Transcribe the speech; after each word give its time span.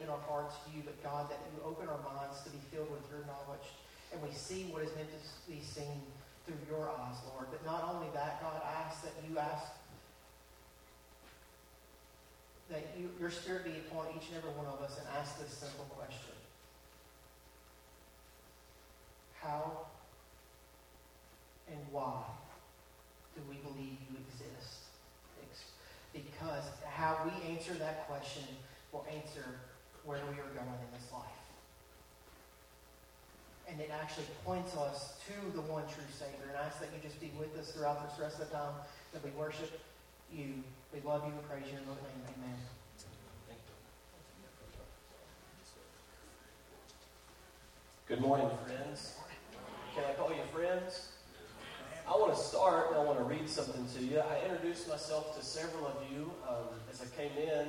in 0.00 0.08
our 0.08 0.22
hearts 0.28 0.54
you, 0.72 0.82
but 0.84 0.96
God, 1.02 1.28
that 1.28 1.38
you 1.50 1.60
open 1.66 1.88
our 1.88 2.00
minds 2.00 2.40
to 2.44 2.50
be 2.50 2.58
filled 2.70 2.90
with 2.90 3.04
your 3.10 3.26
knowledge. 3.26 3.68
And 4.12 4.22
we 4.22 4.32
see 4.32 4.70
what 4.70 4.82
is 4.82 4.94
meant 4.96 5.08
to 5.10 5.20
be 5.50 5.60
seen 5.60 6.00
through 6.46 6.60
your 6.68 6.88
eyes, 6.88 7.16
Lord. 7.34 7.46
But 7.50 7.64
not 7.64 7.84
only 7.84 8.08
that, 8.14 8.40
God, 8.40 8.60
I 8.62 8.88
ask 8.88 9.02
that 9.02 9.12
you 9.28 9.38
ask 9.38 9.72
that 12.70 12.94
you, 12.98 13.10
your 13.20 13.30
Spirit 13.30 13.64
be 13.64 13.74
upon 13.88 14.06
each 14.16 14.28
and 14.32 14.38
every 14.38 14.50
one 14.56 14.66
of 14.66 14.80
us 14.80 14.98
and 14.98 15.06
ask 15.18 15.38
this 15.38 15.52
simple 15.52 15.84
question 15.96 16.32
How 19.40 19.86
and 21.68 21.80
why 21.90 22.22
do 23.34 23.42
we 23.48 23.56
believe 23.56 23.96
you 24.08 24.16
exist? 24.28 24.82
Because 26.12 26.64
how 26.90 27.16
we 27.24 27.50
answer 27.50 27.72
that 27.74 28.06
question 28.06 28.44
will 28.92 29.06
answer 29.10 29.44
where 30.04 30.20
we 30.30 30.36
are 30.40 30.52
going 30.54 30.80
in 30.82 30.90
this 30.92 31.10
life. 31.12 31.38
And 33.68 33.80
it 33.80 33.90
actually 33.90 34.26
points 34.44 34.76
us 34.76 35.14
to 35.26 35.34
the 35.56 35.62
one 35.62 35.84
true 35.84 36.04
Savior. 36.12 36.48
And 36.48 36.58
I 36.58 36.66
ask 36.66 36.80
that 36.80 36.90
you 36.94 37.00
just 37.02 37.20
be 37.20 37.30
with 37.38 37.56
us 37.58 37.72
throughout 37.72 38.04
this 38.08 38.18
rest 38.20 38.40
of 38.40 38.50
the 38.50 38.56
time 38.56 38.74
that 39.12 39.24
we 39.24 39.30
worship 39.30 39.80
you 40.32 40.64
we 40.92 41.00
love 41.00 41.22
you 41.26 41.32
and 41.32 41.48
praise 41.48 41.64
you 41.72 41.78
in 41.78 41.84
the 41.84 41.92
name. 41.92 42.20
Amen. 42.36 42.56
Good 48.06 48.20
morning, 48.20 48.50
friends. 48.66 49.16
Can 49.94 50.04
I 50.04 50.12
call 50.12 50.28
you 50.30 50.42
friends? 50.52 51.12
I 52.06 52.10
want 52.10 52.34
to 52.34 52.38
start 52.38 52.88
and 52.90 52.96
I 52.96 53.04
want 53.04 53.18
to 53.18 53.24
read 53.24 53.48
something 53.48 53.86
to 53.96 54.04
you. 54.04 54.20
I 54.20 54.44
introduced 54.44 54.86
myself 54.86 55.34
to 55.38 55.42
several 55.42 55.86
of 55.86 55.96
you 56.12 56.30
um, 56.46 56.68
as 56.90 57.00
I 57.00 57.06
came 57.16 57.32
in, 57.38 57.68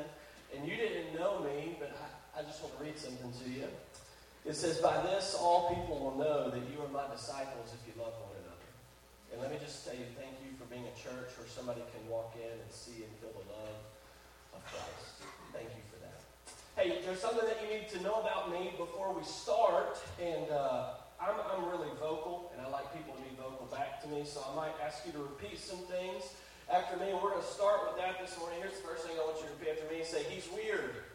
and 0.53 0.67
you 0.67 0.75
didn't 0.75 1.15
know 1.15 1.39
me, 1.39 1.77
but 1.79 1.91
I, 1.91 2.22
I 2.33 2.41
just 2.41 2.65
want 2.65 2.73
to 2.77 2.83
read 2.83 2.97
something 2.97 3.29
to 3.29 3.49
you. 3.49 3.69
It 4.45 4.57
says, 4.57 4.81
By 4.81 4.97
this 5.05 5.37
all 5.37 5.69
people 5.69 6.01
will 6.01 6.17
know 6.17 6.49
that 6.49 6.65
you 6.65 6.81
are 6.81 6.89
my 6.89 7.05
disciples 7.13 7.69
if 7.69 7.81
you 7.85 7.93
love 8.01 8.17
one 8.25 8.33
another. 8.41 8.69
And 9.29 9.37
let 9.37 9.53
me 9.53 9.61
just 9.61 9.85
say 9.85 9.93
thank 10.17 10.41
you 10.41 10.57
for 10.57 10.65
being 10.65 10.89
a 10.89 10.95
church 10.97 11.29
where 11.37 11.45
somebody 11.45 11.85
can 11.93 12.01
walk 12.09 12.33
in 12.33 12.49
and 12.49 12.71
see 12.73 13.05
and 13.05 13.13
feel 13.21 13.37
the 13.37 13.45
love 13.53 13.77
of 14.57 14.65
Christ. 14.65 15.29
Thank 15.53 15.77
you 15.77 15.85
for 15.93 16.01
that. 16.01 16.17
Hey, 16.73 17.05
there's 17.05 17.21
something 17.21 17.45
that 17.45 17.61
you 17.61 17.69
need 17.69 17.85
to 17.93 18.01
know 18.01 18.17
about 18.17 18.49
me 18.49 18.73
before 18.81 19.13
we 19.13 19.21
start, 19.21 20.01
and 20.17 20.49
uh, 20.49 20.97
I'm, 21.21 21.37
I'm 21.37 21.69
really 21.69 21.93
vocal, 22.01 22.49
and 22.57 22.65
I 22.65 22.69
like 22.73 22.89
people 22.97 23.13
to 23.13 23.21
be 23.21 23.33
vocal 23.37 23.69
back 23.69 24.01
to 24.01 24.07
me, 24.09 24.25
so 24.25 24.41
I 24.41 24.57
might 24.57 24.73
ask 24.81 25.05
you 25.05 25.13
to 25.13 25.21
repeat 25.21 25.61
some 25.61 25.85
things 25.85 26.33
after 26.65 26.97
me. 26.97 27.13
We're 27.13 27.37
going 27.37 27.45
to 27.45 27.53
start 27.53 27.85
with 27.85 28.01
that 28.01 28.17
this 28.17 28.33
morning. 28.41 28.57
Here's 28.57 28.73
the 28.81 28.89
first 28.89 29.05
thing 29.05 29.13
I 29.21 29.21
want 29.21 29.37
you 29.37 29.45
to 29.45 29.53
repeat 29.53 29.77
after 29.77 29.87
me. 29.93 30.01
Say, 30.01 30.25
He's 30.33 30.49
weird. 30.49 31.12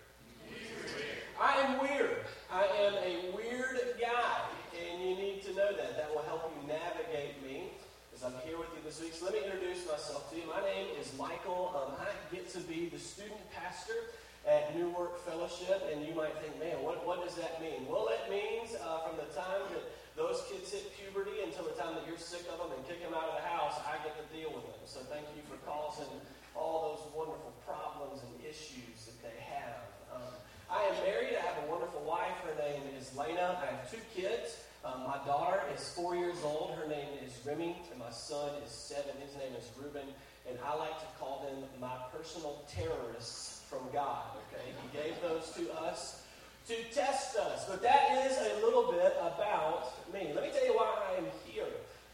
I 1.39 1.55
am 1.63 1.79
weird. 1.79 2.27
I 2.51 2.67
am 2.83 2.95
a 2.99 3.31
weird 3.31 3.79
guy, 4.01 4.43
and 4.75 4.99
you 4.99 5.15
need 5.15 5.39
to 5.47 5.55
know 5.55 5.71
that. 5.71 5.95
That 5.95 6.11
will 6.11 6.27
help 6.27 6.51
you 6.51 6.67
navigate 6.67 7.39
me 7.47 7.71
as 8.11 8.27
I'm 8.27 8.35
here 8.43 8.59
with 8.59 8.67
you 8.75 8.83
this 8.83 8.99
week. 8.99 9.15
So 9.15 9.31
let 9.31 9.39
me 9.39 9.47
introduce 9.47 9.87
myself 9.87 10.27
to 10.31 10.37
you. 10.37 10.51
My 10.51 10.59
name 10.67 10.91
is 10.99 11.15
Michael. 11.15 11.71
Um, 11.79 11.95
I 11.95 12.11
get 12.35 12.51
to 12.59 12.61
be 12.67 12.91
the 12.91 12.99
student 12.99 13.39
pastor 13.55 14.11
at 14.51 14.75
New 14.75 14.91
Work 14.91 15.23
Fellowship, 15.23 15.79
and 15.95 16.03
you 16.03 16.11
might 16.11 16.35
think, 16.43 16.59
man, 16.59 16.83
what, 16.83 17.07
what 17.07 17.23
does 17.23 17.39
that 17.39 17.63
mean? 17.63 17.87
Well, 17.87 18.11
it 18.11 18.27
means 18.27 18.75
uh, 18.75 19.07
from 19.07 19.23
the 19.23 19.31
time 19.31 19.63
that 19.79 19.87
those 20.19 20.43
kids 20.51 20.75
hit 20.75 20.91
puberty 20.99 21.39
until 21.47 21.71
the 21.71 21.79
time 21.79 21.95
that 21.95 22.03
you're 22.03 22.19
sick 22.19 22.51
of 22.51 22.59
them 22.59 22.75
and 22.75 22.83
kick 22.91 22.99
them 22.99 23.15
out 23.15 23.31
of 23.31 23.39
the 23.39 23.47
house, 23.47 23.79
I 23.87 23.95
get 24.03 24.19
to 24.19 24.27
deal 24.35 24.51
with 24.51 24.67
them. 24.67 24.83
So 24.91 25.07
thank 25.07 25.31
you 25.39 25.47
for 25.47 25.55
causing 25.63 26.11
all 26.59 26.99
those 26.99 27.03
wonderful 27.15 27.55
problems 27.63 28.27
and 28.27 28.35
issues 28.43 29.07
that 29.07 29.23
they 29.23 29.39
have. 29.55 29.87
Um, 30.11 30.35
I 30.71 30.85
am 30.85 30.95
married. 31.05 31.35
I 31.35 31.41
have 31.47 31.65
a 31.65 31.71
wonderful 31.71 32.01
wife. 32.03 32.37
Her 32.45 32.55
name 32.61 32.83
is 32.99 33.11
Lena. 33.17 33.59
I 33.63 33.73
have 33.73 33.91
two 33.91 34.01
kids. 34.15 34.61
Um, 34.85 35.05
my 35.07 35.17
daughter 35.25 35.63
is 35.75 35.89
four 35.97 36.15
years 36.15 36.37
old. 36.45 36.77
Her 36.77 36.87
name 36.87 37.09
is 37.25 37.33
Remy, 37.45 37.77
and 37.91 37.99
my 37.99 38.11
son 38.11 38.51
is 38.65 38.71
seven. 38.71 39.13
His 39.25 39.35
name 39.37 39.57
is 39.59 39.65
Ruben, 39.81 40.07
and 40.49 40.59
I 40.65 40.75
like 40.77 40.99
to 41.01 41.07
call 41.19 41.47
them 41.49 41.65
my 41.81 41.97
personal 42.13 42.63
terrorists 42.69 43.63
from 43.71 43.81
God. 43.93 44.25
Okay, 44.53 44.63
He 44.83 44.97
gave 44.97 45.21
those 45.23 45.51
to 45.57 45.73
us 45.81 46.23
to 46.69 46.75
test 46.93 47.37
us. 47.37 47.65
But 47.65 47.83
that 47.83 48.27
is 48.27 48.37
a 48.37 48.65
little 48.65 48.93
bit 48.93 49.17
about 49.21 49.93
me. 50.13 50.33
Let 50.35 50.45
me 50.45 50.51
tell 50.53 50.67
you 50.67 50.77
why 50.77 50.93
I 51.11 51.17
am 51.17 51.25
here. 51.47 51.65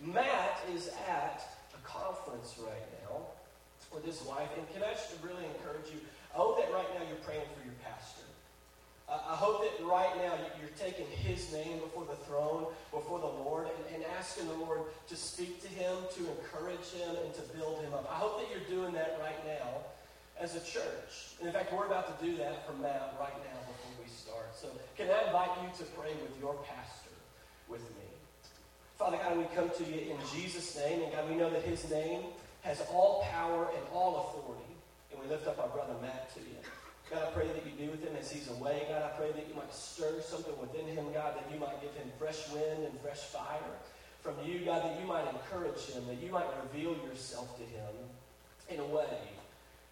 Matt 0.00 0.60
is 0.72 0.91
at 1.09 1.43
a 1.75 1.87
conference 1.87 2.54
right 2.59 2.87
now 3.03 3.19
with 3.93 4.04
his 4.04 4.22
wife, 4.22 4.48
and 4.56 4.66
can 4.72 4.82
I 4.82 4.93
just 4.93 5.14
really 5.22 5.44
encourage 5.44 5.91
you? 5.93 5.98
Hope 6.31 6.59
that 6.59 6.72
right 6.72 6.87
now 6.94 7.06
you're 7.06 7.22
praying 7.22 7.47
for 7.59 7.64
your 7.64 7.75
pastor. 7.82 8.22
I 9.30 9.36
hope 9.36 9.62
that 9.62 9.84
right 9.84 10.10
now 10.16 10.34
you're 10.60 10.75
taking 10.78 11.06
his 11.06 11.52
name 11.52 11.78
before 11.78 12.04
the 12.04 12.16
throne, 12.26 12.66
before 12.91 13.20
the 13.20 13.26
Lord, 13.26 13.69
and, 13.69 13.94
and, 13.94 14.04
asking 14.19 14.48
the 14.48 14.54
Lord 14.54 14.82
to 15.08 15.16
speak 15.16 15.62
to 15.62 15.69
him, 15.69 15.97
to 16.14 16.20
encourage 16.38 16.91
him, 16.91 17.16
and 17.25 17.34
to 17.34 17.42
build 17.56 17.80
him 17.82 17.92
up. 17.94 18.08
I 18.10 18.14
hope 18.14 18.41
that 18.41 18.48
you're 18.50 18.69
doing 18.69 18.92
that 18.94 19.19
right 19.20 19.38
now 19.47 19.84
as 20.41 20.56
a 20.56 20.60
church. 20.60 21.36
And 21.38 21.48
in 21.48 21.54
fact, 21.54 21.72
we're 21.72 21.86
about 21.86 22.19
to 22.19 22.25
do 22.25 22.36
that 22.38 22.66
for 22.66 22.72
Matt 22.75 23.14
right 23.20 23.36
now 23.38 23.58
before 23.66 24.02
we 24.02 24.10
start. 24.10 24.54
So 24.54 24.69
can 24.97 25.08
I 25.10 25.26
invite 25.26 25.50
you 25.62 25.69
to 25.78 25.84
pray 25.92 26.10
with 26.22 26.38
your 26.41 26.54
pastor 26.66 27.14
with 27.69 27.82
me? 27.82 28.08
Father 28.98 29.19
God, 29.19 29.38
we 29.38 29.44
come 29.54 29.70
to 29.70 29.84
you 29.84 30.12
in 30.12 30.19
Jesus' 30.34 30.76
name, 30.76 31.02
and 31.02 31.12
God, 31.12 31.28
we 31.28 31.36
know 31.36 31.50
that 31.50 31.62
his 31.62 31.88
name 31.91 32.22
has 32.62 32.82
all 32.92 33.26
power 33.31 33.69
and 33.76 33.84
all 33.92 34.28
authority. 34.28 34.75
And 35.12 35.20
we 35.20 35.28
lift 35.28 35.46
up 35.46 35.58
our 35.58 35.69
brother 35.69 35.94
Matt 36.00 36.32
to 36.34 36.41
you. 36.41 36.56
God, 37.14 37.28
I 37.28 37.30
pray 37.30 37.47
that 37.47 37.62
you 37.64 37.70
be 37.78 37.88
with 37.88 38.02
him 38.02 38.16
as 38.19 38.30
he's 38.30 38.50
away. 38.50 38.86
God, 38.88 39.02
I 39.02 39.14
pray 39.16 39.30
that 39.30 39.47
you 39.48 39.54
might 39.54 39.72
stir 39.72 40.20
something 40.20 40.54
within 40.60 40.86
him, 40.86 41.12
God, 41.14 41.36
that 41.36 41.47
you 41.52 41.60
might 41.60 41.80
give 41.80 41.94
him 41.94 42.10
fresh 42.19 42.50
wind 42.50 42.82
and 42.84 43.00
fresh 43.00 43.20
fire 43.20 43.78
from 44.20 44.34
you, 44.44 44.64
God, 44.64 44.82
that 44.82 44.98
you 45.00 45.06
might 45.06 45.25
encourage 45.28 45.86
him, 45.86 46.06
that 46.08 46.20
you 46.20 46.32
might 46.32 46.47
reveal 46.64 46.97
yourself 47.06 47.56
to 47.58 47.62
him 47.62 47.94
in 48.69 48.80
a 48.80 48.86
way 48.86 49.06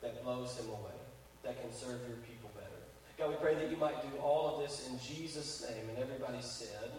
that 0.01 0.21
blows 0.25 0.59
him 0.59 0.69
away, 0.71 0.99
that 1.45 1.61
can 1.61 1.73
serve 1.73 2.01
your 2.09 2.19
people 2.27 2.51
better. 2.57 2.83
God, 3.19 3.31
we 3.31 3.37
pray 3.37 3.55
that 3.55 3.71
you 3.71 3.77
might 3.77 4.03
do 4.03 4.19
all 4.19 4.57
of 4.57 4.63
this 4.63 4.89
in 4.89 4.99
Jesus' 4.99 5.65
name. 5.69 5.91
And 5.91 5.99
everybody 5.99 6.39
said, 6.41 6.91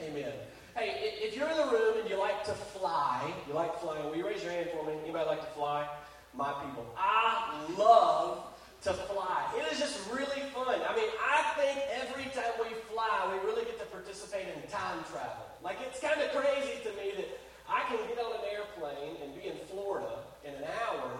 Amen. 0.00 0.22
Amen. 0.22 0.32
Hey, 0.74 1.18
if 1.20 1.36
you're 1.36 1.48
in 1.50 1.56
the 1.56 1.66
room 1.66 2.00
and 2.00 2.08
you 2.08 2.16
like 2.16 2.44
to 2.44 2.52
fly, 2.52 3.30
you 3.46 3.52
like 3.52 3.78
flying, 3.80 4.06
will 4.06 4.16
you 4.16 4.26
raise 4.26 4.42
your 4.42 4.52
hand 4.52 4.70
for 4.70 4.86
me? 4.86 4.94
Anybody 5.02 5.26
like 5.26 5.40
to 5.40 5.54
fly? 5.54 5.86
My 6.34 6.52
people. 6.64 6.86
I 6.96 7.66
love 7.76 8.44
to 8.82 8.92
fly. 8.92 9.44
It 9.56 9.72
is 9.72 9.78
just 9.78 9.98
really 10.12 10.42
fun. 10.54 10.78
I 10.86 10.94
mean, 10.94 11.10
I 11.18 11.42
think 11.58 11.78
every 11.98 12.30
time 12.30 12.54
we 12.60 12.74
fly, 12.92 13.26
we 13.32 13.46
really 13.46 13.64
get 13.64 13.78
to 13.80 13.86
participate 13.86 14.46
in 14.46 14.70
time 14.70 15.02
travel. 15.10 15.46
Like, 15.62 15.78
it's 15.86 16.00
kind 16.00 16.20
of 16.20 16.30
crazy 16.30 16.78
to 16.84 16.90
me 16.94 17.12
that 17.16 17.28
I 17.68 17.82
can 17.88 17.98
get 18.06 18.18
on 18.22 18.32
an 18.38 18.46
airplane 18.46 19.16
and 19.22 19.34
be 19.34 19.48
in 19.48 19.56
Florida 19.66 20.22
in 20.44 20.54
an 20.54 20.64
hour, 20.86 21.10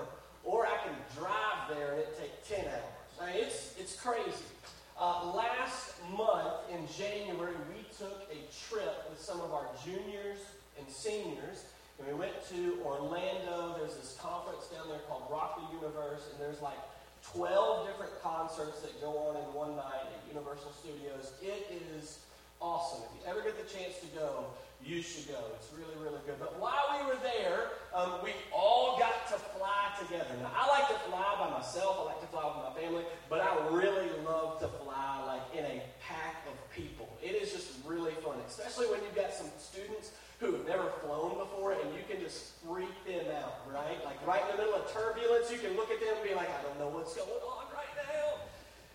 or 0.45 0.67
I 0.67 0.77
can 0.87 0.95
drive 1.19 1.69
there 1.69 1.93
and 1.93 2.01
it 2.01 2.19
take 2.19 2.63
10 2.63 2.67
hours. 2.67 3.15
I 3.21 3.27
mean, 3.27 3.45
it's, 3.45 3.75
it's 3.79 4.01
crazy. 4.01 4.47
Uh, 4.99 5.33
last 5.35 5.95
month 6.17 6.63
in 6.71 6.87
January, 6.97 7.55
we 7.75 7.83
took 7.99 8.29
a 8.31 8.39
trip 8.69 9.11
with 9.11 9.21
some 9.21 9.41
of 9.41 9.53
our 9.53 9.67
juniors 9.85 10.39
and 10.79 10.89
seniors. 10.89 11.67
And 11.99 12.07
we 12.07 12.15
went 12.15 12.33
to 12.51 12.79
Orlando. 12.85 13.75
There's 13.79 13.97
this 13.97 14.17
conference 14.21 14.67
down 14.69 14.89
there 14.89 15.01
called 15.09 15.25
Rock 15.31 15.59
the 15.59 15.77
Universe, 15.77 16.23
and 16.31 16.41
there's 16.41 16.63
like 16.63 16.79
12 17.23 17.87
different 17.87 18.13
concerts 18.23 18.81
that 18.81 19.01
go 19.01 19.17
on 19.29 19.37
in 19.37 19.47
one 19.55 19.77
night 19.77 20.09
at 20.09 20.21
Universal 20.29 20.73
Studios. 20.73 21.33
It 21.43 21.71
is 21.97 22.21
awesome. 22.61 23.03
If 23.05 23.25
you 23.25 23.31
ever 23.31 23.43
get 23.43 23.57
the 23.57 23.69
chance 23.69 23.99
to 24.01 24.07
go, 24.19 24.47
you 24.85 25.03
should 25.03 25.29
go. 25.29 25.39
It's 25.57 25.69
really, 25.75 25.95
really 26.03 26.23
good. 26.27 26.39
But 26.39 26.59
while 26.61 26.87
we 26.95 27.07
were 27.07 27.19
there, 27.23 27.75
um, 27.95 28.23
we 28.23 28.31
all 28.55 28.99
got 28.99 29.27
to 29.29 29.35
fly 29.59 29.91
together. 30.01 30.31
Now, 30.41 30.53
I 30.55 30.69
like 30.69 30.89
to 30.89 30.99
fly 31.11 31.35
by 31.39 31.51
myself. 31.51 31.99
I 32.01 32.15
like 32.15 32.21
to 32.21 32.27
fly 32.29 32.47
with 32.47 32.63
my 32.63 32.81
family. 32.81 33.05
But 33.29 33.41
I 33.41 33.55
really 33.71 34.09
love 34.25 34.61
to 34.61 34.69
fly 34.69 35.23
like 35.27 35.43
in 35.53 35.65
a 35.65 35.83
pack 36.01 36.47
of 36.47 36.55
people. 36.71 37.09
It 37.23 37.35
is 37.35 37.53
just 37.53 37.73
really 37.85 38.13
fun, 38.23 38.37
especially 38.47 38.87
when 38.87 39.01
you've 39.03 39.17
got 39.17 39.35
some 39.35 39.49
students 39.59 40.13
who 40.39 40.53
have 40.53 40.67
never 40.67 40.91
flown 41.05 41.37
before 41.39 41.73
and 41.73 41.93
you 41.95 42.01
can 42.09 42.21
just 42.21 42.53
freak 42.65 42.95
them 43.07 43.27
out, 43.43 43.61
right? 43.73 43.99
Like 44.05 44.25
right 44.27 44.43
in 44.51 44.57
the 44.57 44.63
middle 44.63 44.75
of 44.75 44.93
turbulence, 44.93 45.51
you 45.51 45.59
can 45.59 45.77
look 45.77 45.91
at 45.91 46.01
them 46.01 46.15
and 46.15 46.29
be 46.29 46.35
like, 46.35 46.49
I 46.49 46.63
don't 46.63 46.79
know 46.79 46.89
what's 46.89 47.17
going 47.17 47.29
on 47.29 47.65
right 47.75 47.95
now. 48.07 48.39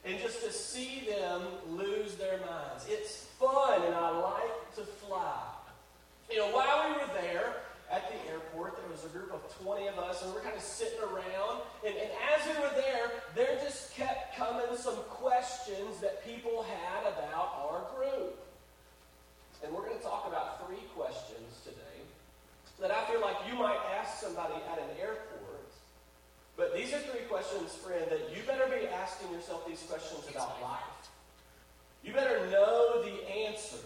And 0.06 0.20
just 0.22 0.44
to 0.44 0.52
see 0.52 1.08
them 1.08 1.42
lose 1.70 2.16
their 2.16 2.40
minds. 2.40 2.86
It's 2.88 3.26
fun 3.40 3.82
and 3.84 3.94
I 3.94 4.10
like 4.10 4.76
to 4.76 4.84
fly. 4.84 5.42
You 6.32 6.38
know, 6.38 6.48
while 6.48 6.90
we 6.90 6.94
were 6.96 7.22
there 7.22 7.56
at 7.92 8.10
the 8.10 8.32
airport, 8.32 8.78
there 8.78 8.90
was 8.90 9.04
a 9.06 9.10
group 9.10 9.32
of 9.34 9.42
20 9.62 9.88
of 9.88 10.00
us, 10.00 10.24
and 10.24 10.32
we 10.32 10.40
were 10.40 10.44
kind 10.44 10.56
of 10.56 10.64
sitting 10.64 11.00
around. 11.00 11.62
And, 11.86 11.94
and 11.94 12.10
as 12.34 12.48
we 12.48 12.60
were 12.62 12.74
there, 12.74 13.12
there 13.36 13.60
just 13.64 13.94
kept 13.94 14.36
coming 14.36 14.66
some 14.76 14.96
questions 15.10 16.00
that 16.02 16.26
people 16.26 16.64
had 16.64 17.02
about 17.14 17.54
our 17.62 17.86
group. 17.96 18.43
And 19.64 19.74
we're 19.74 19.86
going 19.86 19.98
to 19.98 20.04
talk 20.04 20.28
about 20.28 20.68
three 20.68 20.84
questions 20.96 21.64
today 21.64 22.04
that 22.82 22.92
I 22.92 23.06
feel 23.10 23.22
like 23.22 23.38
you 23.48 23.56
might 23.58 23.80
ask 23.98 24.22
somebody 24.22 24.56
at 24.72 24.78
an 24.78 25.00
airport. 25.00 25.72
But 26.58 26.76
these 26.76 26.94
are 26.94 27.00
three 27.00 27.26
questions, 27.30 27.74
friend, 27.74 28.06
that 28.10 28.36
you 28.36 28.44
better 28.44 28.68
be 28.68 28.88
asking 28.88 29.32
yourself 29.32 29.66
these 29.66 29.82
questions 29.84 30.28
about 30.30 30.62
life. 30.62 31.08
You 32.04 32.12
better 32.12 32.46
know 32.52 33.02
the 33.04 33.30
answer 33.48 33.78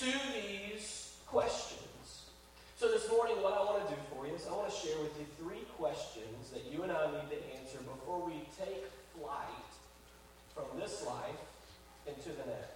to 0.00 0.12
these 0.36 1.16
questions. 1.26 2.28
So 2.76 2.88
this 2.88 3.10
morning, 3.10 3.36
what 3.42 3.54
I 3.54 3.64
want 3.64 3.88
to 3.88 3.94
do 3.94 4.00
for 4.14 4.26
you 4.26 4.34
is 4.34 4.46
I 4.46 4.52
want 4.52 4.70
to 4.70 4.76
share 4.76 4.98
with 5.00 5.16
you 5.18 5.26
three 5.40 5.64
questions 5.78 6.50
that 6.52 6.70
you 6.70 6.82
and 6.82 6.92
I 6.92 7.06
need 7.06 7.30
to 7.30 7.40
answer 7.58 7.78
before 7.78 8.24
we 8.26 8.44
take 8.60 8.84
flight 9.18 9.72
from 10.54 10.78
this 10.78 11.04
life 11.06 11.40
into 12.06 12.28
the 12.28 12.44
next. 12.44 12.67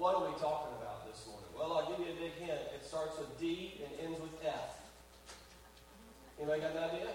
What 0.00 0.16
are 0.16 0.24
we 0.24 0.32
talking 0.40 0.72
about 0.80 1.04
this 1.04 1.28
morning? 1.28 1.52
Well, 1.52 1.76
I'll 1.76 1.84
give 1.84 2.00
you 2.00 2.08
a 2.08 2.16
big 2.16 2.32
hint. 2.40 2.56
It 2.72 2.80
starts 2.80 3.20
with 3.20 3.36
D 3.36 3.84
and 3.84 3.92
ends 4.00 4.16
with 4.16 4.32
F. 4.40 4.80
Anybody 6.40 6.64
got 6.64 6.72
an 6.72 6.88
idea? 6.88 7.12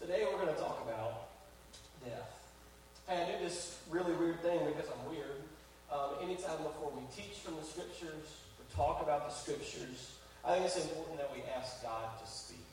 Today 0.00 0.24
we're 0.24 0.40
going 0.40 0.56
to 0.56 0.58
talk 0.58 0.80
about 0.88 1.28
death. 2.00 2.32
Hey, 3.04 3.28
I 3.28 3.28
do 3.28 3.44
this 3.44 3.76
really 3.92 4.16
weird 4.16 4.40
thing 4.40 4.64
because 4.64 4.88
I'm 4.88 5.04
weird. 5.12 5.44
Um, 5.92 6.16
anytime 6.24 6.64
before 6.64 6.88
we 6.96 7.04
teach 7.12 7.44
from 7.44 7.60
the 7.60 7.66
scriptures, 7.68 8.48
or 8.56 8.64
talk 8.72 9.04
about 9.04 9.28
the 9.28 9.36
scriptures, 9.36 10.16
I 10.40 10.56
think 10.56 10.64
it's 10.64 10.80
important 10.80 11.20
that 11.20 11.28
we 11.28 11.44
ask 11.52 11.84
God 11.84 12.08
to 12.24 12.24
speak. 12.24 12.64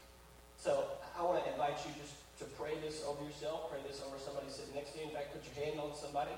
So 0.55 0.87
I 1.11 1.27
want 1.27 1.43
to 1.43 1.51
invite 1.51 1.75
you 1.83 1.91
just 1.99 2.15
to 2.39 2.45
pray 2.55 2.79
this 2.79 3.03
over 3.03 3.19
yourself, 3.19 3.67
pray 3.67 3.83
this 3.83 3.99
over 4.07 4.15
somebody 4.15 4.47
sitting 4.47 4.79
next 4.79 4.95
to 4.95 5.03
you. 5.03 5.11
In 5.11 5.11
fact, 5.11 5.35
put 5.35 5.43
your 5.43 5.59
hand 5.59 5.83
on 5.83 5.91
somebody 5.91 6.31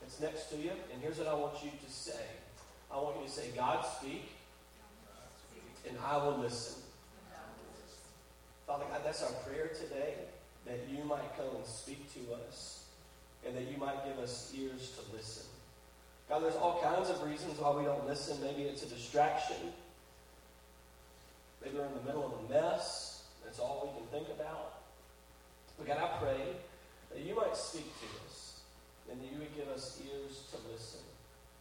that's 0.00 0.20
next 0.20 0.50
to 0.50 0.56
you. 0.56 0.72
And 0.92 1.02
here's 1.02 1.18
what 1.18 1.28
I 1.28 1.34
want 1.34 1.54
you 1.62 1.70
to 1.70 1.92
say 1.92 2.24
I 2.90 2.96
want 2.96 3.16
you 3.20 3.26
to 3.26 3.32
say, 3.32 3.50
God, 3.56 3.84
speak, 3.84 4.28
and 5.88 5.96
I 6.04 6.16
will 6.18 6.38
listen. 6.38 6.82
Father 8.66 8.84
God, 8.90 9.00
that's 9.04 9.22
our 9.22 9.32
prayer 9.46 9.68
today, 9.68 10.14
that 10.66 10.80
you 10.90 11.04
might 11.04 11.36
come 11.36 11.54
and 11.54 11.66
speak 11.66 12.12
to 12.14 12.34
us, 12.34 12.84
and 13.46 13.56
that 13.56 13.70
you 13.70 13.76
might 13.76 14.04
give 14.04 14.18
us 14.18 14.52
ears 14.56 14.92
to 14.96 15.16
listen. 15.16 15.44
God, 16.28 16.42
there's 16.42 16.56
all 16.56 16.80
kinds 16.82 17.08
of 17.08 17.22
reasons 17.22 17.58
why 17.60 17.70
we 17.70 17.84
don't 17.84 18.06
listen. 18.06 18.40
Maybe 18.42 18.62
it's 18.62 18.82
a 18.82 18.88
distraction. 18.88 19.72
Maybe 21.62 21.76
we're 21.76 21.86
in 21.86 21.94
the 21.94 22.02
middle 22.02 22.26
of 22.26 22.32
a 22.32 22.52
mess. 22.52 23.22
That's 23.44 23.60
all 23.60 23.92
we 23.92 24.00
can 24.00 24.26
think 24.26 24.38
about. 24.40 24.74
But 25.78 25.86
God, 25.86 25.98
I 25.98 26.18
pray 26.18 26.40
that 27.14 27.22
you 27.22 27.36
might 27.36 27.56
speak 27.56 27.86
to 28.00 28.06
us 28.06 28.25
and 29.10 29.20
that 29.20 29.32
you 29.32 29.38
would 29.38 29.54
give 29.56 29.68
us 29.68 30.00
ears 30.02 30.42
to 30.50 30.56
listen, 30.72 31.00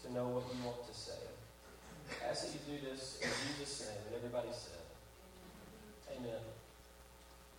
to 0.04 0.14
know 0.14 0.28
what 0.28 0.44
you 0.54 0.66
want 0.66 0.86
to 0.88 0.94
say. 0.94 1.14
I 2.22 2.30
ask 2.30 2.46
that 2.46 2.54
you 2.54 2.78
do 2.78 2.90
this 2.90 3.20
in 3.22 3.30
Jesus' 3.58 3.88
name. 3.88 3.98
And 4.08 4.16
everybody 4.16 4.50
said, 4.52 4.86
Amen. 6.18 6.42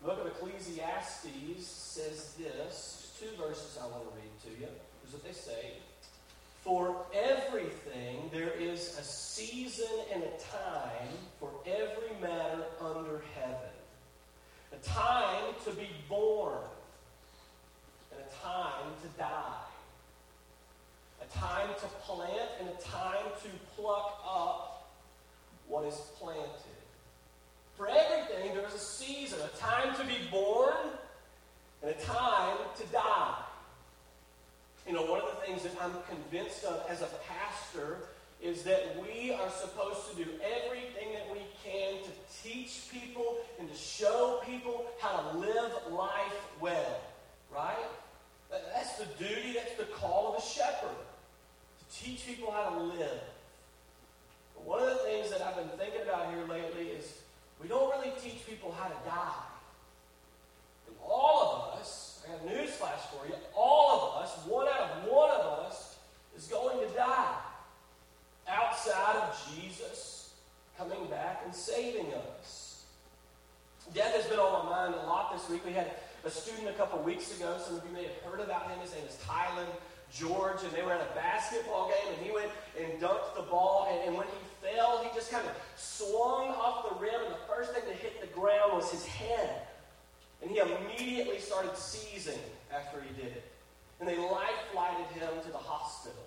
The 0.01 0.09
book 0.09 0.21
of 0.21 0.27
Ecclesiastes 0.27 1.67
says 1.67 2.35
this. 2.39 3.13
Two 3.21 3.29
verses 3.43 3.79
I 3.81 3.87
want 3.87 4.05
to 4.05 4.11
read 4.15 4.33
to 4.45 4.61
you. 4.61 4.69
Here's 5.03 5.13
what 5.13 5.25
they 5.25 5.33
say. 5.33 5.73
For 6.63 6.97
everything, 7.15 8.29
there 8.33 8.51
is 8.51 8.99
a 8.99 9.03
season 9.03 9.87
and 10.13 10.23
a 10.23 10.31
time 10.31 11.15
for 11.39 11.51
every 11.65 12.21
matter 12.21 12.65
under 12.81 13.23
heaven. 13.35 13.71
A 14.73 14.77
time 14.85 15.55
to 15.65 15.71
be 15.71 15.89
born, 16.09 16.59
and 18.11 18.21
a 18.21 18.45
time 18.45 18.93
to 19.03 19.09
die. 19.19 19.67
A 21.23 21.39
time 21.39 21.69
to 21.81 21.87
plant, 22.03 22.51
and 22.61 22.66
a 22.66 22.66
time 22.83 23.27
to 23.43 23.49
pluck 23.75 24.21
up 24.29 24.91
what 25.69 25.85
is 25.87 25.95
planted. 26.19 26.51
For 27.77 27.89
everything, 27.89 28.55
there 28.55 28.67
is 28.67 28.75
a 28.75 28.79
season, 28.79 29.39
a 29.41 29.57
time 29.59 29.95
to 29.97 30.05
be 30.05 30.17
born, 30.31 30.75
and 31.83 31.91
a 31.91 31.95
time 32.05 32.57
to 32.79 32.87
die. 32.87 33.35
You 34.87 34.95
know, 34.95 35.03
one 35.03 35.21
of 35.21 35.27
the 35.27 35.47
things 35.47 35.63
that 35.65 35.73
I'm 35.83 35.93
convinced 36.09 36.65
of 36.65 36.85
as 36.89 37.03
a 37.03 37.09
pastor 37.29 37.99
is 38.43 38.63
that 38.63 38.97
we 39.03 39.33
are 39.33 39.51
supposed 39.51 40.11
to 40.11 40.25
do 40.25 40.31
everything 40.43 41.13
that 41.13 41.29
we 41.33 41.41
can 41.65 41.95
to 42.05 42.11
teach 42.43 42.89
people 42.93 43.39
and 43.59 43.69
to 43.69 43.77
show 43.77 44.41
people 44.47 44.87
how 45.01 45.31
to 45.31 45.39
live 45.39 45.73
life 45.91 46.41
well. 46.61 47.01
Right? 47.53 47.89
That's 48.51 48.97
the 48.97 49.07
duty, 49.19 49.55
that's 49.55 49.75
the 49.75 49.85
call 49.85 50.35
of 50.35 50.43
a 50.43 50.47
shepherd. 50.47 50.97
Teach 51.93 52.27
people 52.27 52.51
how 52.51 52.71
to 52.71 52.83
live. 52.83 53.21
But 54.55 54.67
one 54.67 54.83
of 54.83 54.89
the 54.89 54.97
things 54.97 55.31
that 55.31 55.43
I've 55.43 55.57
been 55.57 55.69
thinking 55.79 56.03
about 56.03 56.31
here 56.31 56.45
lately 56.49 56.89
is 56.89 57.21
we 57.63 57.69
don't 57.69 57.91
really 57.97 58.13
teach 58.21 58.47
people 58.47 58.75
how 58.79 58.89
to 58.89 58.97
die. 59.05 59.45
And 60.89 60.97
all 61.05 61.73
of 61.75 61.81
us 61.81 62.17
I 62.27 62.33
have 62.33 62.45
news 62.45 62.71
flash 62.71 63.01
for 63.11 63.27
you. 63.27 63.35
All 63.55 64.11
of 64.11 64.23
us, 64.23 64.37
one 64.47 64.67
out 64.69 64.91
of 64.91 65.11
one 65.11 65.31
of 65.31 65.67
us, 65.67 65.97
is 66.37 66.47
going 66.49 66.87
to 66.87 66.95
die 66.95 67.37
outside 68.49 69.17
of 69.17 69.55
Jesus 69.55 70.35
coming 70.77 71.07
back 71.07 71.43
and 71.45 71.55
saving 71.55 72.13
us. 72.39 72.85
Death 73.95 74.15
has 74.17 74.27
been 74.27 74.39
on 74.39 74.65
my 74.65 74.71
mind 74.71 74.95
a 74.95 75.07
lot 75.07 75.33
this 75.33 75.49
week. 75.49 75.65
We 75.65 75.73
had 75.73 75.93
a 76.25 76.31
student 76.31 76.69
a 76.69 76.73
couple 76.73 76.99
weeks 77.01 77.37
ago. 77.37 77.57
Some 77.65 77.77
of 77.77 77.85
you 77.87 77.95
may 77.95 78.03
have 78.03 78.17
heard 78.25 78.41
about 78.41 78.69
him. 78.69 78.81
His 78.81 78.93
name 78.93 79.05
is 79.09 79.17
Tylen 79.25 79.69
George, 80.13 80.63
and 80.63 80.73
they 80.73 80.83
were 80.83 80.93
at 80.93 81.01
a 81.01 81.15
basketball 81.15 81.89
game, 81.89 82.15
and 82.15 82.27
he 82.27 82.33
went 82.33 82.51
and 82.79 83.01
dunked 83.01 83.35
the 83.37 83.43
ball. 83.43 83.89
And, 83.91 84.09
and 84.09 84.17
when 84.17 84.27
he 84.27 84.73
fell, 84.75 85.03
he 85.03 85.15
just 85.15 85.31
kind 85.31 85.45
of 85.47 85.53
swung 85.77 86.49
off 86.49 86.89
the 86.89 86.97
rim, 87.01 87.21
and 87.25 87.33
the 87.33 87.47
first 87.49 87.73
thing 87.73 87.83
to 87.89 87.95
hit 87.95 88.21
the 88.21 88.27
ground 88.29 88.73
was 88.75 88.91
his 88.91 89.05
head. 89.05 89.63
And 90.43 90.51
he 90.51 90.59
immediately 90.59 91.39
started 91.39 91.77
seizing 91.77 92.39
after 92.75 93.01
he 93.01 93.15
did 93.21 93.33
it. 93.33 93.45
And 94.01 94.09
they 94.09 94.19
life 94.19 94.61
flighted 94.73 95.07
him 95.15 95.31
to 95.45 95.51
the 95.51 95.59
hospital. 95.59 96.23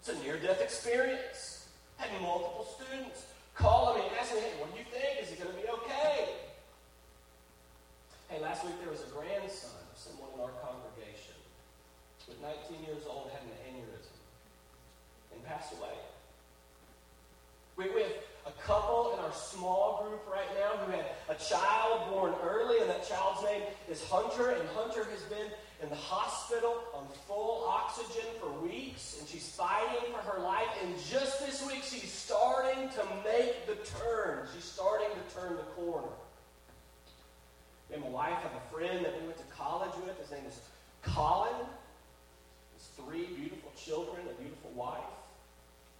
It's 0.00 0.08
a 0.08 0.18
near 0.22 0.38
death 0.38 0.62
experience. 0.62 1.66
Had 1.96 2.08
multiple 2.22 2.66
students 2.78 3.26
calling 3.54 3.98
me 3.98 4.08
and 4.08 4.16
asking 4.16 4.38
me, 4.38 4.44
hey, 4.44 4.60
what 4.60 4.72
do 4.72 4.78
you 4.78 4.86
think? 4.86 5.22
Is 5.22 5.30
he 5.30 5.36
going 5.36 5.50
to 5.50 5.60
be 5.60 5.68
okay? 5.68 6.28
Hey, 8.28 8.40
last 8.40 8.64
week 8.64 8.74
there 8.80 8.90
was 8.90 9.02
a 9.02 9.10
grandson 9.10 9.74
of 9.90 9.98
someone 9.98 10.30
in 10.34 10.40
our 10.40 10.54
congregation 10.62 11.34
with 12.28 12.40
19 12.42 12.84
years 12.84 13.02
old 13.08 13.30
had 13.30 13.42
an 13.42 13.74
aneurysm 13.74 14.16
and 15.32 15.44
passed 15.44 15.72
away. 15.72 15.96
We, 17.76 17.90
we 17.94 18.02
have 18.02 18.12
a 18.46 18.62
couple 18.62 19.14
in 19.14 19.20
our 19.20 19.32
small 19.32 20.02
group 20.02 20.26
right 20.30 20.48
now 20.58 20.84
who 20.84 20.92
had 20.92 21.06
a 21.28 21.34
child 21.34 22.10
born 22.10 22.34
early, 22.42 22.80
and 22.80 22.90
that 22.90 23.08
child's 23.08 23.42
name 23.44 23.62
is 23.88 24.02
Hunter. 24.04 24.50
And 24.50 24.68
Hunter 24.70 25.04
has 25.04 25.22
been 25.22 25.46
in 25.82 25.88
the 25.88 25.94
hospital 25.94 26.82
on 26.94 27.06
full 27.26 27.64
oxygen 27.68 28.24
for 28.40 28.50
weeks, 28.66 29.16
and 29.20 29.28
she's 29.28 29.48
fighting 29.50 30.12
for 30.12 30.20
her 30.30 30.42
life. 30.42 30.66
And 30.82 30.94
just 31.08 31.44
this 31.46 31.64
week, 31.66 31.82
she's 31.84 32.10
starting 32.10 32.88
to 32.90 33.04
make 33.24 33.66
the 33.66 33.76
turn. 34.00 34.46
She's 34.54 34.64
starting 34.64 35.08
to 35.08 35.34
turn 35.34 35.56
the 35.56 35.82
corner. 35.82 36.08
Me 37.90 37.94
and 37.94 38.04
my 38.04 38.10
wife 38.10 38.38
have 38.42 38.52
a 38.52 38.74
friend 38.74 39.04
that 39.04 39.18
we 39.20 39.26
went 39.26 39.38
to 39.38 39.54
college 39.56 39.94
with. 40.04 40.18
His 40.20 40.30
name 40.30 40.44
is 40.46 40.58
Colin. 41.02 41.54
Three 43.04 43.26
beautiful 43.26 43.72
children, 43.76 44.22
a 44.28 44.40
beautiful 44.40 44.70
wife. 44.74 45.00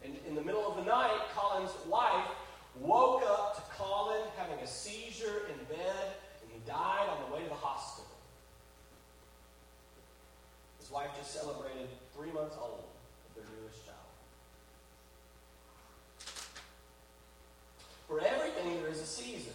And 0.04 0.16
in 0.26 0.34
the 0.34 0.42
middle 0.42 0.66
of 0.66 0.76
the 0.76 0.84
night, 0.84 1.18
Colin's 1.34 1.72
wife 1.86 2.26
woke 2.80 3.22
up 3.22 3.56
to 3.56 3.62
Colin 3.76 4.22
having 4.36 4.58
a 4.62 4.66
seizure 4.66 5.42
in 5.48 5.64
bed, 5.64 6.06
and 6.42 6.50
he 6.52 6.58
died 6.66 7.08
on 7.08 7.28
the 7.28 7.34
way 7.34 7.42
to 7.42 7.48
the 7.48 7.54
hospital. 7.54 8.10
His 10.78 10.90
wife 10.90 11.10
just 11.18 11.32
celebrated 11.34 11.88
three 12.16 12.30
months 12.32 12.56
old 12.60 12.84
of 13.28 13.34
their 13.34 13.44
newest 13.60 13.84
child. 13.84 13.96
For 18.06 18.20
everything, 18.20 18.80
there 18.80 18.90
is 18.90 19.00
a 19.00 19.06
season 19.06 19.52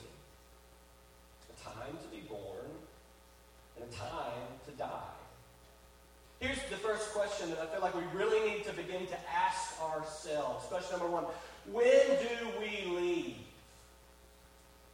a 1.50 1.64
time 1.64 1.98
to 2.02 2.08
be 2.10 2.22
born 2.28 2.70
and 3.76 3.86
a 3.90 3.96
time 3.96 4.48
to 4.66 4.72
die. 4.72 5.13
Here's 6.44 6.60
the 6.70 6.76
first 6.76 7.14
question 7.14 7.50
that 7.52 7.60
I 7.60 7.66
feel 7.68 7.80
like 7.80 7.96
we 7.96 8.04
really 8.12 8.52
need 8.52 8.66
to 8.66 8.74
begin 8.74 9.08
to 9.08 9.18
ask 9.32 9.80
ourselves. 9.80 10.66
Question 10.66 11.00
number 11.00 11.08
one 11.08 11.24
When 11.72 12.04
do 12.20 12.60
we 12.60 12.84
leave? 13.00 13.36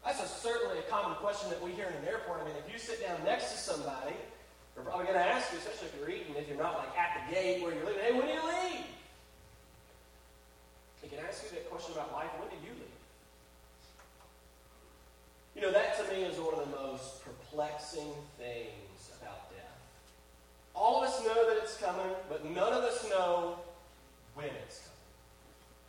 That's 0.06 0.22
a, 0.22 0.28
certainly 0.28 0.78
a 0.78 0.84
common 0.84 1.18
question 1.18 1.50
that 1.50 1.60
we 1.60 1.72
hear 1.72 1.88
in 1.88 1.96
an 1.96 2.06
airport. 2.06 2.42
I 2.42 2.46
mean, 2.46 2.54
if 2.64 2.72
you 2.72 2.78
sit 2.78 3.02
down 3.02 3.18
next 3.26 3.52
to 3.52 3.58
somebody, 3.58 4.14
they're 4.76 4.84
probably 4.84 5.06
going 5.06 5.18
to 5.18 5.26
ask 5.26 5.52
you, 5.52 5.58
especially 5.58 5.88
if 5.88 5.96
you're 5.98 6.10
eating, 6.14 6.36
if 6.38 6.48
you're 6.48 6.62
not 6.62 6.78
like 6.78 6.94
at 6.96 7.18
the 7.18 7.34
gate 7.34 7.64
where 7.64 7.74
you're 7.74 7.86
leaving, 7.86 8.02
hey, 8.02 8.14
when 8.14 8.28
do 8.28 8.34
you 8.34 8.46
leave? 8.46 8.86
They 11.02 11.08
can 11.10 11.18
ask 11.28 11.44
you 11.44 11.50
that 11.58 11.68
question 11.72 11.94
about 11.98 12.14
life 12.14 12.30
when 12.38 12.50
do 12.50 12.62
you 12.62 12.78
leave? 12.78 13.00
You 15.56 15.62
know, 15.64 15.72
that 15.74 15.98
to 15.98 16.14
me 16.14 16.30
is 16.30 16.38
one 16.38 16.54
of 16.54 16.70
the 16.70 16.78
most 16.78 17.26
perplexing 17.26 18.14
things 18.38 19.10
about 19.20 19.50
death. 19.50 19.70
All 20.80 21.04
of 21.04 21.10
us 21.10 21.20
know 21.26 21.50
that 21.50 21.59
it's 21.70 21.82
coming, 21.82 22.16
but 22.28 22.46
none 22.46 22.74
of 22.74 22.84
us 22.84 23.08
know 23.10 23.56
when 24.34 24.48
it's 24.66 24.82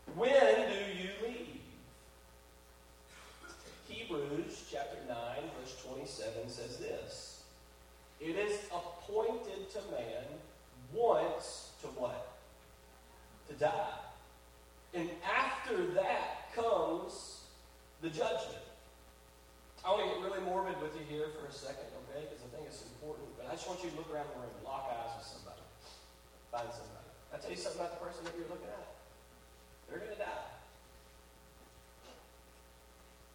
coming. 0.06 0.18
When 0.18 0.68
do 0.68 1.02
you 1.02 1.10
leave? 1.22 1.60
Hebrews 3.88 4.64
chapter 4.70 4.98
9, 5.08 5.16
verse 5.60 5.82
27 5.86 6.48
says 6.48 6.76
this 6.76 7.42
It 8.20 8.36
is 8.36 8.58
appointed 8.66 9.70
to 9.70 9.78
man 9.90 10.24
once 10.92 11.70
to 11.82 11.86
what? 11.88 12.36
To 13.48 13.54
die. 13.54 13.98
And 14.92 15.08
after 15.24 15.86
that 15.94 16.52
comes 16.54 17.40
the 18.02 18.08
judgment. 18.08 18.64
I 19.84 19.90
want 19.92 20.04
to 20.04 20.08
get 20.12 20.20
really 20.20 20.44
morbid 20.44 20.76
with 20.82 20.92
you 20.92 21.06
here 21.08 21.28
for 21.40 21.48
a 21.48 21.52
second, 21.52 21.88
okay? 22.04 22.28
Because 22.28 22.44
I 22.44 22.48
think 22.52 22.68
it's 22.68 22.84
important. 22.84 23.32
But 23.38 23.48
I 23.48 23.56
just 23.56 23.64
want 23.64 23.80
you 23.80 23.88
to 23.88 23.96
look 23.96 24.12
around 24.12 24.28
the 24.28 24.44
room, 24.44 24.52
lock 24.60 24.92
eyes 24.92 25.16
with 25.16 25.24
somebody, 25.24 25.59
find 26.50 26.68
somebody. 26.74 27.08
I 27.32 27.38
tell 27.38 27.50
you 27.50 27.56
something 27.56 27.80
about 27.80 27.98
the 27.98 28.02
person 28.04 28.26
that 28.26 28.34
you're 28.34 28.50
looking 28.50 28.68
at. 28.68 28.86
They're 29.88 30.02
going 30.02 30.14
to 30.14 30.18
die. 30.18 30.50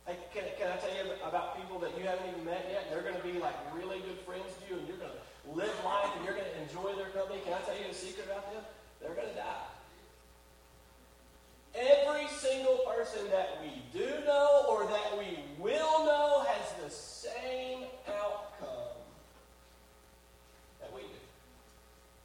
Hey, 0.06 0.20
can, 0.30 0.44
can 0.60 0.70
I 0.70 0.78
tell 0.78 0.94
you 0.94 1.18
about 1.26 1.58
people 1.58 1.80
that 1.80 1.98
you 1.98 2.06
haven't 2.06 2.30
even 2.30 2.46
met 2.46 2.70
yet? 2.70 2.92
They're 2.92 3.02
going 3.02 3.18
to 3.18 3.26
be 3.26 3.40
like 3.40 3.56
really 3.74 4.00
good 4.06 4.20
friends 4.22 4.52
to 4.54 4.64
you, 4.70 4.80
and 4.80 4.88
you're 4.88 5.02
going 5.02 5.12
to 5.12 5.24
live 5.58 5.74
life, 5.84 6.12
and 6.16 6.24
you're 6.24 6.38
going 6.38 6.46
to 6.46 6.58
enjoy 6.62 6.94
their 7.00 7.10
company. 7.10 7.42
Can 7.44 7.58
I 7.58 7.62
tell 7.66 7.76
you 7.76 7.90
a 7.90 7.94
secret 7.94 8.28
about 8.28 8.46
them? 8.54 8.62
They're 9.02 9.16
going 9.16 9.32
to 9.32 9.40
die. 9.40 9.68
Every 11.76 12.28
single 12.30 12.78
person 12.88 13.28
that 13.32 13.60
we 13.62 13.82
do 13.92 14.08
know 14.26 14.66
or 14.70 14.88
that 14.88 15.18
we 15.18 15.40
will 15.60 16.06
know 16.06 16.46
has 16.48 16.72
the 16.84 16.90
same 16.90 17.84
outcome 18.08 18.96
that 20.80 20.94
we 20.94 21.02
do. 21.02 21.20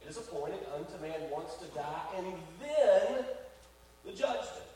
is 0.11 0.17
appointed 0.17 0.59
unto 0.75 0.91
man 1.01 1.21
once 1.31 1.55
to 1.55 1.65
die, 1.67 2.03
and 2.17 2.25
then 2.59 3.23
the 4.03 4.11
judgment. 4.11 4.67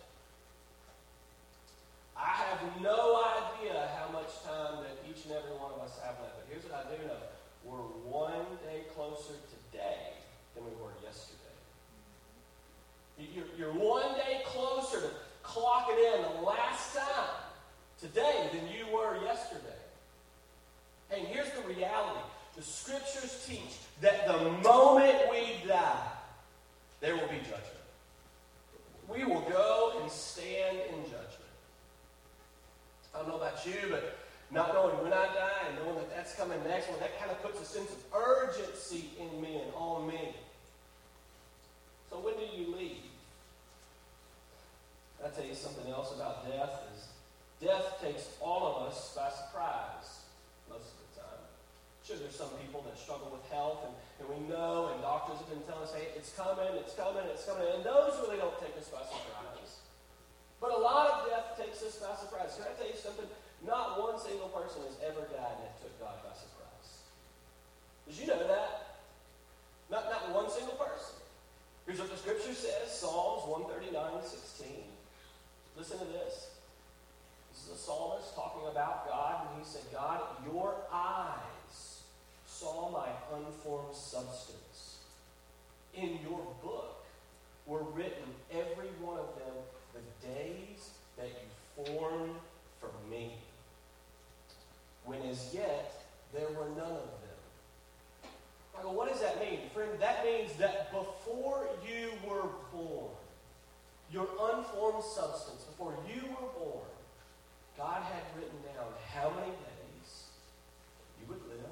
I 2.16 2.30
have 2.30 2.82
no 2.82 3.20
idea 3.20 3.90
how 4.00 4.14
much 4.14 4.32
time 4.46 4.80
that 4.84 4.96
each 5.04 5.26
and 5.26 5.34
every 5.34 5.52
one 5.60 5.74
of 5.74 5.82
us 5.82 6.00
have 6.06 6.16
left, 6.24 6.40
but 6.40 6.48
here's 6.50 6.64
what 6.64 6.88
I 6.88 6.96
do 6.96 7.06
know. 7.06 7.20
We're 7.66 7.84
one 8.08 8.48
day 8.64 8.84
closer 8.96 9.36
today 9.52 10.16
than 10.56 10.64
we 10.64 10.72
were 10.82 10.96
yesterday. 11.04 11.36
You're, 13.20 13.52
you're 13.58 13.74
one 13.74 14.16
day 14.16 14.42
closer 14.46 15.02
to 15.02 15.10
clocking 15.44 16.00
in 16.00 16.22
the 16.38 16.42
last 16.44 16.96
time 16.96 17.36
today 18.00 18.50
than 18.54 18.70
you 18.70 18.86
were 18.96 19.18
yesterday. 19.26 19.84
And 21.12 21.28
here's 21.28 21.52
the 21.52 21.68
reality 21.68 22.24
the 22.56 22.62
scriptures 22.62 23.46
teach 23.48 23.78
that 24.02 24.28
the 24.28 24.38
moment 24.68 25.18
we 25.30 25.68
die, 25.68 26.08
there 27.02 27.16
will 27.16 27.28
be 27.28 27.38
judgment. 27.38 27.62
We 29.08 29.24
will 29.24 29.42
go 29.42 30.00
and 30.02 30.12
stand 30.12 30.78
in 30.90 31.04
judgment. 31.04 31.32
I 33.14 33.20
don't 33.20 33.28
know 33.28 33.38
about 33.38 33.66
you, 33.66 33.76
but 33.90 34.18
not 34.52 34.74
knowing 34.74 34.96
when 35.04 35.14
I 35.14 35.26
die 35.26 35.68
and 35.68 35.78
knowing 35.78 35.96
that 35.96 36.16
that's 36.16 36.36
coming 36.36 36.60
next, 36.68 36.90
well, 36.90 37.00
that 37.00 37.18
kind 37.20 37.32
of 37.32 37.42
puts 37.42 37.62
a 37.62 37.66
sense 37.66 37.90
of 37.92 37.98
urgency 38.14 39.10
in 39.20 39.42
me 39.42 39.56
and 39.56 39.74
on 39.76 40.08
me. 40.08 40.36
So 42.10 42.18
when 42.18 42.36
do 42.36 42.46
you 42.56 42.76
leave? 42.76 42.98
I'll 45.24 45.32
tell 45.32 45.46
you 45.46 45.56
something 45.56 45.92
else 45.92 46.14
about 46.14 46.48
death 46.48 46.82
is 46.96 47.06
death 47.60 48.00
takes 48.02 48.30
all 48.42 48.68
of 48.68 48.88
us 48.88 49.14
by 49.16 49.30
surprise 49.30 50.22
most 50.70 50.86
of 50.86 50.98
the 51.16 51.22
time. 51.22 51.44
Sure, 52.06 52.22
there's 52.22 52.38
some 52.38 52.54
people 52.62 52.86
that 52.86 52.94
struggle 53.02 53.34
with 53.34 53.42
health, 53.50 53.82
and, 53.82 53.94
and 54.22 54.30
we 54.30 54.38
know, 54.46 54.94
and 54.94 55.02
doctors 55.02 55.42
have 55.42 55.50
been 55.50 55.66
telling 55.66 55.90
us, 55.90 55.94
hey, 55.98 56.14
it's 56.14 56.30
coming, 56.38 56.70
it's 56.78 56.94
coming, 56.94 57.26
it's 57.34 57.50
coming, 57.50 57.66
and 57.66 57.82
those 57.82 58.14
really 58.22 58.38
don't 58.38 58.54
take 58.62 58.78
us 58.78 58.86
by 58.94 59.02
surprise. 59.02 59.82
But 60.62 60.70
a 60.70 60.78
lot 60.78 61.10
of 61.10 61.18
death 61.26 61.58
takes 61.58 61.82
us 61.82 61.98
by 61.98 62.14
surprise. 62.14 62.54
Can 62.62 62.70
I 62.70 62.78
tell 62.78 62.86
you 62.86 63.02
something? 63.02 63.26
Not 63.66 63.98
one 63.98 64.22
single 64.22 64.54
person 64.54 64.86
has 64.86 64.94
ever 65.02 65.26
died 65.34 65.58
that 65.66 65.82
took 65.82 65.98
God 65.98 66.22
by 66.22 66.38
surprise. 66.38 67.10
Did 68.06 68.22
you 68.22 68.28
know 68.30 68.46
that? 68.54 69.02
Not, 69.90 70.06
not 70.06 70.30
one 70.30 70.54
single 70.54 70.78
person. 70.78 71.18
Here's 71.90 71.98
what 71.98 72.14
the 72.14 72.22
scripture 72.22 72.54
says 72.54 72.86
Psalms 72.86 73.50
139 73.50 73.98
16. 74.22 74.70
Listen 75.74 75.98
to 75.98 76.06
this. 76.14 76.54
This 77.50 77.66
is 77.66 77.70
a 77.74 77.82
psalmist 77.82 78.38
talking 78.38 78.70
about 78.70 79.10
God, 79.10 79.50
and 79.50 79.58
he 79.58 79.66
said, 79.66 79.82
God, 79.90 80.22
your 80.46 80.78
eyes 80.94 81.55
saw 82.60 82.90
my 82.90 83.10
unformed 83.36 83.94
substance. 83.94 84.98
In 85.94 86.20
your 86.24 86.42
book 86.64 87.04
were 87.66 87.84
written, 87.84 88.30
every 88.52 88.90
one 89.02 89.20
of 89.20 89.36
them, 89.36 89.56
the 89.94 90.28
days 90.28 90.90
that 91.18 91.28
you 91.28 91.86
formed 91.86 92.36
for 92.80 92.90
me. 93.10 93.34
When 95.04 95.22
as 95.24 95.54
yet 95.54 96.06
there 96.34 96.48
were 96.48 96.70
none 96.70 96.92
of 96.92 97.10
them. 97.22 98.32
I 98.78 98.84
go, 98.84 98.92
what 98.92 99.10
does 99.10 99.22
that 99.22 99.40
mean? 99.40 99.60
Friend, 99.74 99.90
that 100.00 100.26
means 100.26 100.54
that 100.54 100.92
before 100.92 101.68
you 101.88 102.12
were 102.28 102.50
born, 102.74 103.12
your 104.12 104.28
unformed 104.42 105.04
substance, 105.04 105.64
before 105.64 105.94
you 106.08 106.22
were 106.22 106.48
born, 106.60 106.86
God 107.78 108.02
had 108.04 108.24
written 108.36 108.58
down 108.76 108.92
how 109.14 109.30
many 109.30 109.52
days 109.52 110.24
you 111.20 111.28
would 111.28 111.42
live. 111.50 111.66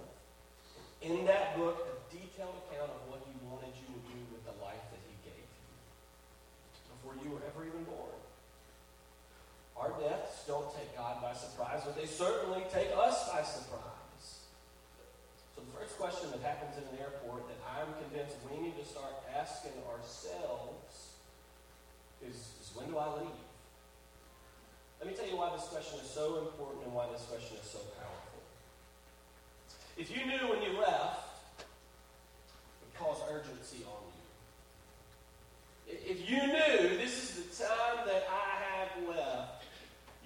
In 1.03 1.27
that 1.27 1.59
book, 1.59 1.83
a 1.83 1.95
detailed 2.15 2.55
account 2.63 2.87
of 2.87 3.01
what 3.11 3.19
He 3.27 3.35
wanted 3.43 3.75
you 3.75 3.91
to 3.91 4.01
do 4.07 4.19
with 4.31 4.39
the 4.47 4.55
life 4.63 4.79
that 4.87 5.03
He 5.03 5.15
gave 5.27 5.43
you 5.43 5.67
before 6.95 7.19
you 7.19 7.27
were 7.35 7.43
ever 7.43 7.67
even 7.67 7.83
born. 7.83 8.15
Our 9.75 9.91
deaths 9.99 10.47
don't 10.47 10.71
take 10.71 10.95
God 10.95 11.19
by 11.19 11.35
surprise, 11.35 11.83
but 11.83 11.99
they 11.99 12.07
certainly 12.07 12.63
take 12.71 12.87
us 12.95 13.27
by 13.27 13.43
surprise. 13.43 14.47
So, 15.51 15.59
the 15.59 15.75
first 15.75 15.99
question 15.99 16.31
that 16.31 16.39
happens 16.39 16.79
in 16.79 16.87
an 16.95 16.95
airport 17.03 17.51
that 17.51 17.59
I'm 17.67 17.91
convinced 18.07 18.39
we 18.47 18.63
need 18.63 18.79
to 18.79 18.87
start 18.87 19.11
asking 19.35 19.75
ourselves 19.91 21.19
is, 22.23 22.63
is 22.63 22.71
when 22.79 22.87
do 22.87 22.95
I 22.95 23.11
leave? 23.19 23.43
Let 25.03 25.11
me 25.11 25.19
tell 25.19 25.27
you 25.27 25.35
why 25.35 25.51
this 25.51 25.67
question 25.67 25.99
is 25.99 26.07
so 26.07 26.47
important 26.47 26.87
and 26.87 26.95
why 26.95 27.11
this 27.11 27.27
question 27.27 27.59
is 27.59 27.67
so 27.67 27.83
powerful. 27.99 28.22
If 29.97 30.15
you 30.15 30.25
knew 30.25 30.49
when 30.49 30.61
you 30.61 30.79
left, 30.79 31.19
it 31.59 31.65
would 32.81 32.95
cause 32.97 33.21
urgency 33.31 33.83
on 33.85 34.01
you. 35.87 35.97
If 36.05 36.29
you 36.29 36.37
knew 36.37 36.97
this 36.97 37.37
is 37.37 37.45
the 37.45 37.63
time 37.65 38.07
that 38.07 38.27
I 38.29 38.63
have 38.75 39.07
left, 39.07 39.65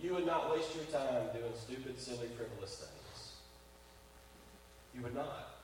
you 0.01 0.13
would 0.13 0.25
not 0.25 0.51
waste 0.55 0.73
your 0.75 0.85
time 0.85 1.23
doing 1.33 1.51
stupid, 1.59 1.99
silly, 1.99 2.27
frivolous 2.37 2.75
things. 2.77 3.33
You 4.95 5.01
would 5.01 5.15
not. 5.15 5.55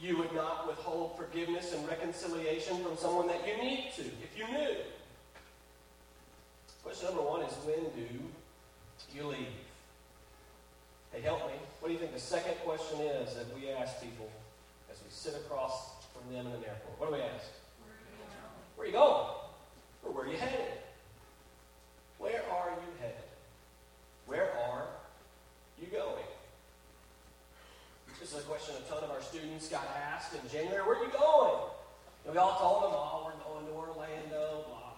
You 0.00 0.16
would 0.16 0.34
not 0.34 0.66
withhold 0.66 1.16
forgiveness 1.16 1.74
and 1.74 1.86
reconciliation 1.86 2.82
from 2.82 2.96
someone 2.96 3.28
that 3.28 3.46
you 3.46 3.62
need 3.62 3.92
to, 3.96 4.02
if 4.02 4.36
you 4.36 4.48
knew. 4.48 4.76
Question 6.82 7.08
number 7.08 7.22
one 7.22 7.42
is 7.42 7.52
when 7.64 7.84
do 7.94 8.06
you 9.14 9.26
leave? 9.26 9.69
Hey, 11.12 11.22
help 11.22 11.46
me. 11.48 11.54
What 11.80 11.88
do 11.88 11.94
you 11.94 11.98
think 11.98 12.14
the 12.14 12.20
second 12.20 12.54
question 12.64 13.00
is 13.00 13.34
that 13.34 13.46
we 13.54 13.68
ask 13.70 14.00
people 14.00 14.30
as 14.90 14.98
we 15.02 15.10
sit 15.10 15.34
across 15.34 15.90
from 16.14 16.32
them 16.32 16.46
in 16.46 16.52
an 16.52 16.64
airport? 16.64 16.98
What 16.98 17.10
do 17.10 17.16
we 17.16 17.22
ask? 17.22 17.46
Where 18.76 18.84
are 18.84 18.90
you 18.90 18.92
going? 18.92 19.26
Or 20.04 20.12
where 20.12 20.24
are 20.24 20.30
you 20.30 20.36
headed? 20.36 20.70
Where 22.18 22.42
are 22.52 22.70
you 22.70 22.92
headed? 23.00 23.24
Where 24.26 24.52
are 24.70 24.86
you 25.80 25.88
going? 25.88 26.24
This 28.20 28.32
is 28.32 28.38
a 28.38 28.42
question 28.42 28.76
a 28.78 28.88
ton 28.88 29.02
of 29.02 29.10
our 29.10 29.22
students 29.22 29.68
got 29.68 29.88
asked 30.12 30.34
in 30.34 30.48
January. 30.48 30.86
Where 30.86 30.96
are 30.96 31.04
you 31.04 31.10
going? 31.10 31.60
And 32.24 32.34
we 32.34 32.38
all 32.38 32.56
told 32.56 32.84
them, 32.84 32.92
oh, 32.94 33.26
we're 33.26 33.52
going 33.52 33.66
to 33.66 33.72
Orlando, 33.72 34.64
blah, 34.68 34.90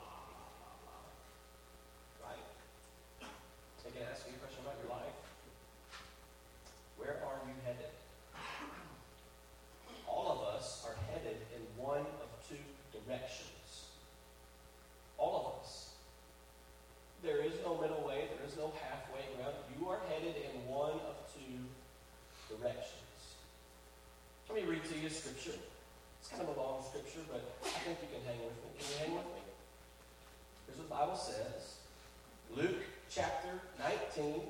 scripture. 25.22 25.58
It's 26.20 26.28
kind 26.28 26.42
of 26.42 26.56
a 26.56 26.60
long 26.60 26.82
scripture, 26.82 27.20
but 27.30 27.42
I 27.64 27.68
think 27.84 27.98
you 28.02 28.08
can 28.10 28.24
hang 28.26 28.42
with 28.42 28.54
me. 28.58 28.70
Can 28.78 28.86
you 28.90 28.98
hang 28.98 29.14
with 29.16 29.26
me? 29.34 29.42
Here's 30.66 30.78
what 30.78 30.88
the 30.88 30.94
Bible 30.94 31.16
says 31.16 31.76
Luke 32.54 32.82
chapter 33.10 33.60
19, 34.16 34.40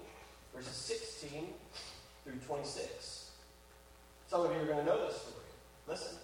verses 0.54 0.72
16 0.72 1.46
through 2.24 2.38
26. 2.46 3.30
Some 4.28 4.46
of 4.46 4.52
you 4.52 4.62
are 4.62 4.64
going 4.64 4.78
to 4.78 4.84
know 4.84 5.06
this 5.06 5.16
story. 5.16 5.44
Listen. 5.88 6.16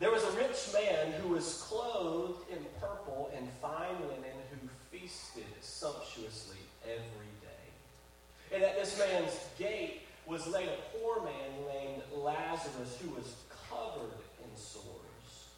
There 0.00 0.10
was 0.10 0.24
a 0.24 0.30
rich 0.32 0.58
man 0.74 1.12
who 1.20 1.28
was 1.28 1.62
clothed 1.68 2.50
in 2.50 2.58
purple 2.80 3.30
and 3.36 3.48
fine 3.62 3.94
linen 4.00 4.36
who 4.50 4.68
feasted 4.90 5.44
sumptuously 5.60 6.58
every 6.84 7.32
day. 7.40 8.54
And 8.54 8.62
at 8.62 8.76
this 8.76 8.98
man's 8.98 9.38
gate 9.58 10.02
was 10.44 10.54
laid 10.54 10.68
a 10.68 10.98
poor 10.98 11.22
man 11.22 11.66
named 11.72 12.02
Lazarus 12.16 12.98
who 13.02 13.10
was 13.14 13.34
covered 13.68 14.12
in 14.42 14.56
sores, 14.56 15.48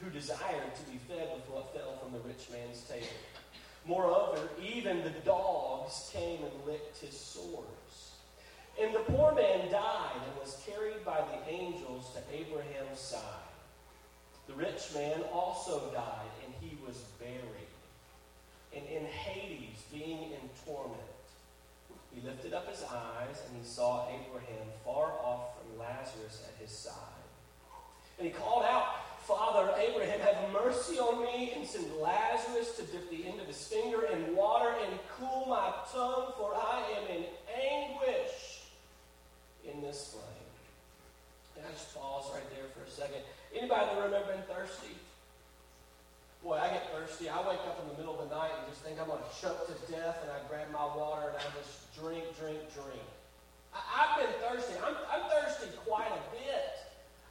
who 0.00 0.10
desired 0.10 0.74
to 0.74 0.90
be 0.90 0.98
fed 1.08 1.28
with 1.34 1.48
what 1.50 1.74
fell 1.74 1.96
from 1.96 2.12
the 2.12 2.20
rich 2.20 2.46
man's 2.52 2.82
table. 2.82 3.06
Moreover, 3.86 4.48
even 4.62 5.02
the 5.02 5.10
dogs 5.24 6.10
came 6.12 6.40
and 6.42 6.66
licked 6.66 6.98
his 6.98 7.18
sores. 7.18 8.12
And 8.80 8.94
the 8.94 9.00
poor 9.00 9.34
man 9.34 9.70
died 9.70 10.20
and 10.26 10.40
was 10.40 10.62
carried 10.66 11.04
by 11.04 11.20
the 11.20 11.52
angels 11.52 12.12
to 12.14 12.34
Abraham's 12.34 12.98
side. 12.98 13.22
The 14.48 14.54
rich 14.54 14.82
man 14.94 15.22
also 15.32 15.90
died, 15.92 16.30
and 16.44 16.52
he 16.60 16.76
was 16.86 16.98
buried. 17.18 17.40
And 18.74 18.84
in 18.86 19.06
Hades, 19.06 19.82
being 19.90 20.32
in 20.32 20.50
torment, 20.66 21.00
he 22.16 22.26
lifted 22.26 22.54
up 22.54 22.68
his 22.68 22.82
eyes, 22.82 23.42
and 23.46 23.62
he 23.62 23.68
saw 23.68 24.08
Abraham 24.08 24.66
far 24.84 25.12
off 25.20 25.58
from 25.58 25.78
Lazarus 25.78 26.48
at 26.48 26.60
his 26.60 26.74
side. 26.74 26.94
And 28.18 28.26
he 28.26 28.32
called 28.32 28.64
out, 28.64 29.20
Father 29.26 29.74
Abraham, 29.76 30.20
have 30.20 30.52
mercy 30.52 30.98
on 30.98 31.22
me 31.22 31.52
and 31.54 31.66
send 31.66 31.84
Lazarus 32.00 32.76
to 32.76 32.82
dip 32.84 33.10
the 33.10 33.26
end 33.26 33.40
of 33.40 33.46
his 33.46 33.62
finger 33.66 34.06
in 34.06 34.34
water 34.34 34.72
and 34.82 34.98
cool 35.18 35.46
my 35.48 35.72
tongue, 35.92 36.32
for 36.38 36.54
I 36.54 36.84
am 36.96 37.16
in 37.16 37.24
anguish 37.52 38.62
in 39.70 39.82
this 39.82 40.14
flame. 40.14 40.22
And 41.56 41.66
I 41.66 41.72
just 41.72 41.94
pause 41.94 42.30
right 42.32 42.48
there 42.50 42.64
for 42.72 42.88
a 42.88 42.90
second. 42.90 43.20
Anybody 43.54 43.90
in 43.90 43.96
the 43.96 44.02
room 44.02 44.14
ever 44.14 44.32
been 44.32 44.42
thirsty? 44.48 44.94
Boy, 46.42 46.62
I 46.62 46.68
get 46.68 46.86
thirsty. 46.94 47.28
I 47.28 47.38
wake 47.42 47.60
up 47.66 47.82
in 47.82 47.88
the 47.90 47.98
middle 47.98 48.14
of 48.20 48.28
the 48.28 48.34
night 48.34 48.52
and 48.56 48.70
just 48.70 48.80
think 48.86 49.00
I'm 49.00 49.08
going 49.08 49.18
to 49.18 49.34
choke 49.40 49.66
to 49.66 49.74
death, 49.90 50.22
and 50.22 50.30
I 50.30 50.38
grab 50.48 50.70
my 50.72 50.86
water 50.96 51.34
and 51.34 51.36
I 51.36 51.44
just 51.58 51.90
drink, 51.98 52.24
drink, 52.38 52.60
drink. 52.70 53.08
I, 53.74 54.06
have 54.06 54.22
been 54.22 54.34
thirsty. 54.40 54.78
I'm, 54.78 54.94
I'm 55.10 55.26
thirsty 55.26 55.66
quite 55.84 56.06
a 56.06 56.22
bit. 56.30 56.70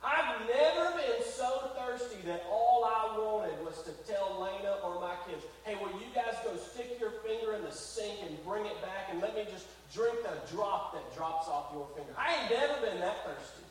I've 0.03 0.37
never 0.45 0.91
been 0.97 1.23
so 1.25 1.71
thirsty 1.79 2.21
that 2.25 2.43
all 2.49 2.85
I 2.85 3.17
wanted 3.17 3.57
was 3.65 3.81
to 3.83 3.91
tell 4.05 4.37
Lena 4.37 4.77
or 4.83 5.01
my 5.01 5.15
kids, 5.25 5.43
hey, 5.63 5.75
will 5.75 5.95
you 5.97 6.11
guys 6.13 6.35
go 6.43 6.55
stick 6.57 6.97
your 6.99 7.11
finger 7.25 7.55
in 7.55 7.63
the 7.63 7.71
sink 7.71 8.19
and 8.27 8.37
bring 8.45 8.64
it 8.75 8.82
back 8.82 9.08
and 9.12 9.22
let 9.22 9.36
me 9.36 9.46
just 9.51 9.67
drink 9.94 10.17
the 10.24 10.55
drop 10.55 10.94
that 10.94 11.15
drops 11.15 11.48
off 11.48 11.72
your 11.74 11.88
finger? 11.96 12.12
I 12.17 12.41
ain't 12.41 12.51
never 12.51 12.86
been 12.86 13.00
that 13.00 13.24
thirsty. 13.25 13.63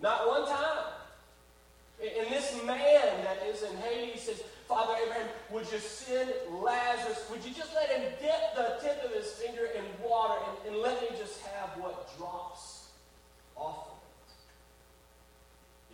Not 0.00 0.26
one 0.26 0.46
time. 0.46 0.84
And 2.00 2.32
this 2.32 2.54
man 2.64 3.24
that 3.24 3.44
is 3.46 3.62
in 3.62 3.76
Hades 3.78 4.22
says, 4.22 4.42
Father 4.66 4.94
Abraham, 5.02 5.28
would 5.50 5.66
you 5.70 5.78
send 5.78 6.30
Lazarus? 6.62 7.22
Would 7.30 7.44
you 7.44 7.52
just 7.52 7.74
let 7.74 7.90
him 7.90 8.02
dip 8.20 8.54
the 8.56 8.78
tip 8.80 9.04
of 9.04 9.12
his 9.12 9.30
finger 9.32 9.66
in 9.76 9.84
water 10.02 10.40
and, 10.46 10.72
and 10.72 10.82
let 10.82 11.02
me 11.02 11.08
just 11.18 11.40
have 11.42 11.70
what 11.76 12.16
drops 12.16 12.86
off 13.56 13.88
of 13.88 13.92
it? 13.92 14.00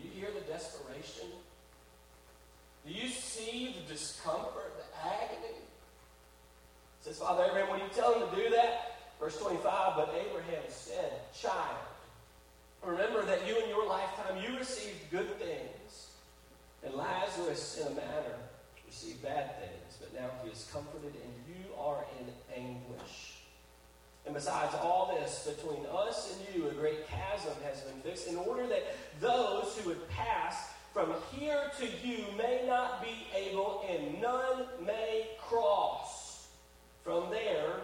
do 0.03 0.09
you 0.09 0.15
hear 0.15 0.31
the 0.31 0.53
desperation? 0.53 1.27
Do 2.87 2.93
you 2.93 3.09
see 3.09 3.75
the 3.75 3.93
discomfort, 3.93 4.73
the 4.77 5.09
agony? 5.09 5.59
Says, 7.07 7.21
Father 7.21 7.45
Abraham, 7.45 7.71
when 7.71 7.79
you 7.79 7.87
tell 7.95 8.15
him 8.15 8.29
to 8.29 8.35
do 8.35 8.51
that, 8.51 8.99
verse 9.21 9.39
25, 9.39 9.63
but 9.95 10.13
Abraham 10.27 10.65
said, 10.69 11.13
Child, 11.41 11.79
remember 12.85 13.25
that 13.25 13.47
you 13.47 13.57
in 13.63 13.69
your 13.69 13.87
lifetime 13.87 14.43
you 14.43 14.59
received 14.59 15.09
good 15.13 15.39
things, 15.39 16.09
and 16.85 16.93
Lazarus 16.95 17.81
in 17.81 17.93
a 17.93 17.95
manner 17.95 18.35
received 18.89 19.23
bad 19.23 19.55
things, 19.61 19.99
but 20.01 20.21
now 20.21 20.29
he 20.43 20.51
is 20.51 20.69
comforted 20.73 21.13
and 21.15 21.33
you 21.47 21.73
are 21.79 22.05
in 22.19 22.27
anguish. 22.61 23.37
And 24.25 24.35
besides 24.35 24.75
all 24.75 25.17
this, 25.21 25.49
between 25.57 25.87
us 25.87 26.35
and 26.35 26.57
you, 26.57 26.69
a 26.69 26.75
great 26.75 27.07
chasm 27.07 27.53
has 27.63 27.83
been 27.83 28.01
fixed 28.01 28.27
in 28.27 28.35
order 28.35 28.67
that 28.67 28.83
those 29.21 29.79
who 29.79 29.91
would 29.91 30.09
pass 30.09 30.71
from 30.93 31.15
here 31.31 31.71
to 31.79 31.87
you 32.05 32.25
may 32.37 32.65
not 32.67 33.01
be 33.01 33.29
able, 33.33 33.85
and 33.89 34.21
none 34.21 34.67
may 34.85 35.29
cross 35.41 36.26
from 37.07 37.31
there 37.31 37.83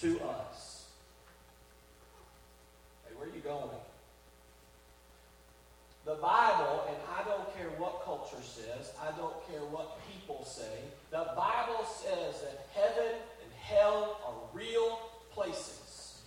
to 0.00 0.18
us. 0.22 0.86
Hey, 3.06 3.14
where 3.18 3.28
are 3.28 3.34
you 3.34 3.42
going? 3.42 3.68
The 6.06 6.14
Bible, 6.14 6.84
and 6.88 6.96
I 7.18 7.22
don't 7.28 7.54
care 7.54 7.68
what 7.76 8.02
culture 8.02 8.42
says, 8.42 8.92
I 8.98 9.14
don't 9.18 9.46
care 9.46 9.60
what 9.60 9.98
people 10.10 10.42
say, 10.46 10.80
the 11.10 11.26
Bible 11.36 11.84
says 11.84 12.40
that 12.40 12.66
heaven 12.72 13.12
and 13.12 13.52
hell 13.60 14.18
are 14.26 14.58
real 14.58 15.00
places. 15.34 16.22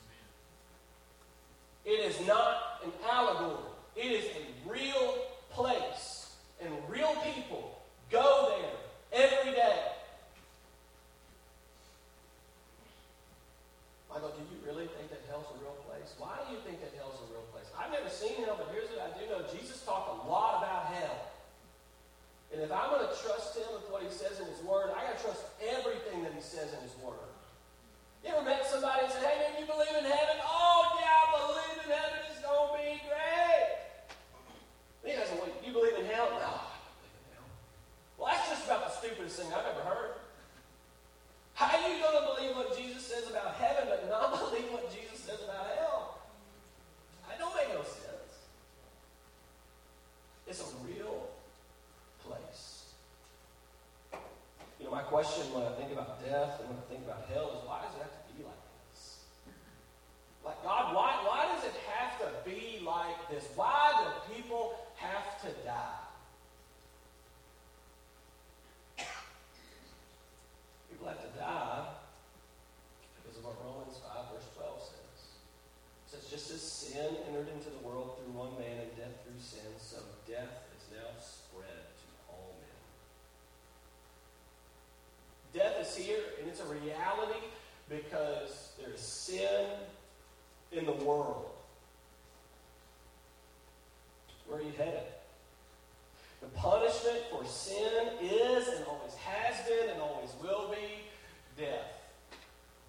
It 1.84 2.00
is 2.00 2.28
not 2.28 2.80
an 2.86 2.92
allegory, 3.10 3.72
it 3.96 4.12
is 4.12 4.26
a 4.26 4.70
real 4.70 5.16
place. 5.50 6.36
And 6.62 6.72
real 6.88 7.16
people 7.24 7.82
go 8.12 8.54
there 9.12 9.24
every 9.24 9.54
day. 9.54 9.80
Michael, 14.18 14.34
do 14.34 14.50
you 14.50 14.58
really 14.66 14.90
think 14.98 15.14
that 15.14 15.22
hell's 15.30 15.46
a 15.54 15.62
real 15.62 15.78
place? 15.86 16.18
Why 16.18 16.42
do 16.42 16.50
you 16.50 16.58
think 16.66 16.82
that 16.82 16.90
hell's 16.98 17.22
a 17.22 17.30
real 17.30 17.46
place? 17.54 17.70
I've 17.78 17.94
never 17.94 18.10
seen 18.10 18.34
hell, 18.42 18.58
but 18.58 18.74
here's 18.74 18.90
what 18.90 19.06
I 19.06 19.14
do 19.14 19.30
know 19.30 19.46
Jesus 19.54 19.86
talked 19.86 20.10
a 20.10 20.18
lot 20.26 20.58
about 20.58 20.90
hell. 20.90 21.30
And 22.50 22.66
if 22.66 22.74
I'm 22.74 22.90
going 22.90 23.06
to 23.06 23.14
trust 23.22 23.54
him 23.54 23.70
with 23.78 23.86
what 23.94 24.02
he 24.02 24.10
says 24.10 24.42
in 24.42 24.50
his 24.50 24.58
word, 24.66 24.90
I 24.90 25.06
got 25.06 25.22
to 25.22 25.24
trust 25.30 25.46
everything 25.62 26.26
that 26.26 26.34
he 26.34 26.42
says 26.42 26.74
in 26.74 26.82
his 26.82 26.98
word. 26.98 27.30
You 28.26 28.34
ever 28.34 28.42
met 28.42 28.66
somebody 28.66 29.06
and 29.06 29.14
said, 29.14 29.22
hey, 29.22 29.38
man, 29.38 29.54
you 29.62 29.70
believe 29.70 29.94
in 29.94 30.10
heaven? 30.10 30.42
Oh, 30.42 30.98
yeah, 30.98 31.14
I 31.14 31.26
believe 31.38 31.78
in 31.78 31.90
heaven. 31.94 32.18
It's 32.34 32.42
going 32.42 32.58
to 32.58 32.74
be 32.74 32.98
great. 33.06 33.70
He 35.06 35.14
doesn't. 35.14 35.38
You 35.62 35.78
believe 35.78 35.94
in 35.94 36.10
hell? 36.10 36.34
No, 36.34 36.42
I 36.42 36.58
don't 36.58 37.06
believe 37.06 37.22
in 37.22 37.38
hell. 37.38 37.50
Well, 38.18 38.34
that's 38.34 38.50
just 38.50 38.66
about 38.66 38.82
the 38.90 38.98
stupidest 38.98 39.38
thing 39.38 39.54
I've 39.54 39.78
ever 39.78 39.86
heard. 39.86 40.18
How 41.58 41.74
are 41.74 41.90
you 41.90 41.98
going 41.98 42.14
to 42.22 42.26
believe 42.30 42.54
what 42.56 42.78
Jesus 42.78 43.02
says 43.02 43.26
about 43.30 43.58
heaven 43.58 43.90
but 43.90 44.06
not 44.08 44.30
believe 44.46 44.70
what 44.70 44.94
Jesus 44.94 45.18
says 45.18 45.42
about 45.42 45.66
hell? 45.76 46.22
I 47.26 47.38
don't 47.38 47.56
make 47.58 47.74
no 47.74 47.82
sense. 47.82 48.32
It's 50.46 50.62
a 50.62 50.70
real 50.86 51.28
place. 52.22 52.94
You 54.80 54.86
know, 54.86 54.92
my 54.92 55.02
question 55.02 55.44
when 55.52 55.66
I 55.66 55.74
think 55.74 55.92
about 55.92 56.24
death 56.24 56.62
and 56.62 56.70
when 56.70 56.78
I 56.78 56.86
think 56.94 57.04
about 57.04 57.26
hell 57.34 57.50
is 57.58 57.66
why 57.66 57.82
does 57.82 57.96
it 57.98 58.06
have 58.06 58.14
to 58.14 58.28
like, 60.48 60.64
God, 60.64 60.96
why, 60.96 61.12
why 61.28 61.54
does 61.54 61.66
it 61.66 61.76
have 61.92 62.18
to 62.20 62.50
be 62.50 62.80
like 62.86 63.30
this? 63.30 63.44
Why 63.56 63.92
do 64.00 64.34
people 64.34 64.76
have 64.96 65.42
to 65.42 65.48
die? 65.66 66.08
People 70.90 71.08
have 71.08 71.22
to 71.22 71.38
die 71.38 71.86
because 73.20 73.38
of 73.40 73.44
what 73.44 73.56
Romans 73.62 74.00
5, 74.00 74.34
verse 74.34 74.48
12 74.56 74.80
says. 74.80 75.20
It 76.08 76.12
says, 76.16 76.32
just 76.32 76.50
as 76.52 76.62
sin 76.62 77.18
entered 77.28 77.50
into 77.52 77.70
the 77.70 77.86
world 77.86 78.16
through 78.16 78.32
one 78.32 78.58
man 78.58 78.88
and 78.88 78.96
death 78.96 79.20
through 79.28 79.44
sin, 79.44 79.68
so 79.78 79.98
death 80.26 80.64
is 80.80 80.88
now 80.96 81.12
spread 81.20 81.92
to 82.00 82.08
all 82.32 82.56
men. 82.64 82.80
Death 85.52 85.76
is 85.82 85.94
here, 85.94 86.24
and 86.40 86.48
it's 86.48 86.62
a 86.62 86.66
reality 86.72 87.44
because 87.90 88.72
there's 88.80 89.02
sin 89.02 89.68
in 90.72 90.86
the 90.86 90.92
world. 90.92 91.50
Where 94.48 94.60
are 94.60 94.64
you 94.64 94.72
headed? 94.78 95.02
The 96.42 96.48
punishment 96.48 97.24
for 97.32 97.44
sin 97.46 98.10
is 98.22 98.68
and 98.68 98.86
always 98.86 99.16
has 99.16 99.68
been 99.68 99.90
and 99.90 100.02
always 100.02 100.30
will 100.42 100.70
be 100.70 101.62
death. 101.62 101.94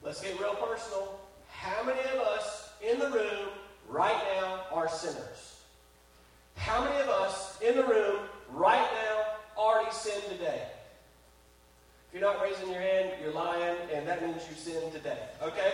Let's 0.03 0.21
get 0.21 0.39
real 0.39 0.55
personal. 0.55 1.19
How 1.51 1.83
many 1.83 2.01
of 2.01 2.21
us 2.21 2.71
in 2.87 2.99
the 2.99 3.11
room 3.11 3.49
right 3.89 4.21
now 4.37 4.67
are 4.73 4.89
sinners? 4.89 5.57
How 6.57 6.85
many 6.85 7.01
of 7.01 7.09
us 7.09 7.61
in 7.61 7.77
the 7.77 7.85
room 7.85 8.21
right 8.51 8.89
now 8.93 9.25
already 9.57 9.91
sinned 9.93 10.23
today? 10.29 10.63
If 12.09 12.21
you're 12.21 12.23
not 12.23 12.41
raising 12.43 12.71
your 12.71 12.81
hand, 12.81 13.13
you're 13.23 13.33
lying, 13.33 13.77
and 13.93 14.07
that 14.07 14.23
means 14.23 14.43
you 14.49 14.57
sinned 14.57 14.93
today. 14.93 15.19
Okay? 15.43 15.73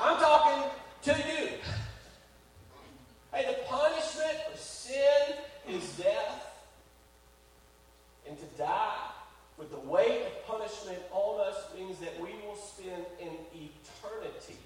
I'm 0.00 0.18
talking 0.18 0.70
to 1.02 1.10
you. 1.12 1.48
Hey, 3.32 3.46
the 3.46 3.64
punishment 3.66 4.36
for 4.50 4.58
sin 4.58 5.34
is 5.68 5.84
death. 5.96 6.44
And 8.28 8.38
to 8.38 8.44
die 8.58 8.96
with 9.56 9.70
the 9.70 9.80
weight 9.80 10.26
of 10.26 10.46
punishment 10.46 10.98
on 11.12 11.40
us 11.40 11.56
means 11.76 11.98
that 11.98 12.20
we 12.20 12.30
will 12.44 12.56
spend 12.56 13.04
an 13.20 13.32
eternity 13.54 14.58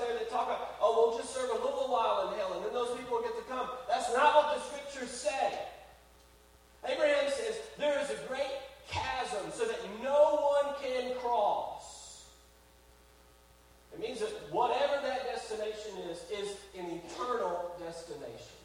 there 0.00 0.18
that 0.18 0.30
talk 0.30 0.46
about, 0.46 0.76
oh, 0.80 0.94
we'll 0.96 1.18
just 1.18 1.34
serve 1.34 1.50
a 1.50 1.60
little 1.64 1.88
while 1.88 2.28
in 2.28 2.38
hell, 2.38 2.52
and 2.54 2.64
then 2.64 2.72
those 2.72 2.96
people 2.96 3.18
will 3.18 3.22
get 3.22 3.36
to 3.36 3.44
come. 3.44 3.68
That's 3.88 4.12
not 4.12 4.34
what 4.34 4.56
the 4.56 4.60
scriptures 4.62 5.10
say. 5.10 5.58
Abraham 6.84 7.30
says 7.30 7.56
there 7.78 7.98
is 8.00 8.10
a 8.10 8.18
great 8.28 8.52
chasm 8.88 9.43
so 9.54 9.64
that 9.64 9.78
no 10.02 10.52
one 10.62 10.74
can 10.82 11.14
cross. 11.18 12.24
It 13.92 14.00
means 14.00 14.18
that 14.18 14.30
whatever 14.50 15.00
that 15.02 15.24
destination 15.26 15.92
is, 16.10 16.18
is 16.32 16.56
an 16.76 16.98
eternal 16.98 17.70
destination. 17.78 18.58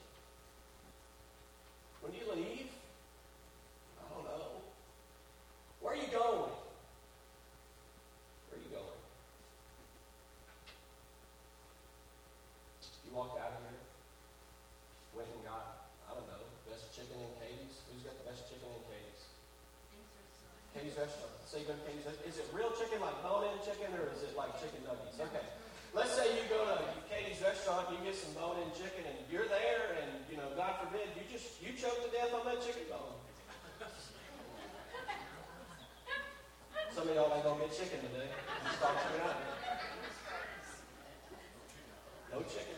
When 2.01 2.13
you 2.13 2.25
leave, 2.33 2.65
I 4.01 4.15
don't 4.15 4.25
know. 4.25 4.49
Where 5.81 5.93
are 5.93 5.97
you 5.97 6.09
going? 6.09 6.49
Where 8.49 8.57
are 8.57 8.63
you 8.65 8.71
going? 8.73 8.99
You 13.05 13.13
walk 13.13 13.37
out 13.37 13.53
of 13.53 13.61
here, 13.69 13.77
went 15.13 15.29
and 15.29 15.45
got, 15.45 15.93
I 16.09 16.17
don't 16.17 16.25
know, 16.25 16.41
best 16.65 16.89
chicken 16.97 17.21
in 17.21 17.29
Katie's. 17.37 17.77
Who's 17.93 18.01
got 18.01 18.17
the 18.17 18.31
best 18.33 18.49
chicken 18.49 18.65
in 18.65 18.81
Katie's? 18.89 19.29
Katie's 20.99 21.15
restaurant. 21.15 21.31
Say 21.47 21.59
you 21.63 21.67
go 21.67 21.73
to 21.73 21.83
Katie's. 21.87 22.05
Is 22.27 22.37
it 22.43 22.47
real 22.51 22.71
chicken, 22.75 22.99
like 22.99 23.15
bone-in 23.23 23.55
chicken, 23.63 23.87
or 23.95 24.11
is 24.11 24.23
it 24.23 24.35
like 24.35 24.51
chicken 24.59 24.83
nuggets? 24.83 25.15
Okay. 25.15 25.45
Let's 25.95 26.11
say 26.11 26.27
you 26.35 26.43
go 26.51 26.59
to 26.67 26.75
Katie's 27.07 27.41
restaurant, 27.41 27.87
you 27.89 27.97
get 28.03 28.19
some 28.19 28.35
bone-in 28.35 28.69
chicken, 28.75 29.07
and 29.07 29.15
you're 29.31 29.47
there, 29.47 29.95
and 30.03 30.11
you 30.29 30.37
know, 30.37 30.45
God 30.59 30.75
forbid, 30.83 31.07
you 31.15 31.23
just 31.31 31.63
you 31.63 31.71
choke 31.73 31.97
to 32.03 32.09
death 32.11 32.35
on 32.35 32.45
that 32.51 32.59
chicken 32.61 32.83
bone. 32.91 33.15
Some 36.91 37.07
of 37.07 37.15
y'all 37.15 37.31
ain't 37.31 37.47
gonna 37.47 37.63
get 37.63 37.71
chicken 37.71 38.03
today. 38.11 38.27
Chicken 38.27 39.23
out. 39.23 39.39
No 42.33 42.43
chicken. 42.43 42.75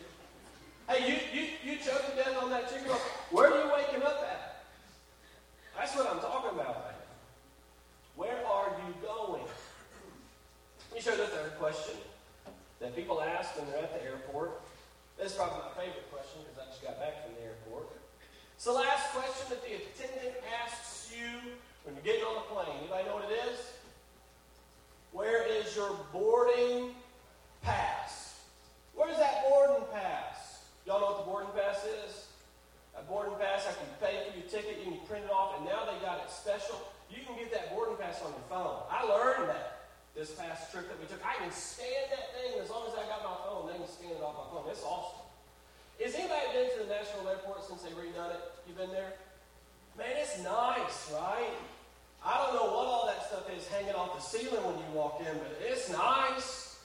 Hey, 0.86 1.10
you 1.10 1.16
you 1.34 1.42
you 1.66 1.74
choke 1.82 2.06
to 2.06 2.14
death 2.14 2.38
on 2.38 2.50
that 2.50 2.70
chicken 2.70 2.86
bone. 2.86 3.02
Where 3.34 3.50
are 3.50 3.66
you 3.66 3.72
waking 3.74 4.06
up 4.06 4.22
at? 4.22 4.62
That's 5.76 5.96
what 5.96 6.06
I'm 6.06 6.20
talking 6.20 6.54
about. 6.54 6.86
Man. 6.86 7.02
Where 8.14 8.46
are 8.46 8.68
you 8.86 8.94
going? 9.02 9.42
Let 10.90 10.94
me 10.94 11.00
show 11.00 11.12
you 11.12 11.16
the 11.16 11.26
third 11.26 11.58
question 11.58 11.96
people 12.92 13.20
ask 13.20 13.56
when 13.56 13.66
they're 13.70 13.82
at 13.82 13.92
the 13.92 14.04
airport. 14.04 14.60
This 15.18 15.32
is 15.32 15.36
probably 15.36 15.58
my 15.64 15.72
favorite 15.76 16.10
question 16.12 16.44
because 16.44 16.60
I 16.60 16.70
just 16.70 16.82
got 16.82 17.00
back 17.00 17.24
from 17.24 17.34
the 17.36 17.42
airport. 17.42 17.88
It's 18.54 18.64
the 18.64 18.72
last 18.72 19.10
question 19.12 19.46
that 19.50 19.62
the 19.64 19.80
attendant 19.80 20.36
asks 20.62 21.12
you 21.12 21.56
when 21.84 21.96
you're 21.96 22.04
getting 22.04 22.24
on 22.24 22.34
the 22.34 22.46
plane. 22.52 22.76
Anybody 22.78 23.08
know 23.08 23.16
what 23.16 23.30
it 23.30 23.36
is? 23.50 23.58
Where 25.12 25.44
is 25.48 25.74
your 25.76 25.96
boarding 26.12 26.94
pass? 27.62 28.40
Where's 28.94 29.18
that 29.18 29.44
boarding 29.48 29.84
pass? 29.92 30.64
Y'all 30.86 31.00
know 31.00 31.16
what 31.16 31.18
the 31.24 31.30
boarding 31.30 31.52
pass 31.56 31.84
is? 31.84 32.28
A 32.98 33.02
boarding 33.02 33.34
pass, 33.40 33.66
after 33.66 33.80
can 33.80 33.96
pay 34.00 34.30
for 34.30 34.36
your 34.36 34.48
ticket, 34.48 34.84
you 34.84 34.92
can 34.92 35.00
print 35.08 35.24
it 35.24 35.32
off, 35.32 35.56
and 35.56 35.64
now 35.64 35.88
they 35.88 35.96
got 36.04 36.20
it 36.20 36.30
special. 36.30 36.76
You 37.08 37.24
can 37.24 37.36
get 37.36 37.52
that 37.52 37.72
boarding 37.74 37.96
pass 37.96 38.20
on 38.20 38.30
your 38.30 38.46
phone. 38.48 38.84
I 38.90 39.04
learned 39.04 39.48
that 39.48 39.81
this 40.14 40.32
past 40.32 40.70
trip 40.70 40.88
that 40.88 40.98
we 41.00 41.06
took. 41.06 41.24
I 41.24 41.40
can 41.40 41.50
scan 41.50 42.08
that 42.12 42.36
thing 42.36 42.60
as 42.60 42.68
long 42.68 42.84
as 42.88 42.94
I 42.94 43.08
got 43.08 43.24
my 43.24 43.36
phone. 43.48 43.68
They 43.68 43.78
can 43.80 43.88
scan 43.88 44.12
it 44.12 44.22
off 44.22 44.36
my 44.36 44.48
phone. 44.52 44.68
It's 44.68 44.84
awesome. 44.84 45.24
Is 45.98 46.14
anybody 46.14 46.40
been 46.52 46.68
to 46.76 46.78
the 46.84 46.90
Nashville 46.92 47.28
Airport 47.28 47.64
since 47.64 47.82
they 47.82 47.90
redone 47.96 48.32
it? 48.32 48.42
You 48.68 48.74
been 48.74 48.90
there? 48.90 49.14
Man, 49.96 50.12
it's 50.16 50.42
nice, 50.42 51.12
right? 51.12 51.56
I 52.24 52.38
don't 52.38 52.54
know 52.54 52.74
what 52.74 52.86
all 52.86 53.06
that 53.06 53.26
stuff 53.26 53.48
is 53.56 53.66
hanging 53.68 53.94
off 53.94 54.14
the 54.14 54.22
ceiling 54.22 54.64
when 54.64 54.76
you 54.76 54.84
walk 54.94 55.20
in, 55.20 55.32
but 55.38 55.58
it's 55.60 55.90
nice. 55.90 56.78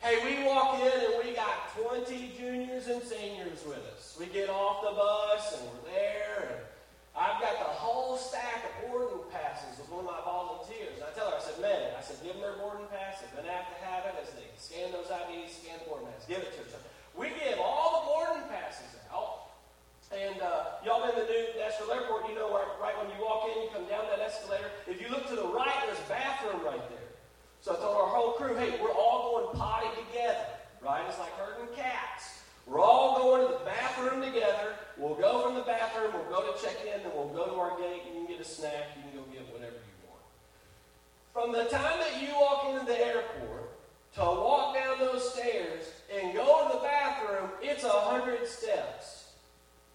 Hey, 0.00 0.18
we 0.24 0.46
walk 0.46 0.80
in 0.80 0.86
and 0.86 1.24
we 1.24 1.34
got 1.34 1.74
20 1.76 2.32
juniors 2.38 2.86
and 2.86 3.02
seniors 3.02 3.64
with 3.66 3.82
us. 3.94 4.16
We 4.18 4.26
get 4.26 4.48
off 4.48 4.82
the 4.82 4.94
bus 4.94 5.58
and 5.58 5.68
we're 5.68 5.92
there, 5.92 6.57
I've 7.18 7.42
got 7.42 7.58
the 7.58 7.66
whole 7.66 8.14
stack 8.14 8.62
of 8.62 8.72
boarding 8.86 9.26
passes 9.34 9.74
with 9.74 9.90
one 9.90 10.06
of 10.06 10.10
my 10.14 10.22
volunteers. 10.22 11.02
I 11.02 11.10
tell 11.18 11.34
her, 11.34 11.34
I 11.34 11.42
said, 11.42 11.58
man, 11.58 11.98
I 11.98 12.02
said, 12.06 12.22
give 12.22 12.38
them 12.38 12.46
their 12.46 12.54
boarding 12.62 12.86
pass. 12.94 13.18
They're 13.18 13.34
going 13.34 13.50
to 13.50 13.50
have 13.50 13.66
to 13.74 13.78
have 13.82 14.06
it 14.06 14.14
as 14.22 14.30
they 14.38 14.46
scan 14.54 14.94
those 14.94 15.10
IDs, 15.10 15.58
scan 15.58 15.82
the 15.82 15.90
boarding 15.90 16.06
pass. 16.14 16.22
Give 16.30 16.38
it 16.38 16.54
to 16.54 16.62
them. 16.70 16.78
We 17.18 17.34
give 17.34 17.58
all 17.58 17.98
the 17.98 18.02
boarding 18.06 18.46
passes 18.46 18.94
out. 19.10 19.50
And 20.14 20.38
uh, 20.38 20.78
y'all 20.86 21.02
been 21.02 21.18
to 21.18 21.26
the 21.26 21.28
new 21.28 21.58
Nashville 21.58 21.90
Airport, 21.90 22.30
you 22.30 22.38
know 22.38 22.54
where, 22.54 22.70
right 22.78 22.94
when 22.94 23.10
you 23.10 23.18
walk 23.18 23.50
in, 23.50 23.66
you 23.66 23.68
come 23.74 23.90
down 23.90 24.06
that 24.14 24.22
escalator. 24.22 24.70
If 24.86 25.02
you 25.02 25.10
look 25.10 25.26
to 25.28 25.36
the 25.36 25.50
right, 25.50 25.74
there's 25.90 25.98
a 25.98 26.08
bathroom 26.08 26.62
right 26.62 26.80
there. 26.86 27.10
So 27.60 27.74
I 27.74 27.82
told 27.82 27.98
our 27.98 28.08
whole 28.14 28.38
crew, 28.38 28.54
hey, 28.54 28.78
we're 28.78 28.94
all 28.94 29.34
going 29.34 29.58
potty 29.58 29.90
together, 30.06 30.54
right? 30.80 31.02
It's 31.10 31.18
like 31.18 31.34
herding 31.34 31.74
cats. 31.74 32.37
We're 32.68 32.80
all 32.80 33.16
going 33.16 33.46
to 33.46 33.52
the 33.52 33.64
bathroom 33.64 34.20
together. 34.20 34.74
We'll 34.98 35.14
go 35.14 35.42
from 35.42 35.54
the 35.54 35.62
bathroom, 35.62 36.12
we'll 36.12 36.40
go 36.40 36.52
to 36.52 36.62
check 36.62 36.76
in, 36.84 37.02
then 37.02 37.12
we'll 37.14 37.28
go 37.28 37.46
to 37.46 37.54
our 37.54 37.78
gate. 37.78 38.02
You 38.06 38.12
can 38.12 38.26
get 38.26 38.40
a 38.40 38.44
snack, 38.44 38.96
you 38.96 39.02
can 39.02 39.18
go 39.18 39.24
get 39.32 39.50
whatever 39.52 39.76
you 39.76 39.96
want. 40.06 40.22
From 41.32 41.52
the 41.52 41.70
time 41.70 41.98
that 42.00 42.20
you 42.20 42.28
walk 42.34 42.66
into 42.68 42.84
the 42.84 42.98
airport 42.98 43.70
to 44.14 44.20
walk 44.20 44.74
down 44.74 44.98
those 44.98 45.32
stairs 45.32 45.84
and 46.14 46.34
go 46.34 46.66
to 46.66 46.74
the 46.74 46.82
bathroom, 46.82 47.50
it's 47.62 47.84
a 47.84 47.88
hundred 47.88 48.46
steps. 48.46 49.32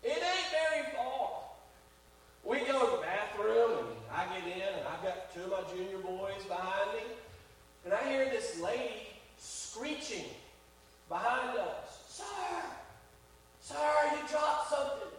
It 0.01 0.17
ain't 0.17 0.51
very 0.51 0.95
far. 0.95 1.29
We 2.43 2.59
go 2.59 2.85
to 2.85 2.97
the 2.97 3.03
bathroom 3.03 3.87
and 3.87 4.11
I 4.11 4.25
get 4.35 4.47
in 4.47 4.61
and 4.61 4.87
I've 4.87 5.03
got 5.03 5.33
two 5.33 5.41
of 5.41 5.51
my 5.51 5.73
junior 5.73 5.99
boys 5.99 6.43
behind 6.47 6.91
me. 6.93 7.03
And 7.85 7.93
I 7.93 8.09
hear 8.09 8.25
this 8.29 8.59
lady 8.59 9.07
screeching 9.37 10.25
behind 11.09 11.57
us. 11.57 11.92
Sir! 12.15 12.25
Sir, 13.59 13.75
you 14.11 14.27
dropped 14.29 14.69
something! 14.69 15.12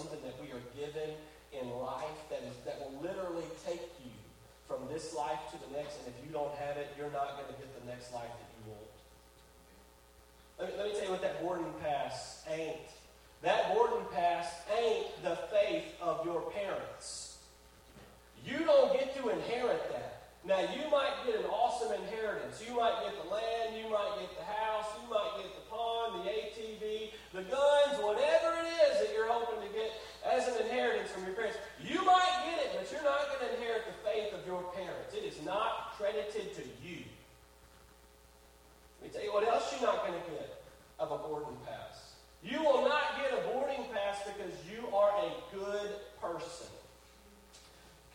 something 0.00 0.24
that 0.24 0.40
we 0.40 0.48
are 0.56 0.64
given 0.72 1.12
in 1.52 1.68
life 1.76 2.20
that, 2.30 2.40
is, 2.40 2.56
that 2.64 2.80
will 2.80 3.04
literally 3.04 3.44
take 3.66 3.84
you 4.00 4.10
from 4.66 4.88
this 4.88 5.14
life 5.14 5.38
to 5.52 5.60
the 5.68 5.76
next. 5.76 6.00
And 6.00 6.08
if 6.08 6.16
you 6.24 6.32
don't 6.32 6.54
have 6.56 6.78
it, 6.78 6.88
you're 6.96 7.12
not 7.12 7.36
going 7.36 7.52
to 7.52 7.58
get 7.60 7.68
the 7.76 7.84
next 7.84 8.14
life 8.14 8.32
that 8.32 8.48
you 8.56 8.72
want. 8.72 8.96
Let 10.56 10.72
me, 10.72 10.72
let 10.78 10.86
me 10.88 10.92
tell 10.96 11.04
you 11.04 11.12
what 11.12 11.20
that 11.20 11.42
boarding 11.42 11.72
pass 11.84 12.44
ain't. 12.48 12.88
That 13.42 13.74
boarding 13.74 14.06
pass 14.12 14.48
ain't 14.80 15.22
the 15.22 15.36
faith 15.52 15.84
of 16.00 16.24
your 16.24 16.40
parents. 16.50 17.36
You 18.46 18.64
don't 18.64 18.92
get 18.92 19.14
to 19.20 19.28
inherit 19.28 19.84
that. 19.92 20.32
Now, 20.46 20.60
you 20.60 20.88
might 20.88 21.12
get 21.26 21.36
an 21.36 21.44
awesome 21.52 21.92
inheritance. 21.92 22.62
You 22.66 22.76
might 22.76 23.04
get 23.04 23.12
the 23.22 23.28
land, 23.28 23.76
you 23.76 23.92
might 23.92 24.16
get 24.16 24.32
the 24.38 24.44
house, 24.44 24.88
you 24.96 25.04
might 25.12 25.36
get 25.36 25.52
the 25.52 25.64
pond, 25.68 26.24
the 26.24 26.30
ATV, 26.32 27.12
the 27.34 27.42
guns, 27.44 28.00
whatever 28.00 28.56
it 28.64 28.68
is 28.88 29.04
that 29.04 29.12
you're 29.12 29.28
hoping 29.28 29.60
to 29.60 29.69
as 30.26 30.48
an 30.48 30.66
inheritance 30.66 31.10
from 31.10 31.24
your 31.24 31.34
parents. 31.34 31.58
You 31.80 32.04
might 32.04 32.34
get 32.44 32.58
it, 32.64 32.70
but 32.76 32.90
you're 32.92 33.04
not 33.04 33.28
going 33.32 33.48
to 33.48 33.50
inherit 33.56 33.84
the 33.88 33.96
faith 34.04 34.32
of 34.36 34.46
your 34.46 34.62
parents. 34.76 35.14
It 35.16 35.24
is 35.24 35.40
not 35.44 35.96
credited 35.96 36.54
to 36.56 36.62
you. 36.84 37.04
Let 39.00 39.08
me 39.08 39.08
tell 39.12 39.24
you 39.24 39.32
what 39.32 39.48
else 39.48 39.72
you're 39.72 39.88
not 39.88 40.06
going 40.06 40.18
to 40.18 40.26
get 40.30 40.60
of 40.98 41.10
a 41.12 41.18
boarding 41.18 41.56
pass. 41.64 42.12
You 42.44 42.60
will 42.60 42.84
not 42.84 43.16
get 43.16 43.32
a 43.32 43.40
boarding 43.48 43.84
pass 43.92 44.20
because 44.28 44.52
you 44.68 44.84
are 44.92 45.12
a 45.24 45.30
good 45.56 45.90
person. 46.20 46.68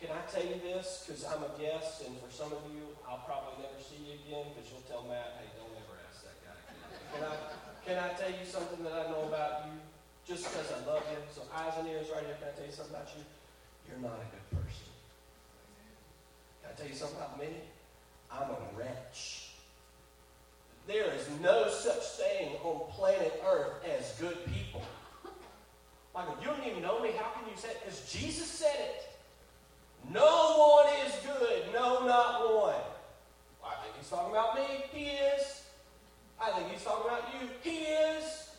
Can 0.01 0.09
I 0.13 0.21
tell 0.29 0.45
you 0.45 0.61
this? 0.61 1.05
Because 1.05 1.25
I'm 1.25 1.41
a 1.41 1.49
guest, 1.57 2.05
and 2.05 2.13
for 2.21 2.29
some 2.29 2.53
of 2.53 2.61
you, 2.69 2.85
I'll 3.09 3.25
probably 3.25 3.65
never 3.65 3.77
see 3.81 3.97
you 4.05 4.13
again 4.21 4.53
because 4.53 4.69
you'll 4.69 4.85
tell 4.85 5.01
Matt, 5.09 5.41
hey, 5.41 5.49
don't 5.57 5.73
ever 5.73 5.97
ask 6.05 6.21
that 6.25 6.37
guy 6.45 6.57
again. 6.69 6.93
can 7.09 7.21
I, 7.25 7.33
can 7.81 7.97
I 7.97 8.09
tell 8.13 8.29
you 8.29 8.45
something 8.45 8.85
that 8.85 8.93
I 8.93 9.09
know 9.09 9.25
about 9.25 9.65
you? 9.65 9.81
Just 10.27 10.43
because 10.43 10.71
I 10.71 10.85
love 10.89 11.03
you? 11.11 11.17
So, 11.33 11.41
eyes 11.53 11.73
and 11.79 11.88
ears 11.88 12.07
right 12.13 12.25
here. 12.25 12.35
Can 12.39 12.49
I 12.49 12.57
tell 12.57 12.65
you 12.65 12.71
something 12.71 12.95
about 12.95 13.09
you? 13.15 13.23
You're 13.88 14.01
not 14.01 14.17
a 14.17 14.27
good 14.33 14.45
person. 14.57 14.89
Can 16.61 16.71
I 16.71 16.75
tell 16.75 16.88
you 16.88 16.95
something 16.95 17.17
about 17.17 17.39
me? 17.39 17.49
I'm 18.31 18.49
a 18.49 18.57
wretch. 18.77 19.49
There 20.88 21.13
is 21.13 21.27
no 21.41 21.69
such 21.69 22.03
thing 22.17 22.57
on 22.63 22.91
planet 22.91 23.41
Earth 23.45 23.83
as 23.85 24.13
good 24.19 24.38
people. 24.45 24.81
Michael, 26.13 26.38
you 26.39 26.47
don't 26.47 26.65
even 26.65 26.81
know 26.81 27.01
me. 27.01 27.11
How 27.17 27.31
can 27.31 27.49
you 27.49 27.57
say 27.57 27.69
it? 27.69 27.81
Because 27.83 28.11
Jesus 28.11 28.47
said 28.47 28.75
it. 28.79 29.09
No 30.11 30.83
one 30.83 30.93
is 31.05 31.13
good. 31.25 31.73
No, 31.73 32.05
not 32.05 32.41
one. 32.41 32.75
I 33.65 33.83
think 33.83 33.95
he's 33.99 34.09
talking 34.09 34.31
about 34.31 34.55
me. 34.55 34.85
He 34.91 35.05
is. 35.05 35.63
I 36.39 36.51
think 36.51 36.71
he's 36.71 36.83
talking 36.83 37.05
about 37.05 37.23
you. 37.33 37.49
He 37.63 37.79
is. 37.79 38.49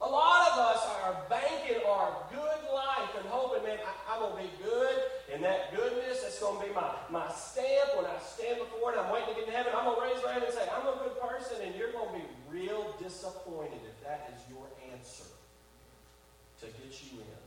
A 0.00 0.06
lot 0.06 0.35
of 0.56 0.72
us 0.72 0.82
are 1.04 1.16
banking 1.28 1.84
our 1.84 2.16
good 2.32 2.60
life 2.72 3.12
and 3.20 3.28
hoping, 3.28 3.62
man, 3.68 3.76
I, 3.84 4.16
am 4.16 4.32
going 4.32 4.40
to 4.40 4.42
be 4.48 4.52
good. 4.64 4.96
And 5.32 5.44
that 5.44 5.76
goodness, 5.76 6.24
that's 6.24 6.40
going 6.40 6.56
to 6.56 6.64
be 6.64 6.72
my, 6.72 6.96
my 7.12 7.28
stamp 7.28 7.92
when 8.00 8.08
I 8.08 8.16
stand 8.24 8.64
before 8.64 8.96
it. 8.96 8.98
I'm 8.98 9.12
waiting 9.12 9.36
to 9.36 9.36
get 9.36 9.48
in 9.48 9.54
heaven. 9.54 9.76
I'm 9.76 9.84
going 9.84 10.00
to 10.00 10.04
raise 10.08 10.20
my 10.24 10.32
hand 10.32 10.48
and 10.48 10.54
say, 10.54 10.64
I'm 10.72 10.88
a 10.88 10.96
good 10.96 11.20
person. 11.20 11.60
And 11.60 11.76
you're 11.76 11.92
going 11.92 12.08
to 12.08 12.16
be 12.16 12.26
real 12.48 12.96
disappointed 12.96 13.84
if 13.84 13.96
that 14.08 14.32
is 14.32 14.40
your 14.48 14.64
answer 14.96 15.28
to 15.28 16.66
get 16.72 16.88
you 16.88 17.20
in. 17.20 17.40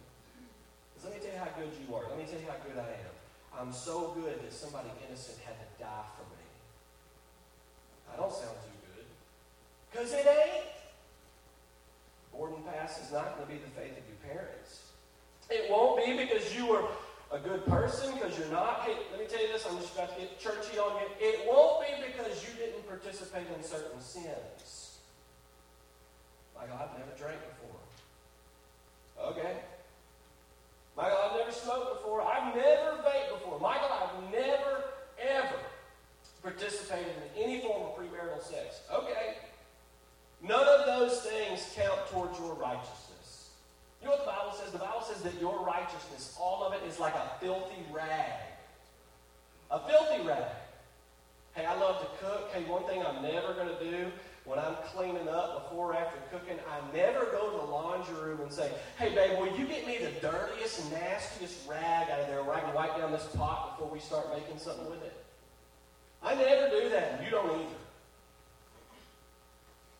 Because 0.93 1.10
let 1.10 1.17
me 1.17 1.19
tell 1.26 1.34
you 1.34 1.41
how 1.41 1.52
good 1.58 1.74
you 1.82 1.89
are. 1.98 2.06
Let 2.13 2.17
me 2.22 2.30
tell 2.30 2.38
you 2.38 2.45
how 2.45 2.62
good 2.62 2.78
I 2.78 2.93
am. 2.93 3.15
I'm 3.58 3.74
so 3.74 4.13
good 4.13 4.38
that 4.38 4.54
somebody 4.54 4.93
innocent 5.10 5.41
had 5.41 5.58
to 5.58 5.67
die 5.82 6.10
for 6.13 6.30
me. 6.30 6.45
I 8.13 8.22
don't 8.22 8.32
sound 8.32 8.54
too 8.62 8.78
good. 8.93 9.10
Because 9.89 10.13
it 10.13 10.30
ain't. 10.30 10.79
Boarding 12.39 12.63
pass 12.63 13.04
is 13.04 13.12
not 13.12 13.36
going 13.36 13.47
to 13.49 13.54
be 13.54 13.60
the 13.60 13.69
faith 13.75 13.91
of 13.99 14.04
your 14.08 14.34
parents. 14.34 14.84
It 15.49 15.69
won't 15.69 15.99
be 16.06 16.15
because 16.15 16.56
you 16.56 16.67
were 16.67 16.86
a 17.34 17.38
good 17.38 17.65
person, 17.65 18.13
because 18.13 18.39
you're 18.39 18.47
not. 18.47 18.84
Hey, 18.84 18.95
let 19.12 19.19
me 19.19 19.25
tell 19.28 19.41
you 19.41 19.52
this, 19.52 19.67
I'm 19.69 19.78
just 19.78 19.93
about 19.93 20.15
to 20.15 20.21
get 20.21 20.39
churchy 20.39 20.80
on 20.80 21.02
you. 21.02 21.08
It 21.19 21.45
won't 21.45 21.82
be 21.82 21.88
because 22.08 22.41
you 22.47 22.56
didn't 22.58 22.88
participate 22.88 23.43
in 23.54 23.62
certain 23.62 23.99
sins. 23.99 24.99
Like, 26.56 26.71
I've 26.71 26.97
never 26.97 27.12
drank 27.19 27.39
before. 27.60 27.75
Okay. 29.32 29.58
Michael, 30.95 31.17
I've 31.21 31.38
never 31.39 31.52
smoked 31.52 31.99
before. 31.99 32.21
I've 32.21 32.56
never 32.56 33.04
vaped 33.04 33.34
before. 33.34 33.60
Michael, 33.60 33.89
I've 33.91 34.32
never, 34.32 34.86
ever 35.21 35.60
participated 36.41 37.12
in 37.36 37.43
any 37.43 37.60
form 37.60 37.84
of 37.84 37.97
premarital 37.97 38.41
sex. 38.41 38.80
Okay. 38.89 39.36
None 40.41 40.67
of 40.67 40.86
those 40.86 41.21
things 41.21 41.73
count 41.75 41.99
towards 42.12 42.39
your 42.39 42.54
righteousness. 42.54 43.49
You 44.02 44.08
know 44.08 44.15
what 44.15 44.25
the 44.25 44.32
Bible 44.32 44.54
says? 44.54 44.71
The 44.71 44.80
Bible 44.80 45.02
says 45.02 45.21
that 45.23 45.39
your 45.41 45.65
righteousness, 45.65 46.38
all 46.39 46.63
of 46.63 46.73
it, 46.73 46.82
is 46.88 46.99
like 46.99 47.13
a 47.15 47.32
filthy 47.41 47.84
rag. 47.91 48.39
A 49.71 49.80
filthy 49.80 50.25
rag. 50.25 50.52
Hey, 51.54 51.65
I 51.65 51.75
love 51.78 51.99
to 51.99 52.25
cook. 52.25 52.49
Hey, 52.54 52.63
one 52.63 52.84
thing 52.86 53.04
I'm 53.06 53.21
never 53.21 53.54
going 53.54 53.67
to 53.67 53.80
do 53.84 54.12
when 54.49 54.58
I'm 54.58 54.75
cleaning 54.95 55.28
up 55.28 55.69
before 55.69 55.91
or 55.91 55.95
after 55.95 56.17
cooking, 56.32 56.58
I 56.67 56.95
never 56.95 57.25
go 57.25 57.52
to 57.52 57.58
the 57.58 57.71
laundry 57.71 58.15
room 58.15 58.41
and 58.41 58.52
say, 58.52 58.71
hey, 58.97 59.13
babe, 59.13 59.38
will 59.38 59.56
you 59.56 59.65
get 59.65 59.86
me 59.86 59.99
the 59.99 60.10
dirtiest, 60.21 60.91
nastiest 60.91 61.69
rag 61.69 62.10
out 62.10 62.21
of 62.21 62.28
there 62.28 62.43
where 62.43 62.56
I 62.56 62.62
can 62.62 62.73
wipe 62.73 62.97
down 62.97 63.12
this 63.12 63.28
pot 63.36 63.78
before 63.78 63.93
we 63.93 63.99
start 63.99 64.28
making 64.36 64.58
something 64.58 64.89
with 64.89 65.04
it? 65.04 65.13
I 66.23 66.34
never 66.34 66.69
do 66.69 66.89
that, 66.89 67.21
you 67.23 67.30
don't 67.30 67.52
either. 67.52 67.75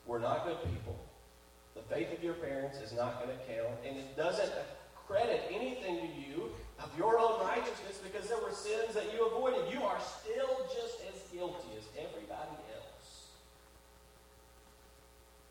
We're 0.10 0.18
not 0.18 0.44
good 0.44 0.58
people. 0.66 0.98
The 1.76 1.86
faith 1.86 2.12
of 2.12 2.24
your 2.24 2.34
parents 2.34 2.82
is 2.82 2.98
not 2.98 3.22
going 3.22 3.30
to 3.30 3.42
count, 3.46 3.78
and 3.86 3.96
it 3.96 4.18
doesn't 4.18 4.50
credit 5.06 5.46
anything 5.54 6.02
to 6.02 6.10
you 6.18 6.50
of 6.82 6.90
your 6.98 7.20
own 7.20 7.40
righteousness 7.46 8.02
because 8.02 8.28
there 8.28 8.42
were 8.42 8.50
sins 8.50 8.96
that 8.96 9.14
you 9.14 9.28
avoided. 9.28 9.72
You 9.72 9.84
are 9.84 10.02
still 10.02 10.66
just 10.66 11.06
as 11.06 11.22
guilty 11.30 11.78
as 11.78 11.86
everybody 11.94 12.58
else. 12.74 13.30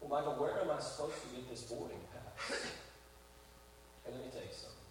well, 0.01 0.11
Michael, 0.11 0.43
where 0.43 0.61
am 0.61 0.75
I 0.75 0.81
supposed 0.83 1.23
to 1.23 1.29
get 1.37 1.49
this 1.49 1.63
boarding 1.63 2.03
pass? 2.11 2.67
And 4.07 4.17
let 4.17 4.25
me 4.25 4.31
tell 4.33 4.43
you 4.43 4.57
something. 4.59 4.91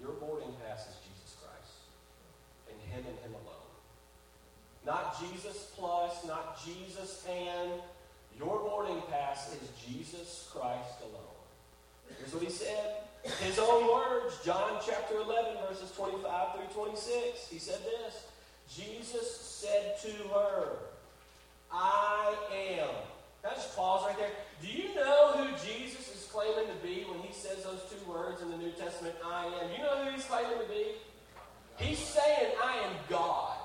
Your 0.00 0.12
boarding 0.16 0.56
pass 0.64 0.88
is 0.88 0.96
Jesus 1.04 1.36
Christ. 1.44 1.76
And 2.72 2.80
Him 2.88 3.04
and 3.04 3.18
Him 3.20 3.36
alone. 3.36 3.68
Not 4.86 5.20
Jesus 5.20 5.74
plus, 5.76 6.24
not 6.24 6.56
Jesus 6.64 7.26
and. 7.28 7.82
Your 8.40 8.58
boarding 8.58 9.02
pass 9.10 9.52
is 9.52 9.68
Jesus 9.86 10.48
Christ 10.52 11.00
alone. 11.02 11.36
Here's 12.18 12.32
what 12.32 12.42
He 12.42 12.50
said. 12.50 13.04
His 13.44 13.58
own 13.58 13.86
words, 13.86 14.38
John 14.42 14.80
chapter 14.84 15.16
11, 15.16 15.56
verses 15.68 15.92
25 15.94 16.54
through 16.54 16.82
26. 16.82 17.48
He 17.48 17.58
said 17.58 17.80
this 17.84 18.24
Jesus 18.74 19.36
said 19.36 20.00
to 20.00 20.28
her, 20.32 20.78
I 21.70 22.34
am 22.78 22.88
can 23.42 23.52
I 23.52 23.54
just 23.54 23.74
pause 23.74 24.04
right 24.06 24.18
there? 24.18 24.30
Do 24.60 24.68
you 24.68 24.94
know 24.94 25.32
who 25.32 25.48
Jesus 25.66 26.14
is 26.14 26.28
claiming 26.30 26.66
to 26.66 26.86
be 26.86 27.04
when 27.08 27.20
he 27.20 27.32
says 27.32 27.64
those 27.64 27.80
two 27.88 28.10
words 28.10 28.42
in 28.42 28.50
the 28.50 28.56
New 28.58 28.70
Testament, 28.72 29.14
I 29.24 29.46
am? 29.46 29.72
You 29.72 29.78
know 29.78 30.04
who 30.04 30.10
he's 30.10 30.26
claiming 30.26 30.58
to 30.58 30.68
be? 30.68 30.92
He's 31.78 31.98
saying, 31.98 32.52
I 32.62 32.76
am 32.86 32.92
God. 33.08 33.56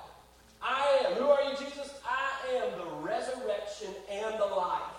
I 0.62 1.04
am. 1.04 1.12
Who 1.16 1.28
are 1.28 1.42
you, 1.42 1.50
Jesus? 1.58 1.92
I 2.08 2.54
am 2.56 2.78
the 2.78 2.95
resurrection 3.16 3.88
and 4.10 4.38
the 4.38 4.44
life. 4.44 4.92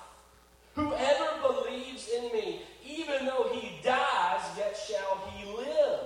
Whoever 0.76 1.30
believes 1.42 2.10
in 2.10 2.32
me, 2.32 2.62
even 2.86 3.26
though 3.26 3.50
he 3.52 3.80
dies, 3.84 4.42
yet 4.58 4.78
shall 4.78 5.32
he 5.32 5.52
live. 5.56 6.02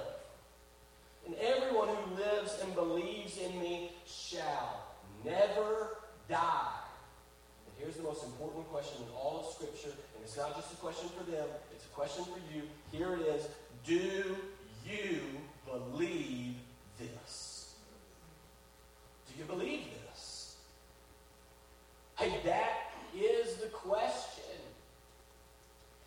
And 1.25 1.35
everyone 1.35 1.89
who 1.89 2.15
lives 2.15 2.57
and 2.63 2.73
believes 2.73 3.37
in 3.37 3.59
me 3.59 3.91
shall 4.05 4.85
never 5.25 5.97
die. 6.29 6.79
And 7.67 7.75
here's 7.77 7.97
the 7.97 8.03
most 8.03 8.23
important 8.23 8.67
question 8.69 9.03
in 9.03 9.13
all 9.13 9.45
of 9.45 9.53
Scripture, 9.53 9.95
and 10.15 10.23
it's 10.23 10.37
not 10.37 10.55
just 10.55 10.73
a 10.73 10.77
question 10.77 11.09
for 11.17 11.29
them, 11.29 11.47
it's 11.73 11.85
a 11.85 11.89
question 11.89 12.23
for 12.25 12.39
you. 12.53 12.63
Here 12.91 13.15
it 13.15 13.21
is 13.21 13.47
Do 13.85 14.37
you 14.85 15.19
believe 15.65 16.55
this? 16.97 17.75
Do 19.27 19.39
you 19.39 19.45
believe 19.45 19.81
this? 20.07 20.55
Hey, 22.17 22.39
that 22.45 22.91
is 23.15 23.55
the 23.55 23.67
question. 23.67 24.43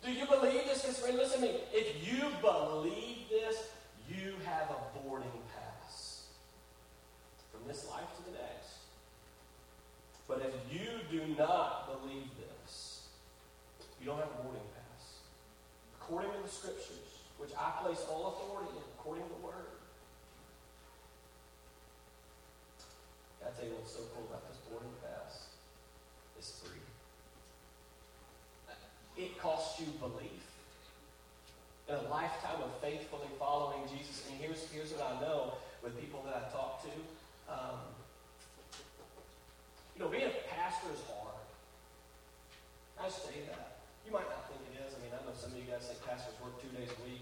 Do 0.03 0.11
you 0.11 0.25
believe 0.27 0.65
this? 0.65 0.81
Because, 0.81 0.99
friend, 0.99 1.17
listen 1.17 1.41
to 1.41 1.47
me. 1.47 1.59
If 1.73 2.07
you 2.07 2.21
believe 2.41 3.29
this, 3.29 3.69
you 4.07 4.33
have 4.45 4.69
a 4.69 4.99
boarding 4.99 5.27
pass 5.55 6.27
from 7.51 7.67
this 7.67 7.87
life 7.89 8.05
to 8.17 8.31
the 8.31 8.37
next. 8.37 8.77
But 10.27 10.41
if 10.45 10.53
you 10.71 10.87
do 11.11 11.25
not 11.37 12.01
believe 12.01 12.29
this, 12.37 13.07
you 13.99 14.05
don't 14.05 14.17
have 14.17 14.29
a 14.39 14.43
boarding 14.43 14.61
pass. 14.75 15.19
According 15.99 16.31
to 16.31 16.37
the 16.43 16.49
scriptures, 16.49 17.21
which 17.37 17.51
I 17.59 17.71
place 17.83 18.05
all 18.09 18.37
authority 18.37 18.71
in, 18.71 18.83
according 18.99 19.23
to 19.23 19.29
the 19.29 19.45
word. 19.45 19.73
I 23.41 23.49
tell 23.57 23.65
you 23.65 23.75
what's 23.75 23.93
so 23.93 24.01
cool 24.13 24.25
about 24.29 24.47
this 24.49 24.57
boarding 24.69 24.89
pass. 25.01 25.49
It's 26.37 26.59
free. 26.59 26.81
It 29.75 29.83
you 29.83 29.91
belief. 29.99 30.43
In 31.89 31.95
a 31.95 32.01
lifetime 32.07 32.63
of 32.63 32.71
faithfully 32.81 33.27
following 33.37 33.83
Jesus. 33.91 34.23
And 34.29 34.39
here's, 34.39 34.63
here's 34.71 34.91
what 34.93 35.03
I 35.03 35.19
know 35.21 35.53
with 35.83 35.99
people 35.99 36.23
that 36.25 36.35
I 36.35 36.51
talk 36.51 36.81
to. 36.83 36.93
Um, 37.51 37.79
you 39.95 40.01
know, 40.03 40.07
being 40.07 40.23
a 40.23 40.33
pastor 40.47 40.87
is 40.93 41.01
hard. 41.11 41.35
I 42.99 43.09
say 43.09 43.43
that. 43.51 43.79
You 44.05 44.13
might 44.13 44.29
not 44.29 44.47
think 44.47 44.61
it 44.71 44.87
is. 44.87 44.95
I 44.95 45.03
mean, 45.03 45.11
I 45.11 45.19
know 45.27 45.35
some 45.35 45.51
of 45.51 45.57
you 45.57 45.67
guys 45.67 45.87
think 45.87 45.99
pastors 46.07 46.33
work 46.41 46.55
two 46.61 46.71
days 46.71 46.89
a 46.89 46.99
week. 47.03 47.21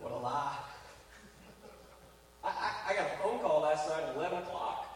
What 0.00 0.12
a 0.12 0.16
lie. 0.16 0.56
I, 2.42 2.48
I, 2.48 2.92
I 2.92 2.96
got 2.96 3.06
a 3.12 3.16
phone 3.22 3.40
call 3.40 3.60
last 3.60 3.88
night 3.88 4.08
at 4.08 4.16
11 4.16 4.38
o'clock. 4.38 4.88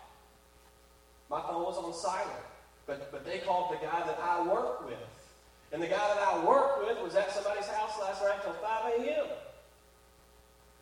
My 1.28 1.42
phone 1.42 1.62
was 1.62 1.76
on 1.76 1.92
silent, 1.92 2.44
but, 2.86 3.12
but 3.12 3.26
they 3.26 3.38
called 3.40 3.72
the 3.72 3.84
guy 3.84 4.00
that 4.06 4.18
I 4.22 4.46
work 4.46 4.86
with. 4.86 5.17
And 5.72 5.82
the 5.82 5.86
guy 5.86 6.14
that 6.14 6.18
I 6.18 6.44
worked 6.44 6.86
with 6.86 7.02
was 7.02 7.14
at 7.14 7.30
somebody's 7.30 7.66
house 7.66 7.92
last 8.00 8.22
night 8.22 8.42
till 8.42 8.54
5 8.54 8.92
a.m. 9.00 9.26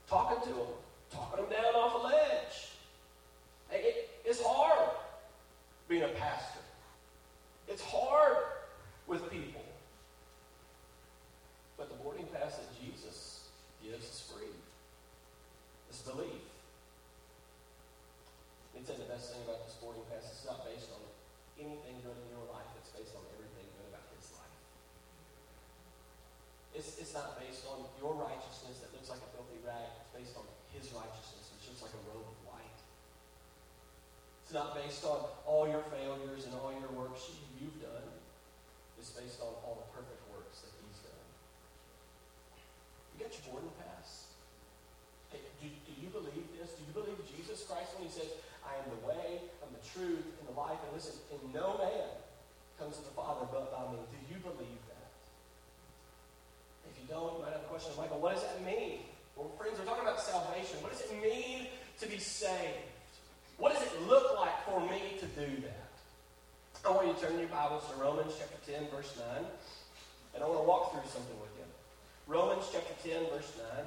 Talking 0.08 0.40
to 0.48 0.58
him, 0.58 0.66
talking 1.10 1.44
him 1.44 1.50
down 1.50 1.74
off 1.74 2.02
a 2.02 2.06
ledge. 2.06 2.70
It, 3.72 4.10
it's 4.24 4.40
hard 4.40 4.90
being 5.88 6.04
a 6.04 6.08
pastor. 6.08 6.60
It's 7.66 7.82
hard 7.82 8.36
with 9.08 9.28
people. 9.30 9.62
But 11.76 11.88
the 11.88 11.96
boarding 11.96 12.26
pass 12.32 12.56
that 12.56 12.68
Jesus 12.80 13.48
gives 13.82 14.04
is 14.04 14.32
free. 14.32 14.54
It's 15.90 16.02
belief. 16.02 16.46
It's 18.76 18.86
the 18.86 19.04
best 19.10 19.32
thing 19.32 19.42
about 19.42 19.66
this 19.66 19.74
boarding 19.82 20.02
pass. 20.10 20.30
It's 20.30 20.46
not 20.46 20.64
based 20.64 20.86
on 20.94 21.02
anything 21.58 21.98
good. 22.04 22.25
It's, 26.76 27.00
it's 27.00 27.16
not 27.16 27.40
based 27.40 27.64
on 27.72 27.88
your 27.96 28.12
righteousness 28.12 28.84
that 28.84 28.92
looks 28.92 29.08
like 29.08 29.24
a 29.24 29.30
filthy 29.32 29.56
rag. 29.64 29.88
It's 30.04 30.12
based 30.12 30.36
on 30.36 30.44
his 30.76 30.92
righteousness, 30.92 31.48
which 31.56 31.72
looks 31.72 31.80
like 31.80 31.96
a 31.96 32.02
robe 32.12 32.28
of 32.28 32.38
white. 32.44 32.78
It's 34.44 34.52
not 34.52 34.76
based 34.76 35.00
on 35.08 35.24
all 35.48 35.64
your 35.64 35.80
failures 35.88 36.44
and 36.44 36.52
all 36.60 36.76
your 36.76 36.92
works 36.92 37.32
you've 37.56 37.80
done. 37.80 38.04
It's 39.00 39.16
based 39.16 39.40
on 39.40 39.56
all 39.64 39.80
the 39.80 39.88
perfect 39.96 40.20
works 40.28 40.68
that 40.68 40.72
he's 40.84 41.00
done. 41.00 41.26
You 43.16 43.24
got 43.24 43.32
your 43.32 43.44
boarding 43.48 43.72
pass? 43.80 44.36
Hey, 45.32 45.40
do, 45.64 45.72
do 45.72 45.92
you 45.96 46.12
believe 46.12 46.44
this? 46.60 46.76
Do 46.76 46.84
you 46.84 46.92
believe 46.92 47.16
Jesus 47.24 47.64
Christ 47.64 47.96
when 47.96 48.04
he 48.04 48.12
says, 48.12 48.36
I 48.60 48.76
am 48.84 48.86
the 48.92 49.00
way, 49.08 49.48
I'm 49.64 49.72
the 49.72 49.84
truth, 49.96 50.28
and 50.28 50.44
the 50.44 50.56
life? 50.56 50.76
And 50.84 50.92
listen, 50.92 51.16
and 51.32 51.40
no 51.56 51.80
man 51.80 52.12
comes 52.76 53.00
to 53.00 53.04
the 53.08 53.16
Father 53.16 53.48
but 53.48 53.72
by 53.72 53.88
me. 53.88 54.04
Do 54.12 54.20
you 54.28 54.38
believe 54.44 54.85
don't, 57.08 57.38
you 57.38 57.42
might 57.42 57.52
have 57.52 57.62
a 57.62 57.70
question, 57.70 57.92
Michael, 57.96 58.20
what 58.20 58.34
does 58.34 58.42
that 58.42 58.64
mean? 58.64 59.00
Well, 59.36 59.50
friends, 59.58 59.78
we're 59.78 59.84
talking 59.84 60.02
about 60.02 60.20
salvation. 60.20 60.80
What 60.80 60.92
does 60.92 61.02
it 61.02 61.12
mean 61.22 61.66
to 62.00 62.06
be 62.08 62.18
saved? 62.18 62.88
What 63.58 63.74
does 63.74 63.82
it 63.82 63.94
look 64.08 64.36
like 64.38 64.64
for 64.64 64.80
me 64.80 65.16
to 65.20 65.26
do 65.38 65.62
that? 65.62 65.92
I 66.84 66.90
want 66.90 67.08
you 67.08 67.14
to 67.14 67.20
turn 67.20 67.38
your 67.38 67.48
Bibles 67.48 67.82
to 67.90 67.96
Romans 68.00 68.32
chapter 68.38 68.58
10, 68.70 68.88
verse 68.94 69.12
9. 69.18 69.44
And 70.34 70.44
I 70.44 70.46
want 70.46 70.60
to 70.60 70.68
walk 70.68 70.92
through 70.92 71.08
something 71.10 71.34
with 71.40 71.50
you. 71.58 71.66
Romans 72.26 72.68
chapter 72.72 72.94
10, 73.02 73.30
verse 73.30 73.52
9. 73.76 73.84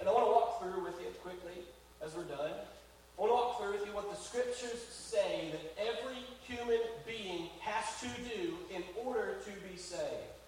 And 0.00 0.08
I 0.08 0.12
want 0.12 0.24
to 0.24 0.32
walk 0.32 0.62
through 0.62 0.84
with 0.84 0.96
you 1.00 1.12
quickly 1.22 1.62
as 2.04 2.14
we're 2.16 2.24
done. 2.24 2.56
I 2.56 3.20
want 3.20 3.30
to 3.30 3.34
walk 3.34 3.60
through 3.60 3.72
with 3.72 3.86
you 3.86 3.92
what 3.92 4.08
the 4.08 4.16
scriptures 4.16 4.80
say 4.90 5.52
that 5.52 5.60
every 5.76 6.24
human 6.48 6.80
being 7.06 7.50
has 7.60 7.84
to 8.00 8.08
do 8.24 8.56
in 8.74 8.82
order 9.04 9.36
to 9.44 9.50
be 9.68 9.76
saved. 9.76 10.39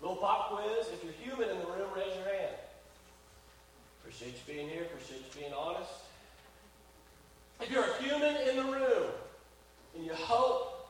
Little 0.00 0.16
pop 0.16 0.50
quiz. 0.50 0.86
If 0.92 1.02
you're 1.02 1.12
human 1.12 1.48
in 1.48 1.58
the 1.58 1.66
room, 1.66 1.88
raise 1.94 2.14
your 2.16 2.34
hand. 2.34 2.56
Appreciate 4.00 4.34
you 4.34 4.54
being 4.54 4.68
here. 4.68 4.82
Appreciate 4.82 5.20
you 5.20 5.40
being 5.40 5.52
honest. 5.52 5.90
If 7.60 7.70
you're 7.70 7.84
a 7.84 8.02
human 8.02 8.36
in 8.48 8.56
the 8.56 8.72
room 8.72 9.10
and 9.94 10.04
you 10.04 10.12
hope 10.12 10.88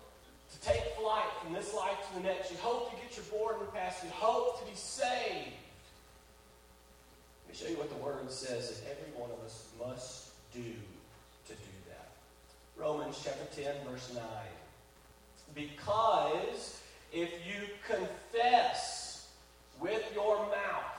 to 0.53 0.69
take 0.69 0.83
flight 0.99 1.25
from 1.43 1.53
this 1.53 1.73
life 1.75 1.97
to 2.09 2.15
the 2.19 2.25
next, 2.25 2.51
you 2.51 2.57
hope 2.59 2.91
to 2.91 2.97
get 2.97 3.17
your 3.17 3.25
board 3.27 3.57
boarding 3.57 3.73
pass, 3.73 4.03
you 4.03 4.11
hope 4.11 4.61
to 4.61 4.71
be 4.71 4.77
saved, 4.77 5.53
let 7.45 7.49
me 7.49 7.55
show 7.55 7.69
you 7.69 7.77
what 7.77 7.89
the 7.89 8.05
Word 8.05 8.31
says 8.31 8.71
that 8.71 8.91
every 8.91 9.19
one 9.19 9.31
of 9.31 9.45
us 9.45 9.69
must 9.79 10.31
do 10.53 10.61
to 10.61 11.53
do 11.53 11.77
that. 11.89 12.09
Romans 12.77 13.21
chapter 13.23 13.63
10, 13.63 13.75
verse 13.89 14.13
9. 14.15 14.23
Because 15.55 16.81
if 17.13 17.31
you 17.47 17.69
confess 17.87 18.96
with 19.81 20.03
your 20.15 20.39
mouth 20.47 20.97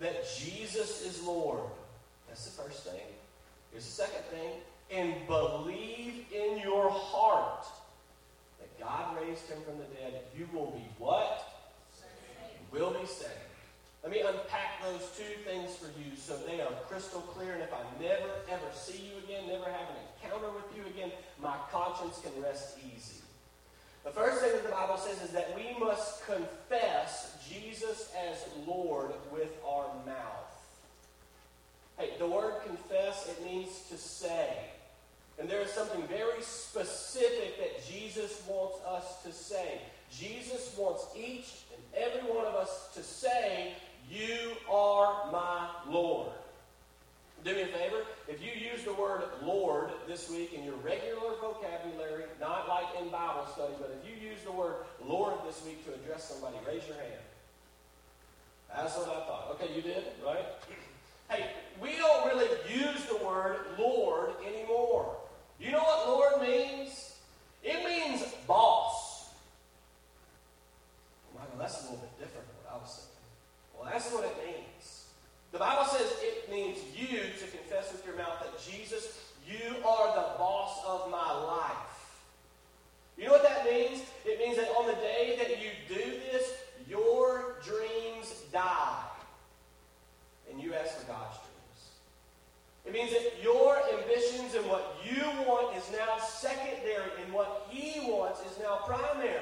that 0.00 0.24
Jesus 0.38 1.04
is 1.06 1.22
Lord, 1.22 1.60
that's 2.28 2.46
the 2.46 2.62
first 2.62 2.84
thing. 2.84 3.00
Here's 3.70 3.84
the 3.84 3.90
second 3.90 4.24
thing. 4.30 4.50
And 4.90 5.26
believe 5.26 6.26
in 6.34 6.58
your 6.58 6.90
heart 6.90 7.64
that 8.60 8.78
God 8.78 9.16
raised 9.20 9.48
him 9.48 9.58
from 9.64 9.78
the 9.78 9.84
dead, 9.84 10.22
you 10.36 10.46
will 10.52 10.70
be 10.72 10.84
what? 10.98 11.48
You 12.72 12.78
will 12.78 12.90
be 12.90 13.06
saved. 13.06 13.30
Let 14.02 14.10
me 14.10 14.20
unpack 14.20 14.82
those 14.82 15.08
two 15.16 15.38
things 15.44 15.76
for 15.76 15.86
you 15.98 16.16
so 16.16 16.36
they 16.46 16.60
are 16.60 16.72
crystal 16.88 17.20
clear. 17.20 17.52
And 17.52 17.62
if 17.62 17.72
I 17.72 17.80
never, 18.00 18.28
ever 18.50 18.66
see 18.74 18.98
you 18.98 19.18
again, 19.24 19.48
never 19.48 19.64
have 19.64 19.88
an 19.88 19.96
encounter 20.18 20.50
with 20.50 20.76
you 20.76 20.84
again, 20.92 21.12
my 21.40 21.56
conscience 21.70 22.20
can 22.20 22.42
rest 22.42 22.76
easy. 22.78 23.21
The 24.04 24.10
first 24.10 24.40
thing 24.40 24.52
that 24.52 24.64
the 24.64 24.70
Bible 24.70 24.96
says 24.96 25.22
is 25.22 25.30
that 25.30 25.54
we 25.54 25.78
must 25.78 26.26
confess 26.26 27.36
Jesus 27.48 28.12
as 28.28 28.44
Lord 28.66 29.12
with 29.32 29.50
our 29.66 29.86
mouth. 30.04 30.42
Hey, 31.98 32.10
the 32.18 32.26
word 32.26 32.54
confess, 32.66 33.28
it 33.28 33.44
means 33.44 33.82
to 33.90 33.96
say. 33.96 34.48
And 35.38 35.48
there 35.48 35.60
is 35.60 35.70
something 35.70 36.02
very 36.08 36.42
specific 36.42 37.58
that 37.58 37.86
Jesus 37.88 38.42
wants 38.48 38.78
us 38.86 39.22
to 39.22 39.32
say. 39.32 39.80
Jesus 40.10 40.74
wants 40.76 41.06
each 41.16 41.62
and 41.72 41.82
every 41.94 42.28
one 42.28 42.44
of 42.44 42.54
us 42.54 42.88
to 42.94 43.02
say, 43.02 43.74
You 44.10 44.52
are 44.70 45.30
my 45.30 45.68
Lord. 45.88 46.32
Do 47.44 47.54
me 47.54 47.62
a 47.62 47.66
favor. 47.66 48.02
If 48.28 48.40
you 48.40 48.52
use 48.52 48.84
the 48.84 48.94
word 48.94 49.22
Lord 49.42 49.90
this 50.06 50.30
week 50.30 50.52
in 50.52 50.62
your 50.62 50.76
regular 50.76 51.34
vocabulary, 51.40 52.24
not 52.40 52.68
like 52.68 52.86
in 53.00 53.08
Bible 53.10 53.46
study, 53.52 53.72
but 53.80 53.98
if 54.00 54.08
you 54.08 54.30
use 54.30 54.38
the 54.44 54.52
word 54.52 54.76
Lord 55.04 55.34
this 55.46 55.60
week 55.64 55.84
to 55.86 55.94
address 55.94 56.24
somebody, 56.24 56.56
raise 56.66 56.86
your 56.86 56.96
hand. 56.96 57.22
That's 58.74 58.96
what 58.96 59.08
I 59.08 59.26
thought. 59.26 59.48
Okay, 59.52 59.74
you 59.74 59.82
did, 59.82 60.04
right? 60.24 60.46
Hey, 61.30 61.46
we 61.80 61.96
don't 61.96 62.26
really 62.26 62.46
use 62.68 63.06
the 63.06 63.16
word 63.24 63.56
Lord 63.78 64.32
anymore. 64.46 65.16
You 65.58 65.70
know 65.70 65.78
what 65.78 66.06
Lord 66.06 66.42
means? 66.42 67.14
It 67.62 67.82
means 67.86 68.22
boss. 68.46 69.30
Michael, 71.34 71.58
that's 71.58 71.80
a 71.80 71.82
little 71.84 71.98
bit 71.98 72.18
different 72.18 72.46
than 72.48 72.56
what 72.64 72.74
I 72.74 72.82
was 72.82 73.06
thinking. 73.06 73.12
Well, 73.74 73.88
that's 73.90 74.12
what 74.12 74.24
it 74.24 74.36
means. 74.44 75.06
The 75.52 75.58
Bible 75.58 75.84
says 75.84 76.12
it 76.20 76.50
means 76.50 76.78
you 76.96 77.18
to 77.18 77.56
confess 77.56 77.92
with 77.92 78.04
your 78.06 78.16
mouth 78.16 78.40
that 78.40 78.58
Jesus, 78.58 79.18
you 79.46 79.76
are 79.84 80.14
the 80.14 80.38
boss 80.38 80.80
of 80.86 81.10
my 81.10 81.32
life. 81.44 82.22
You 83.18 83.26
know 83.26 83.32
what 83.32 83.42
that 83.42 83.64
means? 83.64 84.02
It 84.24 84.38
means 84.38 84.56
that 84.56 84.68
on 84.70 84.86
the 84.86 84.94
day 84.94 85.36
that 85.38 85.50
you 85.62 85.70
do 85.88 86.10
this, 86.32 86.54
your 86.88 87.56
dreams 87.64 88.42
die. 88.50 89.04
And 90.50 90.60
you 90.60 90.74
ask 90.74 90.96
for 90.98 91.06
God's 91.06 91.36
dreams. 91.36 91.52
It 92.86 92.92
means 92.92 93.12
that 93.12 93.42
your 93.42 93.78
ambitions 93.98 94.54
and 94.54 94.66
what 94.66 94.96
you 95.04 95.22
want 95.46 95.76
is 95.76 95.84
now 95.92 96.18
secondary, 96.18 97.10
and 97.22 97.32
what 97.32 97.68
He 97.70 98.00
wants 98.00 98.40
is 98.40 98.58
now 98.58 98.80
primary. 98.86 99.40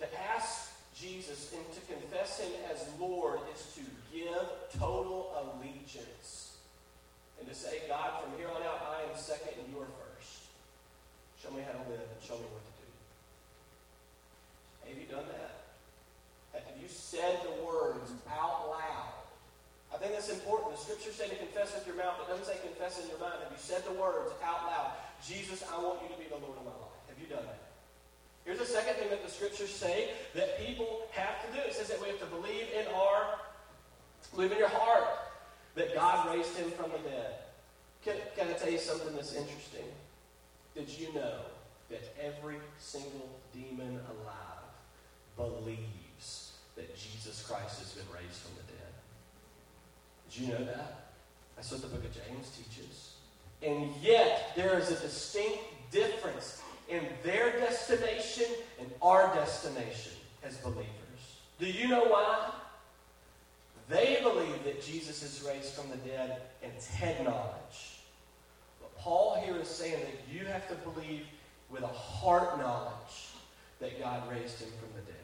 To 0.00 0.06
ask 0.34 0.72
Jesus 0.94 1.52
and 1.54 1.64
to 1.74 1.80
confess 1.92 2.40
Him 2.40 2.52
as 2.70 2.86
Lord 3.00 3.40
is 3.54 3.74
to 3.74 3.80
give 4.14 4.78
total 4.78 5.32
allegiance. 5.40 6.56
And 7.40 7.48
to 7.48 7.54
say, 7.54 7.82
God, 7.88 8.22
from 8.22 8.38
here 8.38 8.48
on 8.48 8.62
out, 8.62 8.86
I 8.86 9.10
am 9.10 9.16
second 9.18 9.58
and 9.58 9.72
you 9.74 9.80
are 9.80 9.90
first. 9.98 10.46
Show 11.42 11.50
me 11.50 11.62
how 11.66 11.72
to 11.72 11.90
live 11.90 12.06
and 12.06 12.22
show 12.22 12.34
me 12.34 12.46
what 12.52 12.62
to 12.62 12.72
do. 12.78 12.88
Have 14.86 14.98
you 15.00 15.08
done 15.10 15.26
that? 15.26 15.62
Have 16.54 16.78
you 16.80 16.86
said 16.86 17.40
the 17.42 17.64
words 17.64 18.12
out 18.30 18.70
loud? 18.70 19.22
I 19.92 19.98
think 19.98 20.12
that's 20.12 20.30
important. 20.30 20.72
The 20.72 20.80
scripture 20.80 21.12
said 21.12 21.30
to 21.30 21.36
confess 21.36 21.74
with 21.74 21.86
your 21.86 21.96
mouth. 21.96 22.16
It 22.22 22.28
doesn't 22.28 22.46
say 22.46 22.56
confess 22.62 23.02
in 23.02 23.08
your 23.08 23.18
mind. 23.18 23.42
Have 23.42 23.50
you 23.51 23.51
said 23.62 23.84
the 23.84 23.92
words 23.92 24.32
out 24.44 24.66
loud? 24.66 24.92
Jesus, 25.24 25.62
I 25.72 25.80
want 25.80 26.02
you 26.02 26.08
to 26.08 26.18
be 26.18 26.28
the 26.28 26.40
Lord 26.42 26.58
of 26.58 26.64
my 26.64 26.70
life. 26.70 26.98
Have 27.08 27.18
you 27.20 27.26
done 27.26 27.44
that? 27.46 27.62
Here's 28.44 28.58
the 28.58 28.66
second 28.66 28.94
thing 28.94 29.08
that 29.10 29.24
the 29.24 29.30
scriptures 29.30 29.70
say 29.70 30.10
that 30.34 30.58
people 30.66 31.02
have 31.12 31.46
to 31.46 31.56
do. 31.56 31.62
It 31.62 31.74
says 31.74 31.88
that 31.88 32.02
we 32.02 32.08
have 32.08 32.18
to 32.18 32.26
believe 32.26 32.66
in 32.74 32.86
our, 32.92 33.38
believe 34.34 34.50
in 34.50 34.58
your 34.58 34.68
heart 34.68 35.06
that 35.76 35.94
God 35.94 36.34
raised 36.34 36.56
him 36.56 36.70
from 36.72 36.90
the 36.90 36.98
dead. 37.08 37.34
Can, 38.04 38.16
can 38.36 38.48
I 38.48 38.54
tell 38.54 38.70
you 38.70 38.78
something 38.78 39.14
that's 39.14 39.34
interesting? 39.34 39.86
Did 40.74 40.88
you 40.88 41.12
know 41.14 41.38
that 41.88 42.02
every 42.20 42.56
single 42.78 43.28
demon 43.54 44.00
alive 44.10 44.62
believes 45.36 46.52
that 46.74 46.96
Jesus 46.96 47.44
Christ 47.46 47.78
has 47.78 47.92
been 47.92 48.06
raised 48.12 48.38
from 48.38 48.56
the 48.56 48.72
dead? 48.72 48.92
Did 50.30 50.40
you 50.40 50.48
know 50.48 50.64
that? 50.64 51.10
That's 51.54 51.70
what 51.70 51.82
the 51.82 51.88
book 51.88 52.04
of 52.04 52.12
James 52.12 52.50
teaches. 52.56 53.11
And 53.62 53.90
yet, 54.02 54.52
there 54.56 54.78
is 54.78 54.90
a 54.90 54.96
distinct 54.96 55.58
difference 55.90 56.60
in 56.88 57.06
their 57.22 57.52
destination 57.52 58.46
and 58.80 58.90
our 59.00 59.32
destination 59.34 60.12
as 60.42 60.56
believers. 60.58 60.86
Do 61.58 61.66
you 61.66 61.88
know 61.88 62.04
why? 62.04 62.50
They 63.88 64.18
believe 64.22 64.64
that 64.64 64.82
Jesus 64.82 65.22
is 65.22 65.46
raised 65.46 65.74
from 65.74 65.90
the 65.90 65.96
dead, 65.96 66.42
it's 66.62 66.88
head 66.88 67.22
knowledge. 67.24 68.00
But 68.80 68.96
Paul 68.98 69.40
here 69.44 69.56
is 69.56 69.68
saying 69.68 70.00
that 70.00 70.34
you 70.34 70.46
have 70.46 70.68
to 70.68 70.74
believe 70.76 71.26
with 71.70 71.82
a 71.82 71.88
heart 71.88 72.58
knowledge 72.58 73.32
that 73.80 73.98
God 74.00 74.30
raised 74.30 74.60
him 74.60 74.70
from 74.80 74.88
the 74.94 75.02
dead. 75.02 75.16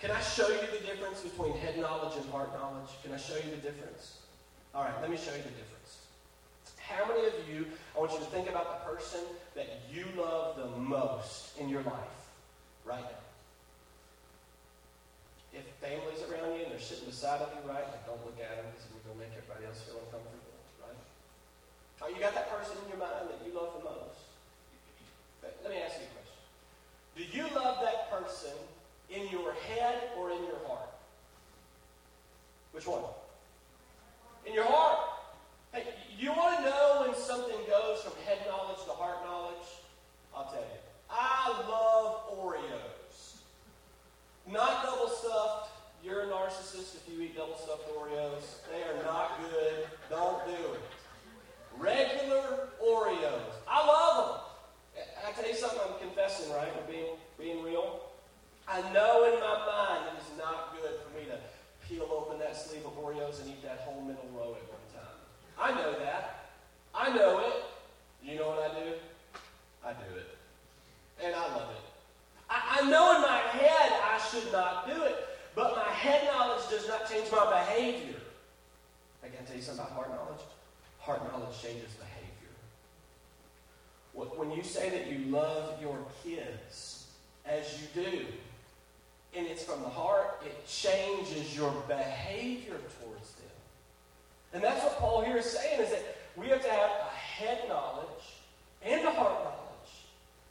Can 0.00 0.10
I 0.10 0.20
show 0.20 0.48
you 0.48 0.60
the 0.78 0.86
difference 0.86 1.20
between 1.20 1.52
head 1.58 1.78
knowledge 1.78 2.16
and 2.16 2.28
heart 2.30 2.52
knowledge? 2.54 2.90
Can 3.02 3.12
I 3.12 3.16
show 3.16 3.36
you 3.36 3.50
the 3.50 3.62
difference? 3.62 4.18
All 4.74 4.82
right, 4.82 4.94
let 5.00 5.10
me 5.10 5.16
show 5.16 5.32
you 5.32 5.42
the 5.42 5.48
difference. 5.48 5.73
How 6.88 7.08
many 7.08 7.26
of 7.26 7.34
you, 7.48 7.66
I 7.96 7.98
want 7.98 8.12
you 8.12 8.18
to 8.18 8.28
think 8.28 8.48
about 8.48 8.84
the 8.84 8.92
person 8.92 9.20
that 9.54 9.88
you 9.90 10.04
love 10.20 10.56
the 10.56 10.68
most 10.76 11.56
in 11.58 11.68
your 11.68 11.82
life 11.82 12.20
right 12.84 13.00
now? 13.00 13.24
If 15.54 15.64
family's 15.80 16.20
around 16.28 16.58
you 16.58 16.68
and 16.68 16.72
they're 16.72 16.82
sitting 16.82 17.06
beside 17.06 17.40
of 17.40 17.48
you, 17.56 17.64
right? 17.64 17.86
Like, 17.88 18.04
don't 18.04 18.20
look 18.26 18.36
at 18.36 18.60
them 18.60 18.68
because 18.68 18.84
we're 18.92 19.00
going 19.08 19.16
to 19.16 19.22
make 19.24 19.32
everybody 19.32 19.64
else 19.64 19.80
feel 19.86 19.96
uncomfortable, 19.96 20.60
right? 20.84 21.00
Oh, 22.02 22.08
you 22.12 22.20
got 22.20 22.34
that 22.36 22.52
person 22.52 22.76
in 22.84 22.92
your 22.92 23.00
mind 23.00 23.32
that 23.32 23.40
you 23.46 23.54
love 23.54 23.80
the 23.80 23.84
most? 23.88 24.20
Let 25.40 25.72
me 25.72 25.80
ask 25.80 25.96
you 25.96 26.04
a 26.04 26.12
question. 26.12 26.40
Do 27.16 27.22
you 27.24 27.44
love 27.56 27.80
that 27.80 28.10
person 28.12 28.52
in 29.08 29.28
your 29.32 29.54
head 29.72 30.12
or 30.18 30.30
in 30.30 30.42
your 30.44 30.60
heart? 30.66 30.92
Which 32.72 32.86
one? 32.86 33.04
In 34.44 34.52
your 34.52 34.66
heart. 34.66 35.23
Hey, 35.74 35.82
you 36.16 36.30
want 36.30 36.58
to 36.58 36.70
know 36.70 37.04
when 37.04 37.16
something 37.16 37.58
goes 37.68 38.00
from 38.00 38.12
head 38.24 38.38
knowledge 38.46 38.78
to 38.86 38.92
heart 38.92 39.24
knowledge? 39.26 39.66
I'll 40.32 40.44
tell 40.44 40.62
you. 40.62 40.78
I 41.10 41.50
love 41.68 42.38
Oreos. 42.38 43.42
Not 44.46 44.84
double 44.84 45.08
stuffed. 45.08 45.72
You're 46.04 46.20
a 46.20 46.26
narcissist 46.26 46.94
if 46.94 47.02
you 47.10 47.20
eat 47.22 47.36
double 47.36 47.56
stuffed 47.56 47.90
Oreos. 47.90 48.62
They 48.70 48.84
are 48.84 49.02
not 49.02 49.40
good. 49.50 49.88
Don't 50.08 50.46
do 50.46 50.74
it. 50.74 50.82
Regular 51.76 52.68
Oreos. 52.80 53.58
I 53.66 53.84
love 53.84 54.42
them. 54.94 55.04
I 55.26 55.32
tell 55.32 55.48
you 55.48 55.56
something, 55.56 55.80
I'm 55.82 55.98
confessing, 55.98 56.52
right? 56.52 56.68
I'm 56.70 56.88
being, 56.88 57.16
being 57.36 57.64
real. 57.64 58.00
I 58.68 58.80
know 58.92 59.24
in 59.24 59.40
my 59.40 59.58
mind 59.66 60.14
it 60.14 60.22
is 60.22 60.38
not 60.38 60.76
good 60.80 61.00
for 61.02 61.18
me 61.18 61.26
to 61.26 61.38
peel 61.88 62.08
open 62.12 62.38
that 62.38 62.56
sleeve 62.56 62.86
of 62.86 62.96
Oreos 62.96 63.40
and 63.42 63.50
eat 63.50 63.62
that 63.64 63.80
whole 63.80 64.02
middle 64.02 64.30
row 64.32 64.54
at 64.54 64.70
time. 64.70 64.83
I 65.58 65.70
know 65.72 65.92
that. 65.98 66.48
I 66.94 67.14
know 67.14 67.38
it. 67.40 67.64
You 68.22 68.38
know 68.38 68.48
what 68.50 68.70
I 68.70 68.80
do? 68.80 68.92
I 69.84 69.92
do 69.92 70.16
it. 70.16 70.36
And 71.22 71.34
I 71.34 71.46
love 71.54 71.70
it. 71.70 71.84
I, 72.48 72.80
I 72.80 72.90
know 72.90 73.16
in 73.16 73.22
my 73.22 73.38
head 73.38 73.92
I 74.02 74.18
should 74.18 74.52
not 74.52 74.86
do 74.88 75.02
it, 75.02 75.16
but 75.54 75.76
my 75.76 75.92
head 75.92 76.24
knowledge 76.32 76.68
does 76.70 76.88
not 76.88 77.08
change 77.10 77.30
my 77.30 77.50
behavior. 77.50 78.20
I 79.22 79.28
can 79.28 79.44
tell 79.46 79.56
you 79.56 79.62
something 79.62 79.84
about 79.84 79.96
heart 79.96 80.10
knowledge. 80.10 80.42
Heart 81.00 81.32
knowledge 81.32 81.60
changes 81.60 81.92
behavior. 81.92 82.14
When 84.36 84.50
you 84.50 84.62
say 84.62 84.90
that 84.90 85.10
you 85.10 85.30
love 85.30 85.80
your 85.80 85.98
kids 86.22 87.06
as 87.46 87.80
you 87.80 88.02
do, 88.02 88.26
and 89.36 89.46
it's 89.46 89.64
from 89.64 89.82
the 89.82 89.88
heart, 89.88 90.42
it 90.44 90.66
changes 90.66 91.56
your 91.56 91.72
behavior 91.88 92.76
towards 93.00 93.32
them. 93.32 93.43
And 94.54 94.62
that's 94.62 94.82
what 94.82 94.96
Paul 94.98 95.20
here 95.22 95.36
is 95.36 95.50
saying 95.50 95.80
is 95.80 95.90
that 95.90 96.16
we 96.36 96.46
have 96.48 96.62
to 96.62 96.70
have 96.70 96.90
a 96.90 97.10
head 97.10 97.68
knowledge 97.68 98.38
and 98.82 99.02
a 99.02 99.10
heart 99.10 99.42
knowledge. 99.42 99.92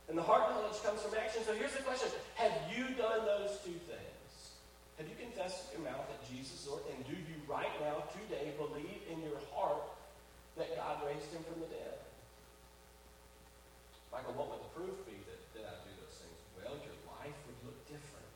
And 0.10 0.18
the 0.18 0.24
heart 0.24 0.52
knowledge 0.52 0.76
comes 0.84 1.02
from 1.02 1.16
action. 1.16 1.42
So 1.48 1.56
here's 1.56 1.72
the 1.72 1.84
question 1.88 2.12
Have 2.36 2.52
you 2.76 2.92
done 3.00 3.24
those 3.24 3.58
two 3.64 3.80
things? 3.88 4.24
Have 5.00 5.08
you 5.08 5.16
confessed 5.16 5.72
with 5.72 5.80
your 5.80 5.90
mouth 5.90 6.06
that 6.06 6.22
Jesus 6.28 6.62
is 6.62 6.68
Lord? 6.68 6.84
And 6.92 7.02
do 7.08 7.16
you 7.16 7.38
right 7.48 7.72
now, 7.82 8.04
today, 8.14 8.54
believe 8.60 9.02
in 9.10 9.24
your 9.24 9.40
heart 9.56 9.88
that 10.60 10.70
God 10.76 11.02
raised 11.08 11.32
him 11.34 11.42
from 11.48 11.64
the 11.64 11.70
dead? 11.72 11.98
Michael, 14.14 14.38
what 14.38 14.54
would 14.54 14.62
the 14.62 14.74
proof 14.78 14.94
be 15.10 15.18
that, 15.26 15.42
that 15.58 15.66
I 15.66 15.74
do 15.82 15.92
those 15.98 16.22
things? 16.22 16.38
Well, 16.54 16.78
your 16.78 16.94
life 17.10 17.34
would 17.50 17.60
look 17.66 17.80
different. 17.90 18.30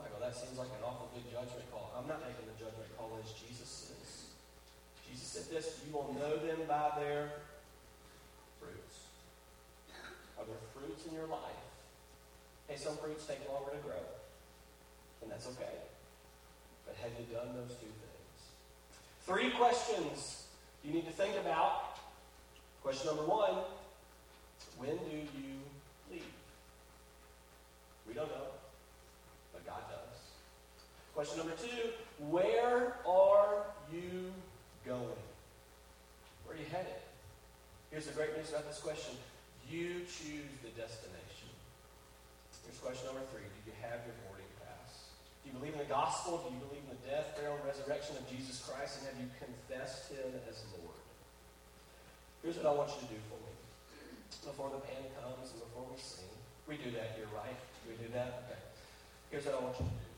Michael, 0.00 0.20
that 0.24 0.32
seems 0.32 0.56
like 0.56 0.72
an 0.72 0.80
awful 0.80 1.12
big 1.12 1.28
judgment 1.28 1.68
call. 1.68 1.92
I'm 1.92 2.08
not 2.08 2.24
making 2.24 2.48
the 2.48 2.56
judgment 2.56 2.88
call 2.96 3.12
as 3.20 3.28
Jesus 3.36 3.92
is. 3.92 4.32
Jesus 5.04 5.28
said 5.28 5.46
this, 5.52 5.84
you 5.84 5.85
will 5.96 6.14
know 6.14 6.36
them 6.36 6.58
by 6.68 6.90
their 7.00 7.30
fruits. 8.60 8.96
Are 10.38 10.44
there 10.44 10.56
fruits 10.74 11.06
in 11.06 11.14
your 11.14 11.26
life? 11.26 11.40
Hey, 12.68 12.76
some 12.76 12.96
fruits 12.96 13.24
take 13.26 13.40
longer 13.48 13.70
to 13.70 13.78
grow. 13.78 14.04
And 15.22 15.30
that's 15.30 15.46
okay. 15.48 15.76
But 16.86 16.96
have 17.02 17.12
you 17.18 17.34
done 17.34 17.48
those 17.54 17.76
two 17.76 17.86
things? 17.86 18.38
Three 19.24 19.50
questions 19.50 20.44
you 20.84 20.92
need 20.92 21.06
to 21.06 21.12
think 21.12 21.34
about 21.40 21.96
Question 22.86 23.08
number 23.08 23.24
one 23.24 23.64
when 24.78 24.96
do 24.96 25.16
you 25.16 25.58
leave? 26.08 26.22
We 28.06 28.14
don't 28.14 28.28
know, 28.28 28.46
but 29.52 29.66
God 29.66 29.80
does. 29.90 30.20
Question 31.12 31.38
number 31.38 31.54
two 31.54 31.90
where 32.30 32.94
are 33.04 33.64
you 33.92 34.32
going? 34.86 35.02
Where 36.44 36.54
are 36.54 36.58
you 36.60 36.66
headed? 36.70 36.94
Here's 38.06 38.14
the 38.14 38.22
great 38.22 38.38
news 38.38 38.54
about 38.54 38.70
this 38.70 38.78
question 38.78 39.18
you 39.66 40.06
choose 40.06 40.54
the 40.62 40.70
destination. 40.78 41.50
Here's 42.62 42.78
question 42.78 43.10
number 43.10 43.26
three 43.34 43.42
Do 43.42 43.66
you 43.66 43.74
have 43.82 43.98
your 44.06 44.14
boarding 44.22 44.46
pass? 44.62 45.10
Do 45.42 45.50
you 45.50 45.58
believe 45.58 45.74
in 45.74 45.82
the 45.82 45.90
gospel? 45.90 46.38
Do 46.38 46.54
you 46.54 46.62
believe 46.70 46.86
in 46.86 46.94
the 46.94 47.02
death, 47.02 47.34
burial, 47.34 47.58
and 47.58 47.66
resurrection 47.66 48.14
of 48.14 48.22
Jesus 48.30 48.62
Christ? 48.62 49.02
And 49.02 49.10
have 49.10 49.18
you 49.18 49.26
confessed 49.42 50.14
him 50.14 50.38
as 50.46 50.62
Lord? 50.78 51.02
Here's 52.46 52.62
what 52.62 52.70
I 52.70 52.78
want 52.78 52.94
you 52.94 53.10
to 53.10 53.10
do 53.10 53.18
for 53.26 53.42
me. 53.42 53.50
Before 54.54 54.70
the 54.70 54.86
band 54.86 55.10
comes 55.18 55.50
and 55.50 55.66
before 55.66 55.90
we 55.90 55.98
sing, 55.98 56.30
we 56.70 56.78
do 56.78 56.94
that 56.94 57.18
here, 57.18 57.26
right? 57.34 57.58
Do 57.82 57.90
we 57.90 57.98
do 57.98 58.06
that? 58.14 58.46
Okay. 58.46 58.62
Here's 59.34 59.50
what 59.50 59.58
I 59.58 59.66
want 59.66 59.82
you 59.82 59.90
to 59.90 59.98
do. 59.98 60.14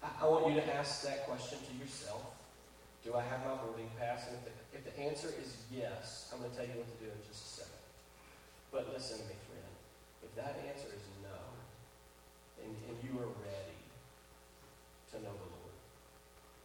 I, 0.00 0.08
I 0.08 0.24
want 0.24 0.48
you 0.48 0.56
to 0.56 0.64
ask 0.72 1.04
that 1.04 1.28
question 1.28 1.60
to 1.60 1.72
yourself. 1.76 2.35
Do 3.06 3.14
I 3.14 3.22
have 3.22 3.46
my 3.46 3.54
boarding 3.62 3.86
pass? 4.02 4.26
And 4.26 4.34
if 4.34 4.42
the, 4.42 4.52
if 4.74 4.82
the 4.82 4.94
answer 4.98 5.30
is 5.38 5.62
yes, 5.70 6.26
I'm 6.34 6.42
going 6.42 6.50
to 6.50 6.56
tell 6.58 6.66
you 6.66 6.74
what 6.74 6.90
to 6.90 6.98
do 6.98 7.06
in 7.06 7.22
just 7.22 7.38
a 7.38 7.50
second. 7.62 7.86
But 8.74 8.90
listen 8.90 9.22
to 9.22 9.26
me, 9.30 9.38
friend. 9.46 9.72
If 10.26 10.34
that 10.34 10.58
answer 10.66 10.90
is 10.90 11.06
no, 11.22 11.38
and, 12.66 12.74
and 12.90 12.98
you 13.06 13.14
are 13.22 13.30
ready 13.46 13.78
to 15.14 15.22
know 15.22 15.38
the 15.38 15.50
Lord, 15.54 15.78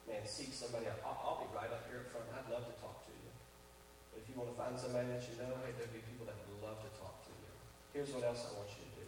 man, 0.09 0.25
seek 0.25 0.49
somebody 0.49 0.89
out. 0.89 0.97
I'll, 1.05 1.21
I'll 1.21 1.39
be 1.45 1.49
right 1.53 1.69
up 1.69 1.85
here 1.93 2.01
in 2.01 2.09
front. 2.09 2.25
I'd 2.33 2.49
love 2.49 2.65
to 2.65 2.75
talk 2.81 3.05
to 3.05 3.13
you. 3.13 3.29
But 4.09 4.25
if 4.25 4.25
you 4.25 4.33
want 4.33 4.49
to 4.49 4.57
find 4.57 4.73
somebody 4.73 5.13
that 5.13 5.21
you 5.21 5.37
know, 5.37 5.53
hey, 5.61 5.77
there'd 5.77 5.93
be 5.93 6.01
people 6.09 6.25
that 6.25 6.41
would 6.41 6.57
love 6.65 6.81
to 6.81 6.89
talk 6.97 7.21
to 7.21 7.31
you. 7.37 7.53
Here's 7.93 8.09
what 8.17 8.25
else 8.25 8.49
I 8.49 8.57
want 8.57 8.73
you 8.81 8.81
to 8.81 8.93
do. 8.97 9.07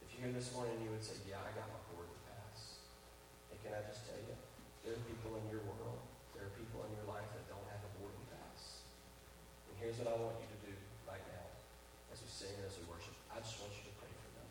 If 0.00 0.16
you're 0.16 0.32
here 0.32 0.32
this 0.32 0.48
morning 0.56 0.80
and 0.80 0.88
you 0.88 0.90
would 0.96 1.04
say, 1.04 1.20
yeah, 1.28 1.36
I 1.36 1.52
got 1.52 1.68
my 1.68 1.84
boarding 1.92 2.16
pass. 2.32 2.80
hey, 3.52 3.60
can 3.60 3.76
I 3.76 3.84
just 3.84 4.08
tell 4.08 4.16
you, 4.24 4.32
there 4.88 4.96
are 4.96 5.04
people 5.04 5.36
in 5.36 5.44
your 5.52 5.60
world, 5.68 6.00
there 6.42 6.50
are 6.50 6.58
people 6.58 6.82
in 6.88 6.90
your 6.98 7.06
life 7.06 7.28
that 7.38 7.44
don't 7.46 7.68
have 7.70 7.86
a 7.86 7.92
boarding 8.02 8.26
pass. 8.34 8.82
And 9.70 9.78
here's 9.78 9.91
I 10.06 10.16
want 10.18 10.38
you 10.40 10.48
to 10.48 10.58
do 10.66 10.74
right 11.04 11.24
now 11.32 11.46
as 12.14 12.18
we 12.22 12.28
sing 12.28 12.54
and 12.58 12.66
as 12.66 12.74
we 12.78 12.84
worship. 12.88 13.14
I 13.30 13.40
just 13.40 13.58
want 13.62 13.74
you 13.74 13.88
to 13.90 13.94
pray 13.98 14.12
for 14.12 14.30
them. 14.36 14.48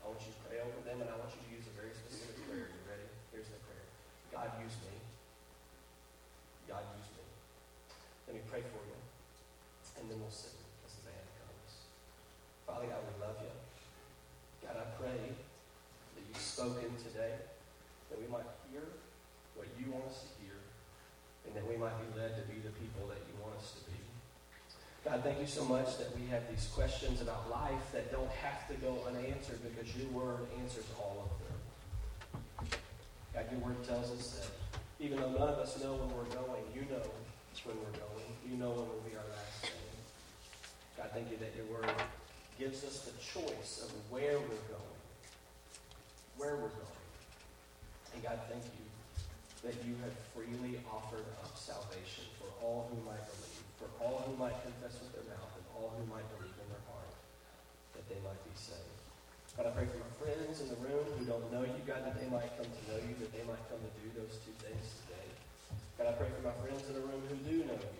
I 0.00 0.04
want 0.08 0.20
you 0.24 0.32
to 0.32 0.40
pray 0.46 0.58
over 0.60 0.80
them, 0.84 0.98
and 1.04 1.08
I 1.08 1.16
want 1.16 1.32
you 1.32 1.40
to 1.44 1.50
use 1.50 1.66
a 1.68 1.74
very 1.76 1.92
specific 1.92 2.40
prayer. 2.48 2.68
You 2.70 2.82
ready? 2.88 3.08
Here's 3.34 3.50
the 3.50 3.60
prayer. 3.64 3.86
God, 4.32 4.48
use 4.60 4.76
me. 4.84 4.96
God, 6.70 6.84
use 6.96 7.10
me. 7.14 7.24
Let 8.26 8.32
me 8.38 8.42
pray 8.46 8.62
for 8.68 8.80
you 8.86 9.00
and 10.00 10.08
then 10.08 10.16
we'll 10.16 10.32
sing 10.32 10.56
as 10.88 10.96
the 10.96 11.12
band 11.12 11.28
comes. 11.44 11.72
Father 12.64 12.88
God, 12.88 13.04
we 13.04 13.14
love 13.20 13.36
you. 13.44 13.52
God, 14.64 14.80
I 14.80 14.86
pray 14.96 15.36
that 16.16 16.24
you've 16.24 16.40
spoken 16.40 16.96
today, 16.96 17.36
that 18.08 18.16
we 18.16 18.24
might 18.32 18.48
hear 18.72 18.96
what 19.52 19.68
you 19.76 19.92
want 19.92 20.08
us 20.08 20.24
to 20.24 20.28
hear, 20.40 20.56
and 21.44 21.52
that 21.52 21.68
we 21.68 21.76
might 21.76 21.92
be 22.00 22.08
led 22.16 22.32
to 22.40 22.44
be 22.48 22.64
the 22.64 22.72
people 22.80 23.04
that 23.12 23.20
you 23.28 23.36
want 23.44 23.60
us 23.60 23.76
to 23.76 23.84
be. 23.92 24.00
God, 25.10 25.24
thank 25.24 25.40
you 25.40 25.46
so 25.46 25.64
much 25.64 25.98
that 25.98 26.14
we 26.14 26.24
have 26.30 26.46
these 26.48 26.70
questions 26.72 27.20
about 27.20 27.50
life 27.50 27.82
that 27.92 28.12
don't 28.12 28.30
have 28.30 28.68
to 28.68 28.74
go 28.74 28.96
unanswered 29.08 29.58
because 29.66 29.90
your 29.96 30.06
word 30.14 30.46
answers 30.62 30.86
all 31.02 31.26
of 31.26 31.34
them. 31.42 32.70
God, 33.34 33.44
your 33.50 33.58
word 33.58 33.82
tells 33.82 34.12
us 34.12 34.38
that 34.38 34.46
even 35.04 35.18
though 35.18 35.32
none 35.34 35.48
of 35.48 35.58
us 35.58 35.82
know 35.82 35.94
when 35.94 36.14
we're 36.14 36.30
going, 36.30 36.62
you 36.72 36.82
know 36.82 37.02
when 37.66 37.74
we're 37.74 37.98
going. 37.98 38.30
You 38.46 38.56
know 38.56 38.70
when 38.70 38.86
will 38.86 39.02
be 39.02 39.18
our 39.18 39.26
last 39.34 39.62
day. 39.62 39.82
God, 40.96 41.10
thank 41.12 41.28
you 41.32 41.38
that 41.38 41.58
your 41.58 41.66
word 41.66 41.90
gives 42.56 42.84
us 42.84 43.10
the 43.10 43.14
choice 43.18 43.82
of 43.82 43.90
where 44.14 44.38
we're 44.38 44.66
going. 44.70 45.00
Where 46.38 46.54
we're 46.54 46.70
going. 46.70 47.02
And 48.14 48.22
God, 48.22 48.38
thank 48.48 48.62
you 48.62 48.86
that 49.66 49.74
you 49.82 49.98
have 50.06 50.14
freely 50.38 50.78
offered 50.86 51.26
up 51.42 51.58
salvation 51.58 52.30
for 52.38 52.46
all 52.64 52.86
who 52.94 53.10
might 53.10 53.26
believe, 53.26 53.49
for 53.80 53.88
all 54.04 54.20
who 54.28 54.36
might 54.36 54.60
confess 54.60 55.00
with 55.00 55.16
their 55.16 55.24
mouth, 55.32 55.48
and 55.56 55.64
all 55.72 55.88
who 55.96 56.04
might 56.12 56.28
believe 56.36 56.52
in 56.52 56.68
their 56.68 56.84
heart, 56.92 57.08
that 57.96 58.04
they 58.12 58.20
might 58.20 58.38
be 58.44 58.52
saved. 58.52 59.00
God, 59.56 59.66
I 59.66 59.72
pray 59.72 59.88
for 59.88 59.98
my 60.04 60.12
friends 60.20 60.60
in 60.60 60.68
the 60.68 60.78
room 60.84 61.04
who 61.16 61.24
don't 61.24 61.48
know 61.48 61.64
you, 61.64 61.80
God, 61.88 62.04
that 62.04 62.20
they 62.20 62.28
might 62.28 62.52
come 62.60 62.68
to 62.68 62.82
know 62.92 63.00
you, 63.00 63.16
that 63.24 63.32
they 63.32 63.44
might 63.48 63.64
come 63.72 63.80
to 63.80 63.92
do 64.04 64.08
those 64.20 64.36
two 64.44 64.52
things 64.60 64.84
today. 65.04 65.28
God, 65.96 66.12
I 66.12 66.14
pray 66.20 66.28
for 66.28 66.44
my 66.44 66.56
friends 66.60 66.84
in 66.92 67.00
the 67.00 67.04
room 67.08 67.24
who 67.24 67.36
do 67.40 67.56
know 67.64 67.80
you, 67.80 67.99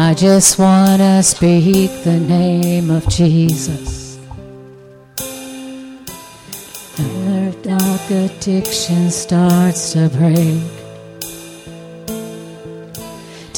I 0.00 0.14
just 0.14 0.58
want 0.58 1.00
to 1.00 1.22
speak 1.22 2.04
the 2.04 2.18
name 2.20 2.90
of 2.90 3.08
Jesus. 3.08 4.16
And 6.98 7.52
the 7.52 7.68
dark 7.68 8.10
addiction 8.10 9.10
starts 9.10 9.92
to 9.92 10.08
break 10.08 10.62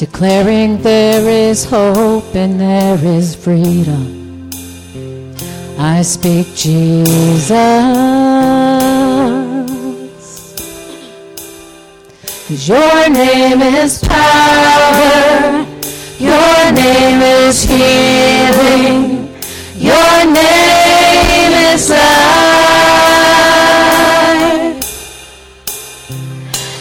declaring 0.01 0.81
there 0.81 1.29
is 1.29 1.63
hope 1.63 2.33
and 2.33 2.59
there 2.59 2.97
is 3.05 3.35
freedom. 3.35 4.49
I 5.77 6.01
speak 6.01 6.47
Jesus. 6.55 7.51
Your 12.67 13.09
name 13.09 13.61
is 13.61 13.99
power, 13.99 15.60
your 16.21 16.71
name 16.71 17.21
is 17.21 17.63
healing, 17.63 19.27
your 19.75 20.25
name 20.25 21.53
is 21.73 21.89
life. 21.89 22.01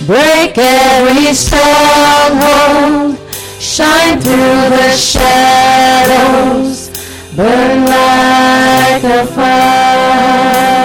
Break 0.06 0.58
every 0.58 1.32
stronghold, 1.32 3.16
shine 3.58 4.20
through 4.20 4.68
the 4.76 4.90
shadows, 4.92 6.90
burn 7.34 7.86
like 7.86 9.04
a 9.04 9.26
fire. 9.26 10.79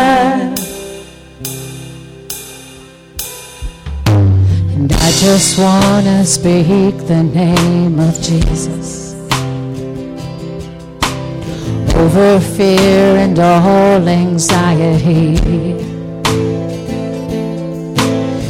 Just 5.19 5.57
want 5.57 6.05
to 6.05 6.25
speak 6.25 6.97
the 7.07 7.23
name 7.23 7.97
of 7.99 8.21
Jesus 8.21 9.13
over 11.95 12.39
fear 12.39 13.15
and 13.15 13.39
all 13.39 14.07
anxiety. 14.09 15.37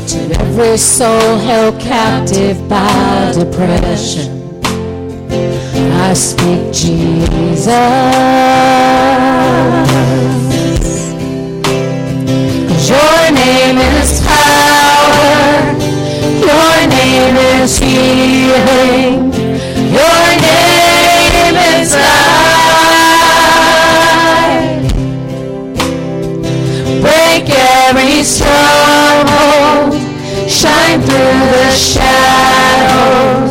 To 0.07 0.39
every 0.39 0.77
soul 0.77 1.37
held 1.37 1.79
captive 1.79 2.57
by 2.67 3.31
depression, 3.33 4.63
I 6.09 6.13
speak 6.13 6.73
Jesus. 6.73 7.65
your 12.89 13.31
name 13.31 13.77
is 13.77 13.94
stronghold, 28.25 29.93
shine 30.49 30.99
through 31.01 31.39
the 31.53 31.69
shadows, 31.71 33.44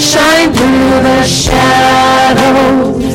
Shine 0.00 0.50
through 0.52 1.02
the 1.08 1.22
shadows. 1.24 3.14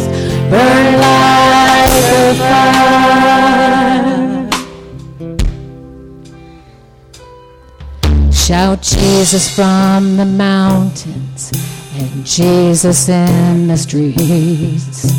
Burn 0.50 0.88
like 1.06 1.96
a 2.20 2.34
fire. 2.42 2.74
Shout 8.32 8.82
Jesus 8.82 9.46
from 9.56 10.18
the 10.18 10.26
mountains 10.26 11.52
and 11.96 12.26
Jesus 12.26 13.10
in 13.10 13.68
the 13.68 13.78
streets. 13.78 15.12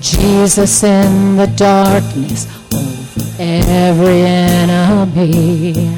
Jesus 0.00 0.82
in 0.84 1.36
the 1.36 1.46
darkness 1.56 2.46
over 2.72 3.04
every 3.38 4.22
enemy. 4.22 5.88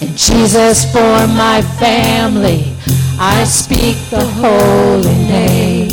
And 0.00 0.16
Jesus 0.16 0.90
for 0.90 1.26
my 1.36 1.62
family, 1.78 2.74
I 3.20 3.44
speak 3.44 3.96
the 4.10 4.24
holy 4.24 5.18
name, 5.28 5.90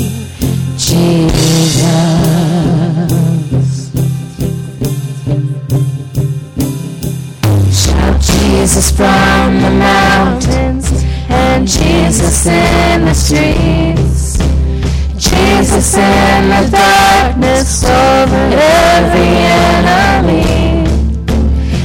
Jesus. 0.78 1.86
Shout 7.72 8.22
Jesus 8.22 8.92
from 8.92 9.25
Jesus 12.16 12.46
in 12.46 13.04
the 13.04 13.14
streets. 13.14 14.38
Jesus 15.18 15.98
in 15.98 16.48
the 16.48 16.70
darkness 16.72 17.84
over 17.84 18.36
every 18.54 19.36
enemy. 19.52 20.88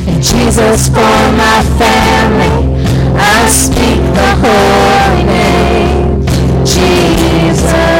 And 0.06 0.22
Jesus 0.22 0.86
for 0.86 1.18
my 1.34 1.64
family, 1.78 2.80
I 3.16 3.48
speak 3.48 4.00
the 4.14 4.30
holy 4.44 5.24
name, 5.24 6.64
Jesus. 6.64 7.99